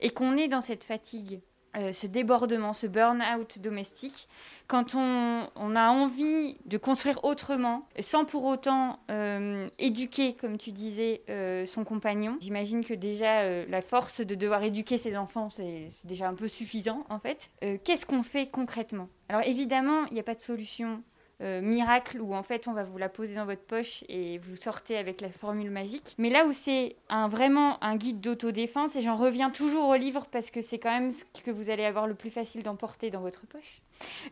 et 0.00 0.10
qu'on 0.10 0.36
est 0.36 0.48
dans 0.48 0.60
cette 0.60 0.84
fatigue 0.84 1.40
euh, 1.76 1.92
ce 1.92 2.06
débordement, 2.06 2.72
ce 2.72 2.86
burn-out 2.86 3.58
domestique, 3.60 4.26
quand 4.68 4.94
on, 4.94 5.76
a 5.76 5.90
envie 5.90 6.56
de 6.64 6.78
construire 6.78 7.22
autrement, 7.24 7.86
sans 8.00 8.24
pour 8.24 8.46
autant 8.46 9.00
euh, 9.10 9.68
éduquer, 9.78 10.32
comme 10.32 10.56
tu 10.56 10.72
disais, 10.72 11.22
euh, 11.28 11.66
son 11.66 11.84
compagnon, 11.84 12.38
j'imagine 12.40 12.84
que 12.84 12.94
déjà 12.94 13.66
la 13.66 13.82
force 13.82 14.22
de 14.22 14.34
devoir 14.34 14.62
éduquer 14.62 14.96
ses 14.96 15.16
enfants, 15.16 15.50
c'est 15.50 15.90
déjà 16.04 16.28
un 16.28 16.34
peu 16.34 16.48
suffisant 16.48 17.04
en 17.10 17.18
fait. 17.18 17.50
Qu'est-ce 17.84 18.06
qu'on 18.06 18.22
fait 18.22 18.50
concrètement? 18.50 19.08
Alors 19.28 19.42
évidemment, 19.42 20.06
il 20.06 20.14
n'y 20.14 20.20
a 20.20 20.24
pas 20.24 20.34
de 20.34 20.40
solution 20.40 21.02
euh, 21.40 21.60
miracle 21.60 22.20
où 22.20 22.34
en 22.34 22.42
fait 22.42 22.66
on 22.66 22.72
va 22.72 22.82
vous 22.82 22.98
la 22.98 23.08
poser 23.08 23.36
dans 23.36 23.44
votre 23.44 23.62
poche 23.62 24.02
et 24.08 24.38
vous 24.38 24.56
sortez 24.56 24.96
avec 24.96 25.20
la 25.20 25.30
formule 25.30 25.70
magique. 25.70 26.16
Mais 26.18 26.30
là 26.30 26.44
où 26.46 26.52
c'est 26.52 26.96
un, 27.08 27.28
vraiment 27.28 27.82
un 27.82 27.96
guide 27.96 28.20
d'autodéfense, 28.20 28.96
et 28.96 29.00
j'en 29.00 29.14
reviens 29.14 29.50
toujours 29.50 29.88
au 29.88 29.94
livre 29.94 30.26
parce 30.32 30.50
que 30.50 30.60
c'est 30.60 30.80
quand 30.80 30.90
même 30.90 31.12
ce 31.12 31.24
que 31.44 31.52
vous 31.52 31.70
allez 31.70 31.84
avoir 31.84 32.08
le 32.08 32.14
plus 32.14 32.30
facile 32.30 32.64
d'emporter 32.64 33.10
dans 33.10 33.20
votre 33.20 33.46
poche, 33.46 33.82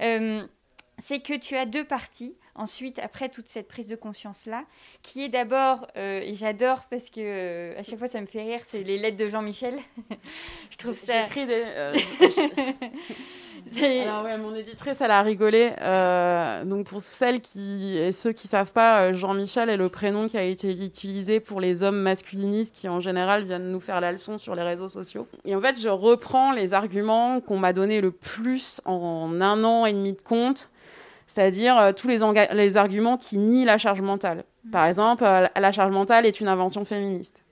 euh, 0.03 0.45
c'est 0.99 1.21
que 1.21 1.35
tu 1.35 1.57
as 1.57 1.65
deux 1.65 1.85
parties. 1.85 2.37
Ensuite, 2.57 2.99
après 2.99 3.29
toute 3.29 3.49
cette 3.49 3.69
prise 3.69 3.87
de 3.87 3.97
conscience-là, 3.97 4.65
qui 5.03 5.23
est 5.23 5.29
d'abord, 5.29 5.87
euh, 5.97 6.23
et 6.23 6.35
j'adore 6.35 6.87
parce 6.87 7.11
que 7.11 7.79
à 7.79 7.83
chaque 7.83 7.99
fois 7.99 8.09
ça 8.09 8.19
me 8.21 8.27
fait 8.27 8.43
rire, 8.43 8.61
c'est 8.65 8.83
les 8.83 8.99
lettres 8.99 9.19
de 9.19 9.29
Jean-Michel. 9.29 9.79
Je 10.71 10.77
trouve 10.77 10.97
ça. 10.97 11.25
Alors 13.81 14.25
ouais, 14.25 14.39
mon 14.39 14.55
éditrice, 14.55 15.01
elle 15.01 15.11
a 15.11 15.23
rigolé. 15.23 15.73
Euh, 15.81 16.65
donc 16.65 16.87
pour 16.87 17.01
celles 17.01 17.41
qui 17.41 17.97
et 17.97 18.13
ceux 18.13 18.33
qui 18.33 18.49
savent 18.49 18.73
pas, 18.73 19.01
euh, 19.01 19.13
Jean-Michel 19.13 19.69
est 19.69 19.77
le 19.77 19.89
prénom 19.89 20.29
qui 20.29 20.39
a 20.39 20.43
été 20.43 20.71
utilisé 20.71 21.41
pour 21.41 21.61
les 21.61 21.83
hommes 21.83 22.01
masculinistes 22.01 22.77
qui 22.77 22.89
en 22.89 23.01
général 23.01 23.45
viennent 23.45 23.71
nous 23.71 23.81
faire 23.81 24.01
la 24.01 24.13
leçon 24.13 24.39
sur 24.39 24.55
les 24.55 24.63
réseaux 24.63 24.89
sociaux. 24.89 25.27
Et 25.45 25.55
en 25.55 25.61
fait, 25.61 25.81
je 25.81 25.89
reprends 25.89 26.53
les 26.53 26.75
arguments 26.75 27.41
qu'on 27.41 27.59
m'a 27.59 27.73
donné 27.73 28.01
le 28.01 28.13
plus 28.13 28.81
en 28.85 29.41
un 29.41 29.65
an 29.65 29.85
et 29.85 29.93
demi 29.93 30.13
de 30.13 30.21
compte, 30.21 30.71
c'est-à-dire 31.27 31.77
euh, 31.77 31.93
tous 31.93 32.09
les, 32.09 32.19
les 32.53 32.77
arguments 32.77 33.17
qui 33.17 33.37
nient 33.37 33.65
la 33.65 33.79
charge 33.79 34.01
mentale. 34.01 34.45
Par 34.71 34.87
exemple, 34.87 35.25
la 35.25 35.73
charge 35.73 35.93
mentale 35.93 36.27
est 36.27 36.41
une 36.41 36.49
invention 36.49 36.85
féministe. 36.85 37.45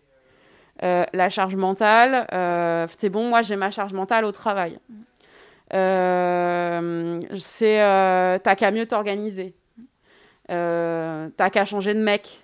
la 0.83 1.29
charge 1.29 1.55
mentale, 1.55 2.27
c'est 2.91 3.09
bon, 3.09 3.29
moi 3.29 3.43
j'ai 3.43 3.55
ma 3.55 3.71
charge 3.71 3.93
mentale 3.93 4.25
au 4.25 4.33
travail. 4.33 4.81
Euh, 5.73 7.21
c'est 7.39 7.83
euh, 7.83 8.39
t'as 8.39 8.55
qu'à 8.55 8.71
mieux 8.71 8.87
t'organiser. 8.87 9.55
Euh, 10.51 11.31
t'as 11.37 11.51
qu'à 11.51 11.65
changer 11.65 11.95
de 11.95 12.01
mec. 12.01 12.43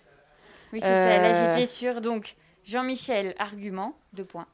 Oui, 0.73 0.81
c'est 0.81 0.87
ça. 0.87 1.19
Là, 1.19 1.53
j'étais 1.53 1.67
sur 1.67 2.01
donc 2.01 2.37
Jean-Michel, 2.65 3.35
argument, 3.39 3.95
deux 4.13 4.25
points. 4.25 4.47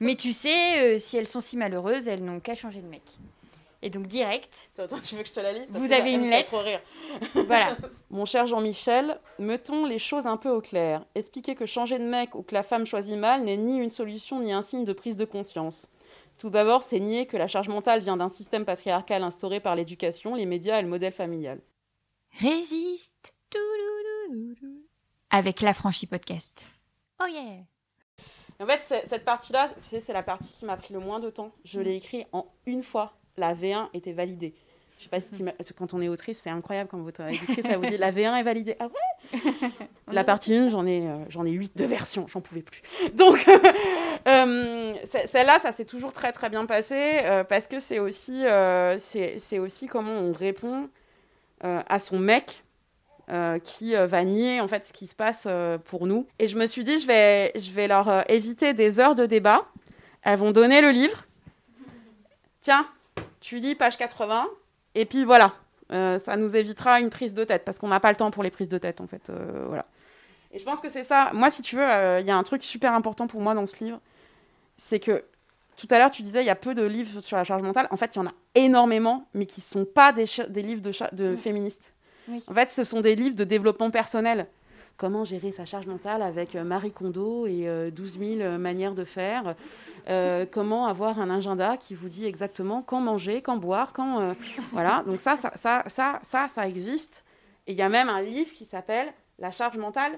Mais 0.00 0.14
tu 0.16 0.32
sais, 0.32 0.98
si 0.98 1.16
elles 1.16 1.26
sont 1.26 1.40
si 1.40 1.56
malheureuses, 1.56 2.08
elles 2.08 2.24
n'ont 2.24 2.40
qu'à 2.40 2.54
changer 2.54 2.80
de 2.80 2.88
mec. 2.88 3.02
Et 3.82 3.90
donc 3.90 4.06
direct. 4.06 4.70
Attends, 4.78 4.98
tu 4.98 5.14
veux 5.14 5.22
que 5.22 5.28
je 5.28 5.34
te 5.34 5.40
la 5.40 5.52
lise? 5.52 5.70
Vous 5.70 5.92
avez 5.92 6.12
une 6.12 6.30
lettre. 6.30 6.56
Rire. 6.58 6.80
voilà. 7.46 7.76
Mon 8.08 8.24
cher 8.24 8.46
Jean-Michel, 8.46 9.20
mettons 9.38 9.84
les 9.84 9.98
choses 9.98 10.26
un 10.26 10.38
peu 10.38 10.48
au 10.48 10.62
clair. 10.62 11.04
Expliquer 11.14 11.54
que 11.54 11.66
changer 11.66 11.98
de 11.98 12.04
mec 12.04 12.34
ou 12.34 12.42
que 12.42 12.54
la 12.54 12.62
femme 12.62 12.86
choisit 12.86 13.18
mal 13.18 13.44
n'est 13.44 13.58
ni 13.58 13.76
une 13.76 13.90
solution 13.90 14.40
ni 14.40 14.54
un 14.54 14.62
signe 14.62 14.86
de 14.86 14.94
prise 14.94 15.18
de 15.18 15.26
conscience. 15.26 15.90
Tout 16.38 16.50
d'abord, 16.50 16.82
c'est 16.82 17.00
nier 17.00 17.26
que 17.26 17.36
la 17.36 17.46
charge 17.46 17.68
mentale 17.68 18.00
vient 18.00 18.16
d'un 18.16 18.28
système 18.28 18.64
patriarcal 18.64 19.22
instauré 19.22 19.60
par 19.60 19.76
l'éducation, 19.76 20.34
les 20.34 20.46
médias 20.46 20.78
et 20.78 20.82
le 20.82 20.88
modèle 20.88 21.12
familial. 21.12 21.60
Résiste. 22.40 23.34
Avec 25.30 25.60
la 25.60 25.74
franchise 25.74 26.08
podcast. 26.08 26.64
Oh 27.22 27.26
yeah. 27.26 27.64
En 28.60 28.66
fait, 28.66 29.04
cette 29.04 29.24
partie-là, 29.24 29.66
c'est 29.78 30.12
la 30.12 30.22
partie 30.22 30.52
qui 30.52 30.64
m'a 30.64 30.76
pris 30.76 30.92
le 30.92 31.00
moins 31.00 31.20
de 31.20 31.30
temps. 31.30 31.52
Je 31.64 31.80
l'ai 31.80 31.96
écrit 31.96 32.24
en 32.32 32.46
une 32.66 32.82
fois. 32.82 33.14
La 33.36 33.54
V1 33.54 33.88
était 33.94 34.12
validée. 34.12 34.54
Je 34.98 35.04
sais 35.04 35.08
pas 35.10 35.20
si 35.20 35.44
quand 35.76 35.92
on 35.92 36.00
est 36.00 36.08
autrice, 36.08 36.40
c'est 36.42 36.50
incroyable 36.50 36.88
quand 36.88 36.98
votre 36.98 37.20
éditrice 37.22 37.66
ça 37.66 37.76
vous 37.76 37.86
dit 37.86 37.96
la 37.96 38.12
V1 38.12 38.38
est 38.38 38.42
validée. 38.42 38.76
Ah 38.78 38.86
ouais? 38.86 39.40
La 40.12 40.22
partie 40.22 40.54
1, 40.54 40.68
j'en 40.68 40.86
ai, 40.86 41.08
euh, 41.08 41.24
j'en 41.28 41.44
ai 41.44 41.50
8 41.50 41.76
de 41.76 41.84
versions, 41.84 42.26
j'en 42.28 42.40
pouvais 42.40 42.62
plus. 42.62 42.82
Donc, 43.14 43.44
euh, 44.26 44.94
celle-là, 45.04 45.58
ça 45.58 45.72
s'est 45.72 45.84
toujours 45.84 46.12
très 46.12 46.32
très 46.32 46.50
bien 46.50 46.66
passé 46.66 47.18
euh, 47.22 47.44
parce 47.44 47.66
que 47.66 47.78
c'est 47.78 47.98
aussi, 47.98 48.44
c'est 48.98 49.58
aussi 49.58 49.86
comment 49.86 50.12
on 50.12 50.32
répond 50.32 50.88
à 51.60 51.98
son 51.98 52.18
mec. 52.18 52.62
qui 53.62 53.94
va 53.94 54.24
nier 54.24 54.60
en 54.60 54.68
fait 54.68 54.86
ce 54.86 54.92
qui 54.92 55.06
se 55.06 55.14
passe 55.14 55.48
pour 55.84 56.06
nous. 56.06 56.26
Et 56.38 56.48
je 56.48 56.56
me 56.56 56.66
suis 56.66 56.84
dit, 56.84 56.98
je 56.98 57.06
vais, 57.06 57.52
je 57.56 57.70
vais 57.72 57.88
leur 57.88 58.30
éviter 58.30 58.74
des 58.74 59.00
heures 59.00 59.14
de 59.14 59.26
débat. 59.26 59.66
Elles 60.22 60.38
vont 60.38 60.52
donner 60.52 60.80
le 60.80 60.90
livre. 60.90 61.24
Tiens, 62.60 62.86
tu 63.40 63.58
lis 63.58 63.74
page 63.74 63.98
80, 63.98 64.46
et 64.94 65.04
puis 65.04 65.24
voilà, 65.24 65.52
euh, 65.92 66.18
ça 66.18 66.36
nous 66.36 66.56
évitera 66.56 67.00
une 67.00 67.10
prise 67.10 67.34
de 67.34 67.44
tête 67.44 67.64
parce 67.64 67.78
qu'on 67.78 67.88
n'a 67.88 68.00
pas 68.00 68.10
le 68.10 68.16
temps 68.16 68.30
pour 68.30 68.42
les 68.42 68.50
prises 68.50 68.68
de 68.68 68.78
tête 68.78 69.00
en 69.00 69.06
fait. 69.06 69.28
Euh, 69.28 69.66
voilà. 69.68 69.84
Et 70.52 70.58
je 70.58 70.64
pense 70.64 70.80
que 70.80 70.88
c'est 70.88 71.02
ça. 71.02 71.30
Moi, 71.34 71.50
si 71.50 71.62
tu 71.62 71.76
veux, 71.76 71.86
euh, 71.86 72.20
il 72.20 72.26
y 72.26 72.30
a 72.30 72.36
un 72.36 72.42
truc 72.42 72.62
super 72.62 72.94
important 72.94 73.26
pour 73.26 73.40
moi 73.40 73.54
dans 73.54 73.66
ce 73.66 73.84
livre, 73.84 74.00
c'est 74.76 75.00
que 75.00 75.24
tout 75.76 75.88
à 75.90 75.98
l'heure 75.98 76.10
tu 76.10 76.22
disais 76.22 76.42
il 76.42 76.46
y 76.46 76.50
a 76.50 76.56
peu 76.56 76.74
de 76.74 76.82
livres 76.82 77.20
sur 77.20 77.36
la 77.36 77.44
charge 77.44 77.62
mentale. 77.62 77.88
En 77.90 77.96
fait, 77.96 78.14
il 78.14 78.18
y 78.18 78.22
en 78.22 78.26
a 78.26 78.34
énormément, 78.54 79.26
mais 79.34 79.46
qui 79.46 79.60
ne 79.60 79.64
sont 79.64 79.84
pas 79.84 80.12
des, 80.12 80.26
des 80.48 80.62
livres 80.62 80.82
de, 80.82 80.92
de 81.14 81.36
féministes. 81.36 81.92
En 82.48 82.54
fait, 82.54 82.70
ce 82.70 82.84
sont 82.84 83.00
des 83.00 83.14
livres 83.16 83.36
de 83.36 83.44
développement 83.44 83.90
personnel. 83.90 84.46
comment 84.96 85.24
gérer 85.24 85.50
sa 85.50 85.64
charge 85.64 85.86
mentale 85.86 86.22
avec 86.22 86.54
Marie 86.54 86.92
Kondo 86.92 87.46
et 87.46 87.90
12 87.90 88.18
000 88.38 88.58
manières 88.58 88.94
de 88.94 89.04
faire. 89.04 89.54
comment 90.50 90.86
avoir 90.86 91.20
un 91.20 91.28
agenda 91.28 91.76
qui 91.76 91.94
vous 91.94 92.08
dit 92.08 92.24
exactement 92.24 92.82
quand 92.82 93.00
manger, 93.00 93.42
quand 93.42 93.56
boire, 93.56 93.92
quand 93.92 94.34
voilà. 94.72 95.02
Donc 95.06 95.20
ça, 95.20 95.36
ça, 95.36 95.52
ça, 95.54 95.84
ça, 95.86 96.20
ça, 96.22 96.48
ça 96.48 96.66
existe. 96.68 97.24
Et 97.66 97.72
il 97.72 97.78
y 97.78 97.82
a 97.82 97.88
même 97.88 98.08
un 98.08 98.22
livre 98.22 98.52
qui 98.52 98.64
s'appelle 98.64 99.12
La 99.38 99.50
charge 99.50 99.76
mentale 99.76 100.12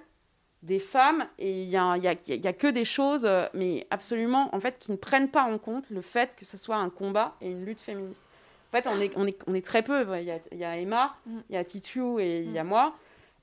des 0.62 0.78
femmes 0.78 1.26
et 1.38 1.62
il 1.62 1.68
n'y 1.68 1.76
a, 1.76 1.96
y 1.96 2.08
a, 2.08 2.14
y 2.28 2.46
a, 2.46 2.52
que 2.52 2.66
des 2.66 2.84
choses, 2.84 3.28
mais 3.54 3.86
absolument, 3.90 4.54
en 4.54 4.60
fait, 4.60 4.78
qui 4.78 4.90
ne 4.90 4.96
prennent 4.96 5.30
pas 5.30 5.44
en 5.44 5.58
compte 5.58 5.88
le 5.90 6.00
fait 6.00 6.34
que 6.36 6.44
ce 6.44 6.56
soit 6.56 6.76
un 6.76 6.90
combat 6.90 7.34
et 7.40 7.50
une 7.50 7.64
lutte 7.64 7.80
féministe. 7.80 8.22
En 8.68 8.82
fait, 8.82 8.88
on 8.88 9.00
est, 9.00 9.12
on 9.16 9.26
est, 9.26 9.38
on 9.46 9.54
est 9.54 9.64
très 9.64 9.82
peu. 9.82 10.04
Il 10.18 10.24
y 10.24 10.30
a, 10.30 10.38
y 10.52 10.64
a, 10.64 10.76
Emma, 10.76 11.14
mm. 11.26 11.38
il 11.50 11.54
y 11.54 11.56
a 11.56 11.64
Titu 11.64 12.20
et 12.20 12.40
il 12.40 12.52
y 12.52 12.58
a 12.58 12.64
mm. 12.64 12.68
moi. 12.68 12.94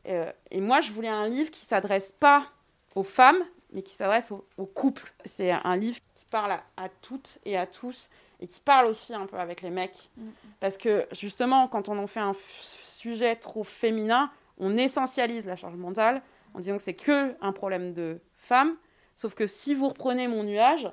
Euh, 0.07 0.32
et 0.51 0.59
moi, 0.59 0.82
je 0.82 0.91
voulais 0.91 1.09
un 1.09 1.28
livre 1.28 1.49
qui 1.49 1.66
s'adresse 1.66 2.14
pas 2.20 2.47
aux 2.95 3.03
femmes, 3.03 3.41
mais 3.72 3.82
qui 3.82 3.95
s'adresse 3.95 4.32
aux, 4.32 4.66
couples. 4.66 5.14
C'est 5.24 5.51
un 5.51 5.76
livre 5.78 5.99
qui 6.16 6.26
parle 6.26 6.59
à, 6.78 6.89
toutes 7.01 7.39
et 7.45 7.57
à 7.57 7.66
tous 7.66 8.09
et 8.39 8.47
qui 8.47 8.59
parle 8.59 8.88
aussi 8.88 9.14
un 9.14 9.26
peu 9.26 9.38
avec 9.38 9.61
les 9.61 9.70
mecs. 9.70 10.09
Mm. 10.18 10.30
Parce 10.59 10.78
que 10.78 11.07
justement, 11.14 11.68
quand 11.68 11.88
on 11.89 11.97
en 11.97 12.07
fait 12.07 12.20
un 12.20 12.34
sujet 12.34 13.36
trop 13.38 13.64
féminin, 13.64 14.30
on 14.59 14.78
essentialise 14.78 15.45
la 15.45 15.55
charge 15.55 15.76
mentale 15.76 16.22
en 16.54 16.60
disant 16.60 16.78
que 16.78 16.84
c'est 16.84 16.93
que 16.93 17.36
un 17.41 17.51
problème 17.51 17.93
de 17.93 18.20
femmes. 18.36 18.76
Sauf 19.16 19.36
que 19.36 19.47
si 19.47 19.74
vous 19.74 19.88
reprenez 19.88 20.28
mon 20.28 20.43
nuage, 20.43 20.89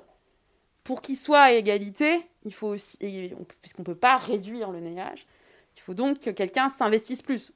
pour 0.83 1.01
qu'il 1.01 1.17
soit 1.17 1.41
à 1.41 1.51
égalité, 1.51 2.21
il 2.43 2.53
faut 2.53 2.67
aussi, 2.67 2.97
puisqu'on 3.61 3.81
ne 3.81 3.85
peut 3.85 3.95
pas 3.95 4.17
réduire 4.17 4.71
le 4.71 4.79
nuage, 4.79 5.27
il 5.75 5.81
faut 5.81 5.93
donc 5.93 6.19
que 6.19 6.29
quelqu'un 6.29 6.69
s'investisse 6.69 7.21
plus. 7.21 7.53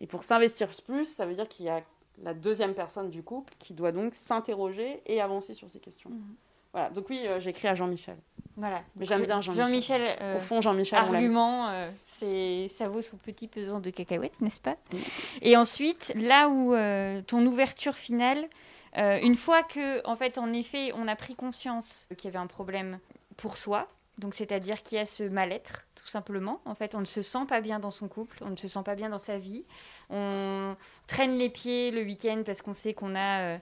Et 0.00 0.06
pour 0.06 0.24
s'investir 0.24 0.70
plus, 0.84 1.04
ça 1.04 1.26
veut 1.26 1.34
dire 1.34 1.48
qu'il 1.48 1.66
y 1.66 1.68
a 1.68 1.82
la 2.22 2.34
deuxième 2.34 2.74
personne 2.74 3.10
du 3.10 3.22
couple 3.22 3.54
qui 3.58 3.72
doit 3.72 3.92
donc 3.92 4.14
s'interroger 4.14 5.02
et 5.06 5.20
avancer 5.20 5.54
sur 5.54 5.70
ces 5.70 5.80
questions. 5.80 6.10
Mhm. 6.10 6.34
Voilà, 6.72 6.90
donc 6.90 7.06
oui, 7.10 7.22
euh, 7.26 7.38
j'écris 7.38 7.68
à 7.68 7.74
Jean-Michel. 7.74 8.16
Voilà. 8.56 8.82
Mais 8.96 9.04
j'aime 9.06 9.22
bien 9.22 9.40
Jean-Michel. 9.40 9.66
Jean-Michel. 9.66 10.16
Euh, 10.20 10.36
Au 10.36 10.40
fond, 10.40 10.60
Jean-Michel. 10.60 10.98
Argument, 10.98 11.68
euh, 11.68 11.90
c'est 12.06 12.68
ça 12.74 12.88
vaut 12.88 13.02
son 13.02 13.16
petit 13.16 13.48
pesant 13.48 13.80
de 13.80 13.90
cacahuètes, 13.90 14.40
n'est-ce 14.40 14.60
pas? 14.60 14.76
Et 15.40 15.56
ensuite, 15.56 16.12
là 16.16 16.48
où 16.48 16.74
ton 17.26 17.44
ouverture 17.46 17.94
finale, 17.94 18.48
une 18.96 19.34
fois 19.34 19.62
que, 19.62 20.06
en 20.06 20.16
fait, 20.16 20.38
en 20.38 20.52
effet, 20.52 20.92
on 20.94 21.08
a 21.08 21.16
pris 21.16 21.34
conscience 21.34 22.06
qu'il 22.16 22.30
y 22.30 22.34
avait 22.34 22.42
un 22.42 22.46
problème 22.46 22.98
pour 23.36 23.56
soi, 23.56 23.88
donc 24.22 24.34
c'est-à-dire 24.34 24.82
qu'il 24.82 24.98
y 24.98 25.00
a 25.00 25.06
ce 25.06 25.24
mal-être, 25.24 25.84
tout 25.96 26.06
simplement. 26.06 26.60
En 26.64 26.74
fait, 26.74 26.94
on 26.94 27.00
ne 27.00 27.04
se 27.04 27.20
sent 27.20 27.44
pas 27.48 27.60
bien 27.60 27.80
dans 27.80 27.90
son 27.90 28.08
couple, 28.08 28.38
on 28.40 28.50
ne 28.50 28.56
se 28.56 28.68
sent 28.68 28.82
pas 28.84 28.94
bien 28.94 29.10
dans 29.10 29.18
sa 29.18 29.36
vie. 29.36 29.64
On 30.10 30.76
traîne 31.08 31.36
les 31.36 31.50
pieds 31.50 31.90
le 31.90 32.02
week-end 32.02 32.42
parce 32.46 32.62
qu'on 32.62 32.72
sait 32.72 32.94
qu'on 32.94 33.16
a 33.16 33.40
euh, 33.40 33.58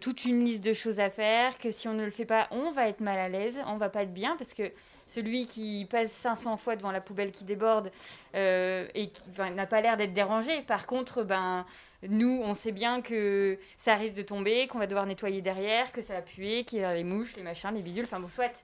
toute 0.00 0.24
une 0.24 0.44
liste 0.44 0.64
de 0.64 0.72
choses 0.72 1.00
à 1.00 1.10
faire, 1.10 1.58
que 1.58 1.72
si 1.72 1.88
on 1.88 1.94
ne 1.94 2.04
le 2.04 2.12
fait 2.12 2.24
pas, 2.24 2.46
on 2.52 2.70
va 2.70 2.88
être 2.88 3.00
mal 3.00 3.18
à 3.18 3.28
l'aise, 3.28 3.60
on 3.66 3.76
va 3.76 3.88
pas 3.88 4.04
être 4.04 4.14
bien 4.14 4.36
parce 4.36 4.54
que 4.54 4.70
celui 5.08 5.46
qui 5.46 5.86
passe 5.90 6.12
500 6.12 6.56
fois 6.56 6.76
devant 6.76 6.92
la 6.92 7.00
poubelle 7.00 7.32
qui 7.32 7.44
déborde 7.44 7.90
euh, 8.34 8.86
et 8.94 9.08
qui 9.08 9.22
n'a 9.54 9.66
pas 9.66 9.80
l'air 9.80 9.96
d'être 9.96 10.14
dérangé. 10.14 10.62
Par 10.62 10.86
contre, 10.86 11.24
ben, 11.24 11.66
nous, 12.08 12.40
on 12.42 12.54
sait 12.54 12.72
bien 12.72 13.02
que 13.02 13.58
ça 13.76 13.96
risque 13.96 14.14
de 14.14 14.22
tomber, 14.22 14.68
qu'on 14.68 14.78
va 14.78 14.86
devoir 14.86 15.06
nettoyer 15.06 15.42
derrière, 15.42 15.92
que 15.92 16.02
ça 16.02 16.14
va 16.14 16.22
puer, 16.22 16.64
qu'il 16.64 16.78
y 16.78 16.84
a 16.84 16.94
les 16.94 17.04
mouches, 17.04 17.34
les 17.36 17.42
machins, 17.42 17.74
les 17.74 17.82
bidules, 17.82 18.04
enfin 18.04 18.20
bon, 18.20 18.28
soit. 18.28 18.62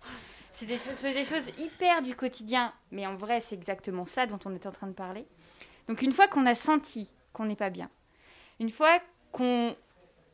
C'est 0.52 0.66
des, 0.66 0.76
des, 0.76 1.24
choses 1.24 1.44
hyper 1.58 2.02
du 2.02 2.14
quotidien, 2.16 2.72
mais 2.90 3.06
en 3.06 3.16
vrai, 3.16 3.40
c'est 3.40 3.54
exactement 3.54 4.04
ça 4.04 4.26
dont 4.26 4.38
on 4.44 4.54
est 4.54 4.66
en 4.66 4.72
train 4.72 4.88
de 4.88 4.92
parler. 4.92 5.26
Donc 5.86 6.02
une 6.02 6.12
fois 6.12 6.28
qu'on 6.28 6.46
a 6.46 6.54
senti 6.54 7.10
qu'on 7.32 7.44
n'est 7.44 7.56
pas 7.56 7.70
bien, 7.70 7.88
une 8.58 8.70
fois 8.70 8.98
qu'on 9.32 9.74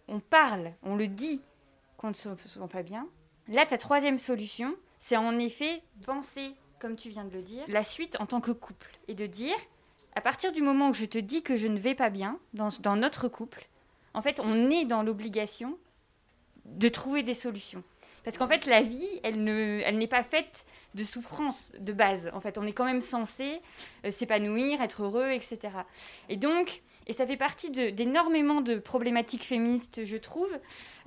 on 0.08 0.20
parle, 0.20 0.72
on 0.82 0.96
le 0.96 1.06
dit 1.06 1.42
qu'on 1.96 2.08
ne 2.08 2.14
se 2.14 2.34
sent 2.36 2.60
pas 2.70 2.82
bien, 2.82 3.06
là, 3.48 3.66
ta 3.66 3.78
troisième 3.78 4.18
solution, 4.18 4.74
c'est 4.98 5.16
en 5.16 5.38
effet 5.38 5.82
penser, 6.04 6.54
comme 6.80 6.96
tu 6.96 7.10
viens 7.10 7.24
de 7.24 7.32
le 7.32 7.42
dire, 7.42 7.64
la 7.68 7.84
suite 7.84 8.16
en 8.20 8.26
tant 8.26 8.40
que 8.40 8.52
couple. 8.52 8.98
Et 9.08 9.14
de 9.14 9.26
dire, 9.26 9.56
à 10.14 10.20
partir 10.20 10.52
du 10.52 10.62
moment 10.62 10.90
où 10.90 10.94
je 10.94 11.04
te 11.04 11.18
dis 11.18 11.42
que 11.42 11.56
je 11.56 11.68
ne 11.68 11.78
vais 11.78 11.94
pas 11.94 12.10
bien 12.10 12.38
dans, 12.54 12.68
dans 12.80 12.96
notre 12.96 13.28
couple, 13.28 13.68
en 14.14 14.22
fait, 14.22 14.40
on 14.40 14.70
est 14.70 14.84
dans 14.86 15.02
l'obligation 15.02 15.78
de 16.64 16.88
trouver 16.88 17.22
des 17.22 17.34
solutions. 17.34 17.84
Parce 18.26 18.38
qu'en 18.38 18.48
fait, 18.48 18.66
la 18.66 18.82
vie, 18.82 19.20
elle 19.22 19.44
ne, 19.44 19.80
elle 19.84 19.98
n'est 19.98 20.08
pas 20.08 20.24
faite 20.24 20.66
de 20.96 21.04
souffrance 21.04 21.70
de 21.78 21.92
base. 21.92 22.28
En 22.34 22.40
fait, 22.40 22.58
on 22.58 22.66
est 22.66 22.72
quand 22.72 22.84
même 22.84 23.00
censé 23.00 23.60
euh, 24.04 24.10
s'épanouir, 24.10 24.82
être 24.82 25.04
heureux, 25.04 25.30
etc. 25.30 25.60
Et 26.28 26.36
donc, 26.36 26.82
et 27.06 27.12
ça 27.12 27.24
fait 27.24 27.36
partie 27.36 27.70
d'énormément 27.70 28.62
de, 28.62 28.78
problématiques 28.78 29.44
féministes, 29.44 30.04
je 30.04 30.16
trouve, 30.16 30.52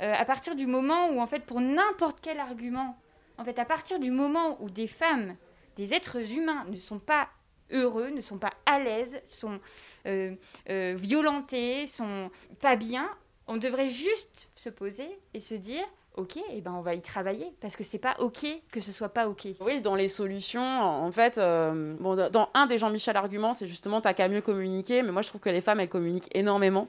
euh, 0.01 0.13
à 0.17 0.23
partir 0.23 0.55
du 0.55 0.65
moment 0.65 1.09
où, 1.09 1.19
en 1.19 1.27
fait, 1.27 1.41
pour 1.41 1.59
n'importe 1.59 2.19
quel 2.21 2.39
argument, 2.39 2.97
en 3.37 3.43
fait, 3.43 3.59
à 3.59 3.65
partir 3.65 3.99
du 3.99 4.11
moment 4.11 4.55
où 4.61 4.69
des 4.69 4.87
femmes, 4.87 5.35
des 5.75 5.93
êtres 5.93 6.31
humains 6.31 6.63
ne 6.69 6.77
sont 6.77 6.99
pas 6.99 7.27
heureux, 7.69 8.11
ne 8.11 8.21
sont 8.21 8.37
pas 8.37 8.53
à 8.65 8.79
l'aise, 8.79 9.19
sont 9.25 9.59
euh, 10.07 10.37
violentés, 10.65 11.85
sont 11.85 12.31
pas 12.61 12.77
bien, 12.77 13.09
on 13.47 13.57
devrait 13.57 13.89
juste 13.89 14.47
se 14.55 14.69
poser 14.69 15.09
et 15.33 15.41
se 15.41 15.55
dire 15.55 15.85
ok, 16.19 16.37
et 16.37 16.43
eh 16.57 16.61
ben 16.61 16.73
on 16.77 16.81
va 16.81 16.93
y 16.93 17.01
travailler 17.01 17.51
parce 17.61 17.75
que 17.75 17.83
c'est 17.83 17.97
pas 17.97 18.15
ok 18.19 18.45
que 18.71 18.79
ce 18.79 18.91
soit 18.91 19.09
pas 19.09 19.27
ok. 19.27 19.47
Oui, 19.61 19.81
dans 19.81 19.95
les 19.95 20.07
solutions, 20.07 20.61
en 20.61 21.11
fait, 21.11 21.37
euh, 21.37 21.95
bon, 21.99 22.15
dans 22.29 22.49
un 22.53 22.67
des 22.67 22.77
Jean-Michel 22.77 23.15
arguments, 23.17 23.53
c'est 23.53 23.67
justement 23.67 24.01
t'as 24.01 24.13
qu'à 24.13 24.27
mieux 24.27 24.41
communiquer, 24.41 25.01
mais 25.01 25.11
moi 25.11 25.21
je 25.21 25.29
trouve 25.29 25.41
que 25.41 25.49
les 25.49 25.61
femmes 25.61 25.79
elles 25.79 25.89
communiquent 25.89 26.29
énormément, 26.35 26.87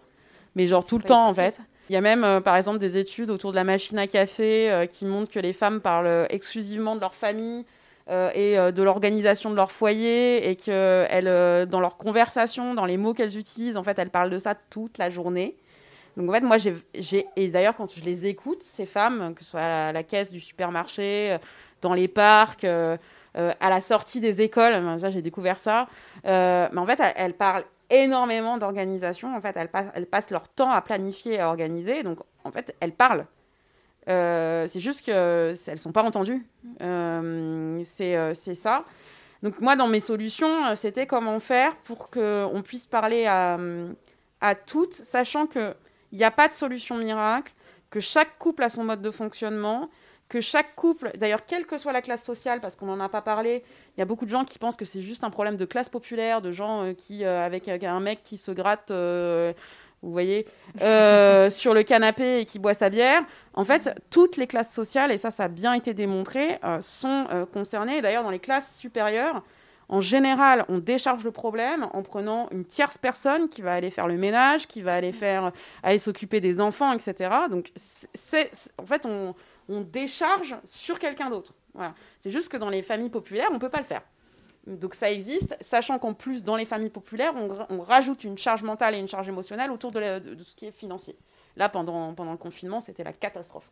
mais 0.56 0.66
genre 0.66 0.84
tout 0.84 0.98
le 0.98 1.04
temps 1.04 1.26
en 1.26 1.34
fait. 1.34 1.60
Il 1.88 1.94
y 1.94 1.96
a 1.96 2.00
même 2.00 2.24
euh, 2.24 2.40
par 2.40 2.56
exemple 2.56 2.78
des 2.78 2.98
études 2.98 3.30
autour 3.30 3.52
de 3.52 3.56
la 3.56 3.64
machine 3.64 3.98
à 3.98 4.06
café 4.06 4.70
euh, 4.70 4.86
qui 4.86 5.06
montrent 5.06 5.30
que 5.30 5.40
les 5.40 5.52
femmes 5.52 5.80
parlent 5.80 6.26
exclusivement 6.30 6.94
de 6.96 7.00
leur 7.00 7.14
famille. 7.14 7.64
et 8.34 8.56
de 8.56 8.82
l'organisation 8.82 9.50
de 9.50 9.54
leur 9.54 9.70
foyer 9.70 10.50
et 10.50 10.56
que 10.56 11.64
dans 11.66 11.78
leur 11.78 11.96
conversation, 11.96 12.74
dans 12.74 12.84
les 12.84 12.96
mots 12.96 13.14
qu'elles 13.14 13.38
utilisent, 13.38 13.76
en 13.76 13.84
fait, 13.84 13.96
elles 14.00 14.10
parlent 14.10 14.30
de 14.30 14.38
ça 14.38 14.56
toute 14.56 14.98
la 14.98 15.10
journée. 15.10 15.54
Donc 16.16 16.28
en 16.28 16.32
fait, 16.32 16.40
moi, 16.40 16.56
j'ai. 16.58 17.26
Et 17.36 17.48
d'ailleurs, 17.48 17.74
quand 17.74 17.94
je 17.94 18.02
les 18.04 18.26
écoute, 18.26 18.62
ces 18.62 18.86
femmes, 18.86 19.34
que 19.34 19.44
ce 19.44 19.50
soit 19.50 19.60
à 19.60 19.92
la, 19.92 20.02
caisse 20.02 20.30
du 20.30 20.40
supermarché, 20.40 21.32
euh, 21.32 21.38
dans 21.82 21.94
les 21.94 22.08
parcs, 22.08 22.64
euh, 22.64 22.96
euh, 23.36 23.52
à 23.60 23.70
la 23.70 23.80
sortie 23.80 24.20
des 24.20 24.40
écoles, 24.42 24.98
ça, 24.98 25.10
j'ai 25.10 25.22
découvert 25.22 25.60
ça. 25.60 25.88
mais 26.24 26.78
en 26.78 26.86
fait, 26.86 27.00
elles, 27.16 27.34
parlent 27.34 27.64
énormément 27.88 28.58
d'organisation. 28.58 29.34
En 29.36 29.40
fait, 29.40 29.56
elles, 29.56 29.70
elles, 29.94 30.06
passent 30.06 30.30
leur 30.30 30.48
temps 30.48 30.70
à 30.70 30.80
planifier 30.82 31.34
et 31.34 31.40
à 31.40 31.48
organiser. 31.48 32.02
Donc, 32.02 32.20
en 32.44 32.50
fait, 32.50 32.74
elles 32.80 32.92
parlent. 32.92 33.26
c'est 34.06 34.80
juste 34.80 35.04
qu'elles 35.04 35.56
ne 35.68 35.76
sont 35.76 35.92
pas 35.92 36.02
entendues. 36.02 36.44
c'est 37.84 38.54
ça. 38.54 38.84
Donc, 39.42 39.58
moi, 39.60 39.74
dans 39.74 39.88
mes 39.88 40.00
solutions, 40.00 40.74
c'était 40.74 41.06
comment 41.06 41.40
faire 41.40 41.76
pour 41.76 42.10
qu'on 42.10 42.62
puisse 42.62 42.86
parler 42.86 43.26
à, 43.26 43.58
à 44.40 44.54
toutes, 44.54 44.92
sachant 44.92 45.46
que 45.46 45.74
il 46.12 46.18
n'y 46.18 46.24
a 46.24 46.30
pas 46.30 46.48
de 46.48 46.52
solution 46.52 46.96
miracle, 46.96 47.52
que 47.90 48.00
chaque 48.00 48.38
couple 48.38 48.62
a 48.62 48.68
son 48.68 48.84
mode 48.84 49.02
de 49.02 49.10
fonctionnement, 49.10 49.90
que 50.30 50.40
chaque 50.40 50.76
couple, 50.76 51.10
d'ailleurs, 51.16 51.44
quelle 51.44 51.66
que 51.66 51.76
soit 51.76 51.92
la 51.92 52.02
classe 52.02 52.24
sociale, 52.24 52.60
parce 52.60 52.76
qu'on 52.76 52.86
n'en 52.86 53.00
a 53.00 53.08
pas 53.08 53.20
parlé, 53.20 53.64
il 53.96 54.00
y 54.00 54.02
a 54.02 54.06
beaucoup 54.06 54.24
de 54.24 54.30
gens 54.30 54.44
qui 54.44 54.58
pensent 54.58 54.76
que 54.76 54.84
c'est 54.84 55.00
juste 55.02 55.24
un 55.24 55.30
problème 55.30 55.56
de 55.56 55.64
classe 55.64 55.88
populaire, 55.88 56.40
de 56.40 56.52
gens 56.52 56.84
euh, 56.84 56.92
qui, 56.94 57.24
euh, 57.24 57.44
avec 57.44 57.68
euh, 57.68 57.78
un 57.82 57.98
mec 57.98 58.22
qui 58.22 58.36
se 58.36 58.52
gratte, 58.52 58.92
vous 60.02 60.12
voyez, 60.12 60.46
sur 61.50 61.74
le 61.74 61.82
canapé 61.82 62.40
et 62.40 62.44
qui 62.44 62.60
boit 62.60 62.74
sa 62.74 62.90
bière. 62.90 63.24
En 63.54 63.64
fait, 63.64 63.92
toutes 64.10 64.36
les 64.36 64.46
classes 64.46 64.72
sociales, 64.72 65.10
et 65.10 65.16
ça, 65.16 65.32
ça 65.32 65.44
a 65.44 65.48
bien 65.48 65.74
été 65.74 65.94
démontré, 65.94 66.60
sont 66.80 67.26
concernées. 67.52 68.00
D'ailleurs, 68.00 68.22
dans 68.22 68.30
les 68.30 68.38
classes 68.38 68.78
supérieures, 68.78 69.42
en 69.90 70.00
général, 70.00 70.64
on 70.68 70.78
décharge 70.78 71.24
le 71.24 71.32
problème 71.32 71.88
en 71.92 72.02
prenant 72.02 72.48
une 72.52 72.64
tierce 72.64 72.96
personne 72.96 73.48
qui 73.48 73.60
va 73.60 73.72
aller 73.72 73.90
faire 73.90 74.06
le 74.06 74.16
ménage, 74.16 74.68
qui 74.68 74.82
va 74.82 74.94
aller 74.94 75.10
faire, 75.10 75.50
aller 75.82 75.98
s'occuper 75.98 76.40
des 76.40 76.60
enfants, 76.60 76.92
etc. 76.92 77.34
Donc, 77.50 77.72
en 78.78 78.86
fait, 78.86 79.04
on, 79.04 79.34
décharge 79.68 80.56
sur 80.64 80.98
quelqu'un 80.98 81.28
d'autre. 81.28 81.54
C'est 82.20 82.30
juste 82.30 82.50
que 82.50 82.56
dans 82.56 82.70
les 82.70 82.82
familles 82.82 83.10
populaires, 83.10 83.48
on 83.50 83.54
ne 83.54 83.58
peut 83.58 83.68
pas 83.68 83.78
le 83.78 83.84
faire. 83.84 84.02
Donc 84.66 84.94
ça 84.94 85.10
existe, 85.10 85.56
sachant 85.60 85.98
qu'en 85.98 86.12
plus, 86.12 86.44
dans 86.44 86.56
les 86.56 86.64
familles 86.64 86.90
populaires, 86.90 87.32
on, 87.36 87.80
rajoute 87.80 88.24
une 88.24 88.38
charge 88.38 88.62
mentale 88.62 88.94
et 88.94 88.98
une 88.98 89.08
charge 89.08 89.28
émotionnelle 89.28 89.70
autour 89.70 89.90
de, 89.90 90.18
de, 90.18 90.42
ce 90.42 90.54
qui 90.54 90.66
est 90.66 90.72
financier. 90.72 91.16
Là, 91.56 91.68
pendant, 91.68 92.14
le 92.16 92.36
confinement, 92.36 92.80
c'était 92.80 93.02
la 93.02 93.12
catastrophe. 93.12 93.70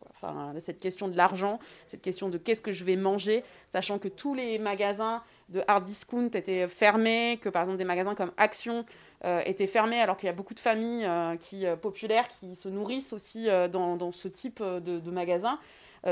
Cette 0.57 0.79
question 0.79 1.07
de 1.07 1.15
l'argent, 1.15 1.59
cette 1.87 2.01
question 2.01 2.29
de 2.29 2.37
qu'est-ce 2.37 2.61
que 2.61 2.71
je 2.71 2.83
vais 2.83 2.95
manger, 2.95 3.43
sachant 3.71 3.99
que 3.99 4.07
tous 4.07 4.33
les 4.33 4.59
magasins 4.59 5.23
de 5.49 5.63
hard 5.67 5.83
discount 5.83 6.29
étaient 6.33 6.67
fermés, 6.67 7.39
que 7.41 7.49
par 7.49 7.63
exemple 7.63 7.77
des 7.77 7.85
magasins 7.85 8.15
comme 8.15 8.31
Action 8.37 8.85
euh, 9.25 9.41
étaient 9.45 9.67
fermés, 9.67 9.99
alors 9.99 10.15
qu'il 10.17 10.27
y 10.27 10.29
a 10.29 10.33
beaucoup 10.33 10.53
de 10.53 10.59
familles 10.59 11.05
euh, 11.05 11.35
qui, 11.35 11.65
euh, 11.65 11.75
populaires 11.75 12.27
qui 12.27 12.55
se 12.55 12.69
nourrissent 12.69 13.13
aussi 13.13 13.47
dans, 13.71 13.97
dans, 13.97 14.11
ce 14.11 14.27
type 14.27 14.61
de, 14.61 15.11
magasins. 15.11 15.59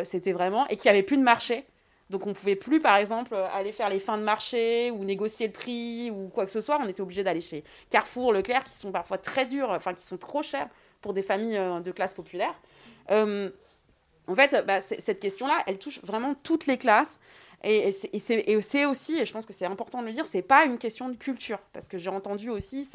C'était 0.03 0.33
vraiment. 0.33 0.67
Et 0.67 0.75
qu'il 0.75 0.91
n'y 0.91 0.97
avait 0.97 1.03
plus 1.03 1.17
de 1.17 1.23
marché. 1.23 1.65
Donc 2.09 2.25
on 2.25 2.33
pouvait 2.33 2.55
plus, 2.55 2.79
par 2.81 2.97
exemple, 2.97 3.35
aller 3.35 3.71
faire 3.71 3.89
les 3.89 3.99
fins 3.99 4.17
de 4.17 4.23
marché 4.23 4.91
ou 4.91 5.03
négocier 5.03 5.47
le 5.47 5.53
prix 5.53 6.11
ou 6.11 6.29
quoi 6.29 6.45
que 6.45 6.51
ce 6.51 6.61
soit. 6.61 6.79
On 6.81 6.87
était 6.87 7.01
obligé 7.01 7.23
d'aller 7.23 7.41
chez 7.41 7.63
Carrefour, 7.89 8.33
Leclerc, 8.33 8.65
qui 8.65 8.75
sont 8.75 8.91
parfois 8.91 9.17
très 9.17 9.45
durs, 9.45 9.69
enfin 9.69 9.93
qui 9.93 10.05
sont 10.05 10.17
trop 10.17 10.41
chers 10.41 10.67
pour 11.01 11.13
des 11.13 11.21
familles 11.21 11.59
de 11.83 11.91
classe 11.91 12.13
populaire. 12.13 12.55
En 13.09 14.35
fait, 14.35 14.65
bah, 14.65 14.81
cette 14.81 15.21
question-là, 15.21 15.63
elle 15.67 15.79
touche 15.79 16.01
vraiment 16.03 16.35
toutes 16.43 16.65
les 16.65 16.77
classes. 16.77 17.19
Et, 17.63 17.91
c'est 17.91 18.85
aussi, 18.85 19.17
et 19.17 19.25
je 19.25 19.33
pense 19.33 19.45
que 19.45 19.53
c'est 19.53 19.65
important 19.65 20.01
de 20.01 20.07
le 20.07 20.13
dire, 20.13 20.25
c'est 20.25 20.41
pas 20.41 20.65
une 20.65 20.77
question 20.77 21.09
de 21.09 21.15
culture. 21.15 21.59
Parce 21.73 21.87
que 21.87 21.97
j'ai 21.97 22.09
entendu 22.09 22.49
aussi, 22.49 22.87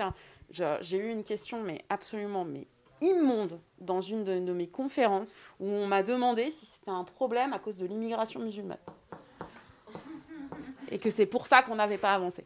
j'ai 0.81 0.97
eu 0.99 1.11
une 1.11 1.25
question, 1.25 1.63
mais 1.63 1.83
absolument 1.89 2.45
mais 2.45 2.67
immonde, 3.01 3.59
dans 3.81 4.01
une 4.01 4.23
de 4.23 4.53
mes 4.53 4.69
conférences, 4.69 5.37
où 5.59 5.67
on 5.67 5.89
m'a 5.89 6.05
demandé 6.05 6.53
si 6.53 6.67
c'était 6.67 6.91
un 6.91 7.03
problème 7.03 7.53
à 7.53 7.59
cause 7.59 7.77
de 7.79 7.87
l'immigration 7.87 8.39
musulmane 8.39 8.79
et 10.93 10.99
que 10.99 11.11
c'est 11.11 11.27
pour 11.27 11.47
ça 11.47 11.63
qu'on 11.63 11.75
n'avait 11.75 11.99
pas 11.99 12.15
avancé. 12.15 12.45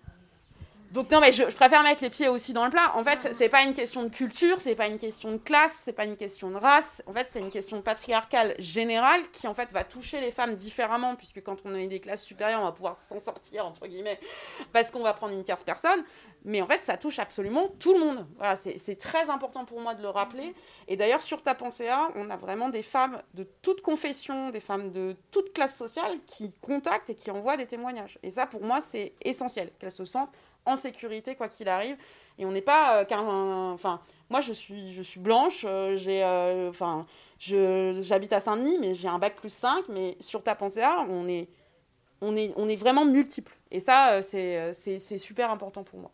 Donc 0.97 1.11
non, 1.11 1.21
mais 1.21 1.31
je, 1.31 1.43
préfère 1.43 1.83
mettre 1.83 2.03
les 2.03 2.09
pieds 2.09 2.27
aussi 2.27 2.55
dans 2.55 2.65
le 2.65 2.71
plat. 2.71 2.97
En 2.97 3.05
fait, 3.05 3.35
c'est 3.35 3.51
pas 3.51 3.65
une 3.65 3.75
question 3.75 4.03
de 4.05 4.09
culture, 4.09 4.63
c'est 4.63 4.75
pas 4.75 4.87
une 4.87 4.97
question 4.97 5.31
de 5.33 5.37
classe, 5.37 5.75
c'est 5.85 5.93
pas 5.93 6.07
une 6.07 6.17
question 6.17 6.51
de 6.51 6.57
race. 6.57 7.03
En 7.07 7.13
fait, 7.13 7.27
c'est 7.29 7.39
une 7.39 7.51
question 7.51 7.83
patriarcale 7.83 8.55
générale 8.59 9.21
qui 9.31 9.47
en 9.47 9.53
fait 9.53 9.71
va 9.73 9.85
toucher 9.85 10.23
les 10.23 10.31
femmes 10.31 10.55
différemment, 10.55 11.15
puisque 11.15 11.43
quand 11.43 11.59
on 11.67 11.75
est 11.75 11.87
des 11.87 12.01
classes 12.01 12.25
supérieures, 12.25 12.63
on 12.63 12.65
va 12.65 12.73
pouvoir 12.73 12.97
s'en 12.97 13.19
sortir 13.19 13.67
entre 13.67 13.87
guillemets, 13.87 14.19
parce 14.73 14.91
qu'on 14.91 15.03
va 15.03 15.13
prendre 15.13 15.35
une 15.35 15.45
tierce 15.45 15.65
personne. 15.65 16.03
Mais 16.47 16.63
en 16.63 16.67
fait, 16.67 16.81
ça 16.81 16.97
touche 16.97 17.19
absolument 17.19 17.69
tout 17.79 17.93
le 17.93 18.01
monde. 18.01 18.27
Voilà, 18.39 18.55
c'est 18.55 18.99
très 18.99 19.29
important 19.29 19.67
pour 19.67 19.83
moi 19.83 19.95
de 19.95 20.01
le 20.01 20.09
rappeler. 20.09 20.55
Et 20.89 20.97
d'ailleurs, 20.97 21.21
sur 21.21 21.43
Ta 21.43 21.55
Pensée 21.55 21.89
A, 21.89 22.09
on 22.15 22.31
a 22.31 22.37
vraiment 22.37 22.71
des 22.71 22.83
femmes 22.83 23.21
de 23.35 23.47
toute 23.61 23.83
confession, 23.83 24.49
des 24.49 24.61
femmes 24.61 24.91
de 24.93 25.15
toute 25.31 25.53
classe 25.53 25.77
sociale 25.77 26.17
qui 26.27 26.55
contactent 26.63 27.11
et 27.11 27.15
qui 27.15 27.31
envoient 27.31 27.59
des 27.59 27.67
témoignages. 27.67 28.19
Et 28.23 28.31
ça, 28.31 28.47
pour 28.47 28.63
moi, 28.63 28.81
c'est 28.81 29.13
essentiel, 29.21 29.73
qu'elles 29.79 29.93
se 29.93 30.07
sentent 30.07 30.31
en 30.67 30.77
sécurité 30.77 31.35
quoi 31.35 31.49
qu'il 31.49 31.69
arrive. 31.69 31.97
Et 32.39 32.45
on 32.45 32.53
n'est 32.53 32.61
pas 32.61 33.03
euh, 33.03 33.73
Enfin, 33.73 34.01
moi, 34.29 34.41
je 34.41 34.53
suis, 34.53 34.93
je 34.93 35.03
suis 35.03 35.21
blanche, 35.21 35.65
euh, 35.67 35.97
j'ai... 35.97 36.23
Euh, 36.23 36.69
enfin, 36.69 37.07
j'habite 37.39 38.33
à 38.33 38.41
Saint-Denis, 38.41 38.79
mais 38.81 38.95
j'ai 38.95 39.09
un 39.09 39.19
bac 39.19 39.37
plus 39.37 39.53
5, 39.53 39.89
mais 39.89 40.17
sur 40.21 40.43
Ta 40.43 40.55
Pensée 40.55 40.83
on 41.09 41.29
est, 41.29 41.49
on 42.21 42.35
est, 42.35 42.53
on 42.57 42.69
est 42.69 42.77
vraiment 42.77 43.05
multiples. 43.05 43.57
Et 43.71 43.81
ça, 43.81 44.23
c'est 44.23 45.19
super 45.19 45.51
important 45.51 45.83
pour 45.83 46.01
moi. 46.01 46.11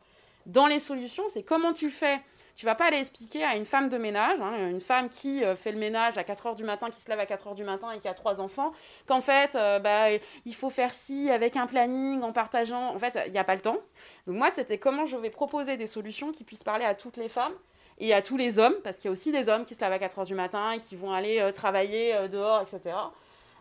Dans 0.47 0.67
les 0.67 0.81
solutions, 0.81 1.25
c'est 1.29 1.45
comment 1.45 1.73
tu 1.73 1.91
fais 1.91 2.21
tu 2.55 2.67
vas 2.67 2.75
pas 2.75 2.87
aller 2.87 2.99
expliquer 2.99 3.45
à 3.45 3.57
une 3.57 3.65
femme 3.65 3.89
de 3.89 3.97
ménage, 3.99 4.41
hein, 4.41 4.69
une 4.69 4.81
femme 4.81 5.09
qui 5.09 5.45
euh, 5.45 5.57
fait 5.57 5.73
le 5.73 5.79
ménage 5.79 6.19
à 6.19 6.25
4 6.25 6.47
heures 6.47 6.55
du 6.55 6.65
matin, 6.65 6.91
qui 6.91 7.01
se 7.01 7.09
lève 7.09 7.19
à 7.19 7.27
4 7.27 7.49
heures 7.49 7.55
du 7.55 7.65
matin 7.65 7.91
et 7.93 7.99
qui 7.99 8.09
a 8.09 8.15
trois 8.15 8.41
enfants, 8.41 8.73
qu'en 9.07 9.21
fait, 9.21 9.55
euh, 9.55 9.79
bah, 9.79 10.11
il 10.45 10.55
faut 10.55 10.71
faire 10.71 10.93
ci 10.93 11.31
avec 11.31 11.57
un 11.57 11.67
planning, 11.67 12.23
en 12.23 12.33
partageant. 12.33 12.95
En 12.95 12.99
fait, 12.99 13.19
il 13.27 13.33
n'y 13.33 13.39
a 13.39 13.45
pas 13.45 13.55
le 13.55 13.61
temps. 13.61 13.79
Donc 14.27 14.37
moi, 14.37 14.51
c'était 14.51 14.79
comment 14.79 15.07
je 15.07 15.17
vais 15.17 15.31
proposer 15.31 15.77
des 15.77 15.87
solutions 15.87 16.33
qui 16.33 16.45
puissent 16.45 16.65
parler 16.65 16.85
à 16.85 16.95
toutes 16.95 17.17
les 17.17 17.29
femmes 17.29 17.55
et 17.99 18.13
à 18.13 18.23
tous 18.23 18.37
les 18.37 18.59
hommes, 18.59 18.75
parce 18.85 18.97
qu'il 18.97 19.07
y 19.07 19.09
a 19.09 19.13
aussi 19.13 19.33
des 19.33 19.49
hommes 19.49 19.65
qui 19.65 19.75
se 19.75 19.81
lèvent 19.81 19.93
à 19.93 19.99
4 19.99 20.19
heures 20.19 20.25
du 20.25 20.35
matin 20.35 20.73
et 20.73 20.81
qui 20.81 20.97
vont 20.97 21.13
aller 21.13 21.41
euh, 21.41 21.53
travailler 21.53 22.29
dehors, 22.29 22.61
etc. 22.63 22.97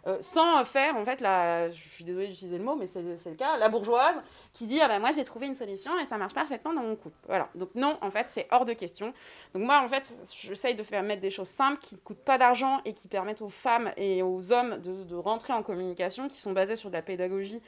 Euh, 0.07 0.17
sans 0.21 0.63
faire, 0.63 0.95
en 0.95 1.05
fait, 1.05 1.21
la, 1.21 1.69
je 1.69 1.89
suis 1.89 2.03
désolée 2.03 2.27
d'utiliser 2.27 2.57
le 2.57 2.63
mot, 2.63 2.75
mais 2.75 2.87
c'est 2.87 3.01
le 3.01 3.35
cas, 3.35 3.57
la 3.57 3.69
bourgeoise 3.69 4.15
qui 4.51 4.65
dit 4.65 4.81
Ah 4.81 4.87
ben 4.87 4.99
moi 4.99 5.11
j'ai 5.11 5.23
trouvé 5.23 5.45
une 5.45 5.55
solution 5.55 5.97
et 5.99 6.05
ça 6.05 6.17
marche 6.17 6.33
parfaitement 6.33 6.73
dans 6.73 6.81
mon 6.81 6.95
couple. 6.95 7.17
Voilà. 7.27 7.49
Donc 7.55 7.69
non, 7.75 7.97
en 8.01 8.09
fait, 8.09 8.27
c'est 8.27 8.47
hors 8.51 8.65
de 8.65 8.73
question. 8.73 9.13
Donc 9.53 9.63
moi, 9.63 9.81
en 9.83 9.87
fait, 9.87 10.11
j'essaye 10.41 10.73
de 10.73 10.83
faire 10.83 11.03
mettre 11.03 11.21
des 11.21 11.29
choses 11.29 11.49
simples 11.49 11.79
qui 11.79 11.95
ne 11.95 11.99
coûtent 11.99 12.23
pas 12.23 12.37
d'argent 12.37 12.81
et 12.85 12.93
qui 12.93 13.07
permettent 13.07 13.41
aux 13.41 13.49
femmes 13.49 13.91
et 13.95 14.23
aux 14.23 14.51
hommes 14.51 14.79
de, 14.79 15.03
de, 15.03 15.15
rentrer 15.15 15.53
en 15.53 15.61
communication, 15.61 16.27
qui 16.27 16.41
sont 16.41 16.53
basées 16.53 16.75
sur 16.75 16.89
de 16.89 16.95
la 16.95 17.03
pédagogie. 17.03 17.61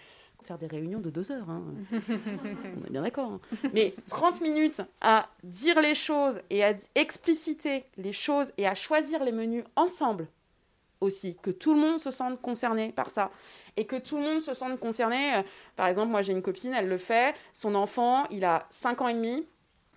Faire 0.44 0.58
des 0.58 0.68
réunions 0.68 1.00
de 1.00 1.10
deux 1.10 1.32
heures, 1.32 1.50
hein. 1.50 1.64
on 1.94 2.86
est 2.86 2.90
bien 2.90 3.04
d'accord. 3.04 3.32
Hein. 3.32 3.40
Mais 3.74 3.94
30 4.10 4.42
minutes 4.42 4.82
à 5.00 5.30
dire 5.44 5.80
les 5.80 5.96
choses 5.96 6.42
et 6.50 6.66
à 6.66 6.74
expliciter 6.96 7.86
les 7.98 8.12
choses 8.12 8.52
et 8.58 8.68
à 8.68 8.76
choisir 8.76 9.24
les 9.24 9.32
menus 9.32 9.64
ensemble 9.76 10.28
que 11.42 11.52
tout 11.52 11.74
le 11.74 11.80
monde 11.80 12.00
se 12.00 12.12
sente 12.12 12.42
concerné 12.42 12.92
par 12.92 13.10
ça. 13.10 13.32
Et 13.76 13.86
que 13.86 13.96
tout 13.96 14.18
le 14.18 14.24
monde 14.24 14.42
se 14.42 14.54
sente 14.54 14.80
concerné. 14.80 15.36
Euh, 15.36 15.44
par 15.76 15.88
exemple, 15.88 16.12
moi 16.12 16.22
j'ai 16.22 16.34
une 16.34 16.42
copine, 16.42 16.74
elle 16.74 16.90
le 16.90 16.98
fait, 16.98 17.36
son 17.54 17.76
enfant, 17.76 18.26
il 18.30 18.46
a 18.46 18.68
5 18.70 19.02
ans 19.02 19.08
et 19.08 19.16
demi, 19.16 19.48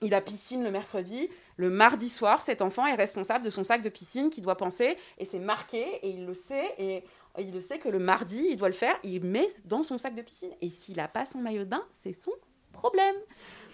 il 0.03 0.15
a 0.15 0.21
piscine 0.21 0.63
le 0.63 0.71
mercredi. 0.71 1.29
Le 1.57 1.71
mardi 1.71 2.09
soir, 2.09 2.43
cet 2.43 2.63
enfant 2.63 2.87
est 2.87 2.95
responsable 2.95 3.45
de 3.45 3.51
son 3.51 3.65
sac 3.65 3.83
de 3.83 3.89
piscine 3.89 4.31
qu'il 4.31 4.45
doit 4.45 4.57
penser, 4.57 4.97
et 5.19 5.25
c'est 5.25 5.39
marqué, 5.39 5.83
et 6.03 6.11
il 6.11 6.27
le 6.27 6.35
sait, 6.35 6.75
et 6.79 7.03
il 7.39 7.53
le 7.53 7.61
sait 7.61 7.79
que 7.79 7.89
le 7.89 7.99
mardi, 7.99 8.47
il 8.51 8.57
doit 8.57 8.69
le 8.69 8.75
faire, 8.75 8.95
il 9.03 9.25
met 9.25 9.49
dans 9.65 9.83
son 9.83 9.97
sac 9.99 10.15
de 10.15 10.23
piscine. 10.23 10.53
Et 10.61 10.69
s'il 10.69 10.97
n'a 10.97 11.09
pas 11.09 11.25
son 11.25 11.39
maillot 11.39 11.65
de 11.65 11.71
bain, 11.71 11.85
c'est 11.93 12.13
son 12.13 12.33
problème. 12.73 13.17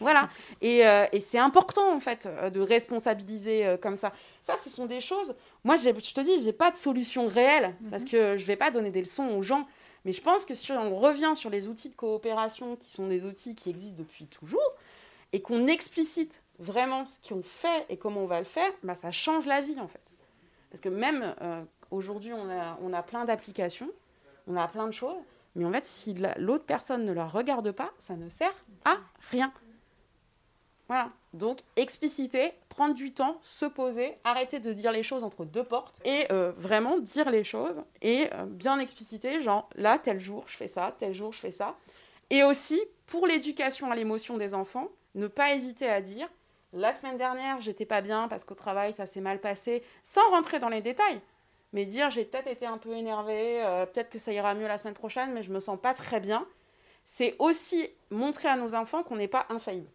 Voilà. 0.03 0.29
Euh, 0.63 1.07
et, 1.13 1.21
c'est 1.21 1.39
important, 1.39 1.93
en 1.93 2.01
fait, 2.01 2.27
euh, 2.27 2.51
de 2.51 2.61
responsabiliser 2.61 3.67
euh, 3.67 3.77
comme 3.77 3.97
ça. 3.97 4.13
Ça, 4.41 4.57
ce 4.57 4.69
sont 4.69 4.87
des 4.87 5.01
choses. 5.01 5.35
Moi, 5.65 5.77
je 5.77 5.91
te 5.91 6.21
dis, 6.21 6.43
j'ai 6.43 6.53
pas 6.53 6.71
de 6.71 6.77
solution 6.77 7.27
réelle 7.27 7.75
mhm. 7.81 7.91
parce 7.91 8.05
que 8.05 8.37
je 8.37 8.45
vais 8.45 8.57
pas 8.57 8.71
donner 8.71 8.91
des 8.91 9.01
leçons 9.01 9.29
aux 9.29 9.43
gens. 9.43 9.67
Mais 10.05 10.13
je 10.13 10.21
pense 10.21 10.45
que 10.45 10.55
si 10.55 10.73
on 10.73 10.97
revient 10.97 11.33
sur 11.35 11.49
les 11.49 11.69
outils 11.69 11.89
de 11.89 11.95
coopération, 11.95 12.77
qui 12.77 12.91
sont 12.91 13.07
des 13.07 13.25
outils 13.25 13.55
qui 13.55 13.71
existent 13.71 13.99
depuis 13.99 14.27
toujours, 14.27 14.75
et 15.33 15.41
qu'on 15.41 15.67
explicite 15.69 16.43
vraiment 16.59 17.07
ce 17.07 17.19
qu'on 17.27 17.43
fait 17.43 17.87
et 17.89 17.97
comment 17.97 18.23
on 18.23 18.27
va 18.27 18.41
le 18.41 18.45
faire, 18.45 18.71
bah, 18.83 18.95
ça 18.95 19.11
change 19.11 19.47
la 19.47 19.61
vie, 19.61 19.79
en 19.81 19.89
fait. 19.89 20.03
Parce 20.71 20.81
que 20.81 20.89
même 20.89 21.35
aujourd'hui, 21.91 22.33
on 22.33 22.51
a, 22.51 22.79
on 22.83 22.93
a 22.93 23.03
plein 23.03 23.25
d'applications, 23.25 23.91
on 24.49 24.57
a 24.57 24.67
plein 24.67 24.87
de 24.87 24.93
choses, 24.93 25.17
mais 25.55 25.65
en 25.65 25.73
fait, 25.73 25.85
si 25.85 26.17
l'autre 26.39 26.65
personne 26.65 27.05
ne 27.05 27.13
la 27.13 27.27
regarde 27.27 27.73
pas, 27.73 27.93
ça 27.99 28.17
ne 28.17 28.29
sert 28.29 28.55
à 28.85 28.97
rien. 29.31 29.53
Voilà. 30.93 31.09
Donc, 31.33 31.61
expliciter, 31.77 32.53
prendre 32.69 32.93
du 32.93 33.15
temps, 33.15 33.39
se 33.41 33.65
poser, 33.65 34.19
arrêter 34.25 34.61
de 34.61 34.75
dire 34.75 34.93
les 34.93 35.03
choses 35.03 35.25
entre 35.25 35.47
deux 35.47 35.65
portes 35.65 35.99
et 36.05 36.31
euh, 36.31 36.53
vraiment 36.59 36.99
dire 36.99 37.31
les 37.31 37.45
choses 37.45 37.83
et 38.03 38.29
euh, 38.35 38.45
bien 38.45 38.79
expliciter, 38.79 39.41
genre 39.41 39.71
là, 39.75 39.99
tel 39.99 40.21
jour, 40.21 40.45
je 40.47 40.55
fais 40.55 40.67
ça, 40.67 40.95
tel 40.99 41.15
jour, 41.15 41.33
je 41.33 41.41
fais 41.41 41.51
ça. 41.51 41.77
Et 42.29 42.45
aussi, 42.45 42.79
pour 43.07 43.27
l'éducation 43.27 43.91
à 43.91 43.97
l'émotion 43.97 44.37
des 44.37 44.53
enfants, 44.53 44.89
ne 45.15 45.29
pas 45.29 45.55
hésiter 45.55 45.89
à 45.89 46.03
dire 46.03 46.29
la 46.75 46.93
semaine 46.93 47.17
dernière, 47.17 47.59
j'étais 47.59 47.87
pas 47.87 48.03
bien 48.03 48.29
parce 48.29 48.45
qu'au 48.45 48.55
travail, 48.55 48.93
ça 48.93 49.07
s'est 49.07 49.23
mal 49.23 49.41
passé, 49.41 49.83
sans 50.03 50.29
rentrer 50.29 50.59
dans 50.59 50.69
les 50.69 50.83
détails. 50.83 51.23
Mais 51.73 51.87
dire 51.87 52.11
j'ai 52.11 52.27
peut-être 52.27 52.49
été 52.49 52.67
un 52.67 52.77
peu 52.77 52.93
énervée, 52.93 53.65
euh, 53.65 53.87
peut-être 53.87 54.11
que 54.11 54.19
ça 54.19 54.31
ira 54.31 54.53
mieux 54.55 54.69
la 54.69 54.77
semaine 54.77 54.93
prochaine, 54.93 55.33
mais 55.33 55.43
je 55.43 55.53
me 55.53 55.61
sens 55.61 55.79
pas 55.81 55.95
très 55.95 56.21
bien. 56.21 56.47
C'est 57.03 57.35
aussi 57.39 57.89
montrer 58.11 58.49
à 58.49 58.57
nos 58.57 58.75
enfants 58.75 59.03
qu'on 59.03 59.17
n'est 59.17 59.27
pas 59.27 59.47
infaillible. 59.49 59.89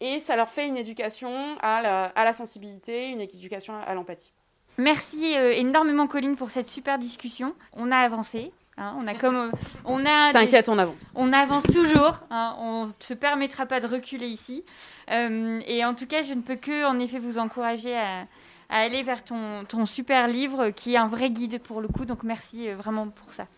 Et 0.00 0.20
ça 0.20 0.36
leur 0.36 0.48
fait 0.48 0.66
une 0.66 0.76
éducation 0.76 1.56
à 1.60 2.12
la, 2.14 2.32
sensibilité, 2.32 3.08
une 3.08 3.20
éducation 3.20 3.74
à 3.74 3.94
l'empathie. 3.94 4.32
Merci 4.76 5.36
euh, 5.36 5.52
énormément, 5.52 6.06
Colline, 6.06 6.36
pour 6.36 6.50
cette 6.50 6.68
super 6.68 6.98
discussion. 6.98 7.54
On 7.72 7.90
a 7.90 7.96
avancé. 7.96 8.52
Hein, 8.76 8.96
on 9.00 9.08
a 9.08 9.14
comme 9.14 9.36
euh, 9.36 9.50
on 9.84 10.06
a. 10.06 10.30
T'inquiète, 10.30 10.68
on 10.68 10.78
avance. 10.78 11.10
On 11.16 11.32
avance 11.32 11.64
toujours. 11.64 12.20
Hein, 12.30 12.54
on 12.60 12.86
ne 12.86 12.92
se 13.00 13.12
permettra 13.12 13.66
pas 13.66 13.80
de 13.80 13.88
reculer 13.88 14.28
ici. 14.28 14.64
Euh, 15.10 15.60
et 15.66 15.84
en 15.84 15.94
tout 15.94 16.06
cas, 16.06 16.22
je 16.22 16.32
ne 16.32 16.42
peux 16.42 16.54
que, 16.54 16.84
en 16.84 17.00
effet, 17.00 17.18
vous 17.18 17.40
encourager 17.40 17.96
à, 17.96 18.28
aller 18.68 19.02
vers 19.02 19.24
ton, 19.24 19.64
ton, 19.64 19.84
super 19.84 20.28
livre, 20.28 20.70
qui 20.70 20.94
est 20.94 20.98
un 20.98 21.08
vrai 21.08 21.30
guide 21.30 21.60
pour 21.60 21.80
le 21.80 21.88
coup. 21.88 22.04
Donc, 22.04 22.22
merci 22.22 22.70
vraiment 22.70 23.08
pour 23.08 23.32
ça. 23.32 23.48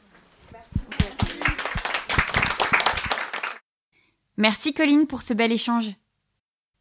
Merci. 0.54 0.80
Merci, 4.38 4.72
Colline, 4.72 5.06
pour 5.06 5.20
ce 5.20 5.34
bel 5.34 5.52
échange. 5.52 5.90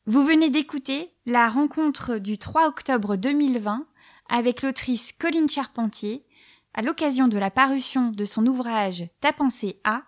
Vous 0.09 0.23
venez 0.23 0.49
d'écouter 0.49 1.13
la 1.27 1.49
rencontre 1.49 2.17
du 2.17 2.39
3 2.39 2.65
octobre 2.65 3.15
2020 3.15 3.85
avec 4.27 4.63
l'autrice 4.63 5.11
Colline 5.11 5.47
Charpentier 5.47 6.25
à 6.73 6.81
l'occasion 6.81 7.27
de 7.27 7.37
la 7.37 7.51
parution 7.51 8.09
de 8.09 8.25
son 8.25 8.47
ouvrage 8.47 9.03
Ta 9.19 9.33
pensée 9.33 9.79
A 9.83 10.01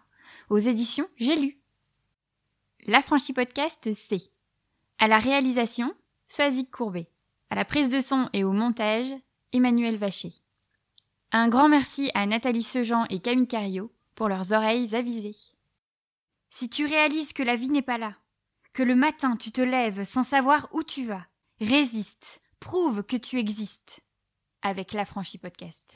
aux 0.49 0.57
éditions 0.57 1.05
J'ai 1.17 1.35
lu. 1.35 1.59
La 2.87 3.03
franchise 3.03 3.35
podcast 3.35 3.93
c'est 3.93 4.31
à 4.97 5.07
la 5.07 5.19
réalisation 5.19 5.93
Soazic 6.27 6.71
Courbet, 6.71 7.07
à 7.51 7.55
la 7.55 7.63
prise 7.63 7.89
de 7.89 7.99
son 7.99 8.27
et 8.33 8.43
au 8.43 8.53
montage 8.53 9.13
Emmanuel 9.53 9.97
Vacher. 9.97 10.33
Un 11.31 11.47
grand 11.47 11.69
merci 11.69 12.09
à 12.15 12.25
Nathalie 12.25 12.63
Sejean 12.63 13.05
et 13.11 13.19
Camille 13.19 13.47
Cario 13.47 13.93
pour 14.15 14.29
leurs 14.29 14.51
oreilles 14.51 14.95
avisées. 14.95 15.37
Si 16.49 16.69
tu 16.69 16.87
réalises 16.87 17.33
que 17.33 17.43
la 17.43 17.55
vie 17.55 17.69
n'est 17.69 17.83
pas 17.83 17.99
là, 17.99 18.15
que 18.73 18.83
le 18.83 18.95
matin 18.95 19.35
tu 19.35 19.51
te 19.51 19.61
lèves 19.61 20.03
sans 20.03 20.23
savoir 20.23 20.67
où 20.73 20.83
tu 20.83 21.05
vas. 21.05 21.25
Résiste, 21.59 22.41
prouve 22.59 23.03
que 23.03 23.17
tu 23.17 23.37
existes 23.37 24.01
avec 24.61 24.93
l'affranchi 24.93 25.37
podcast. 25.37 25.95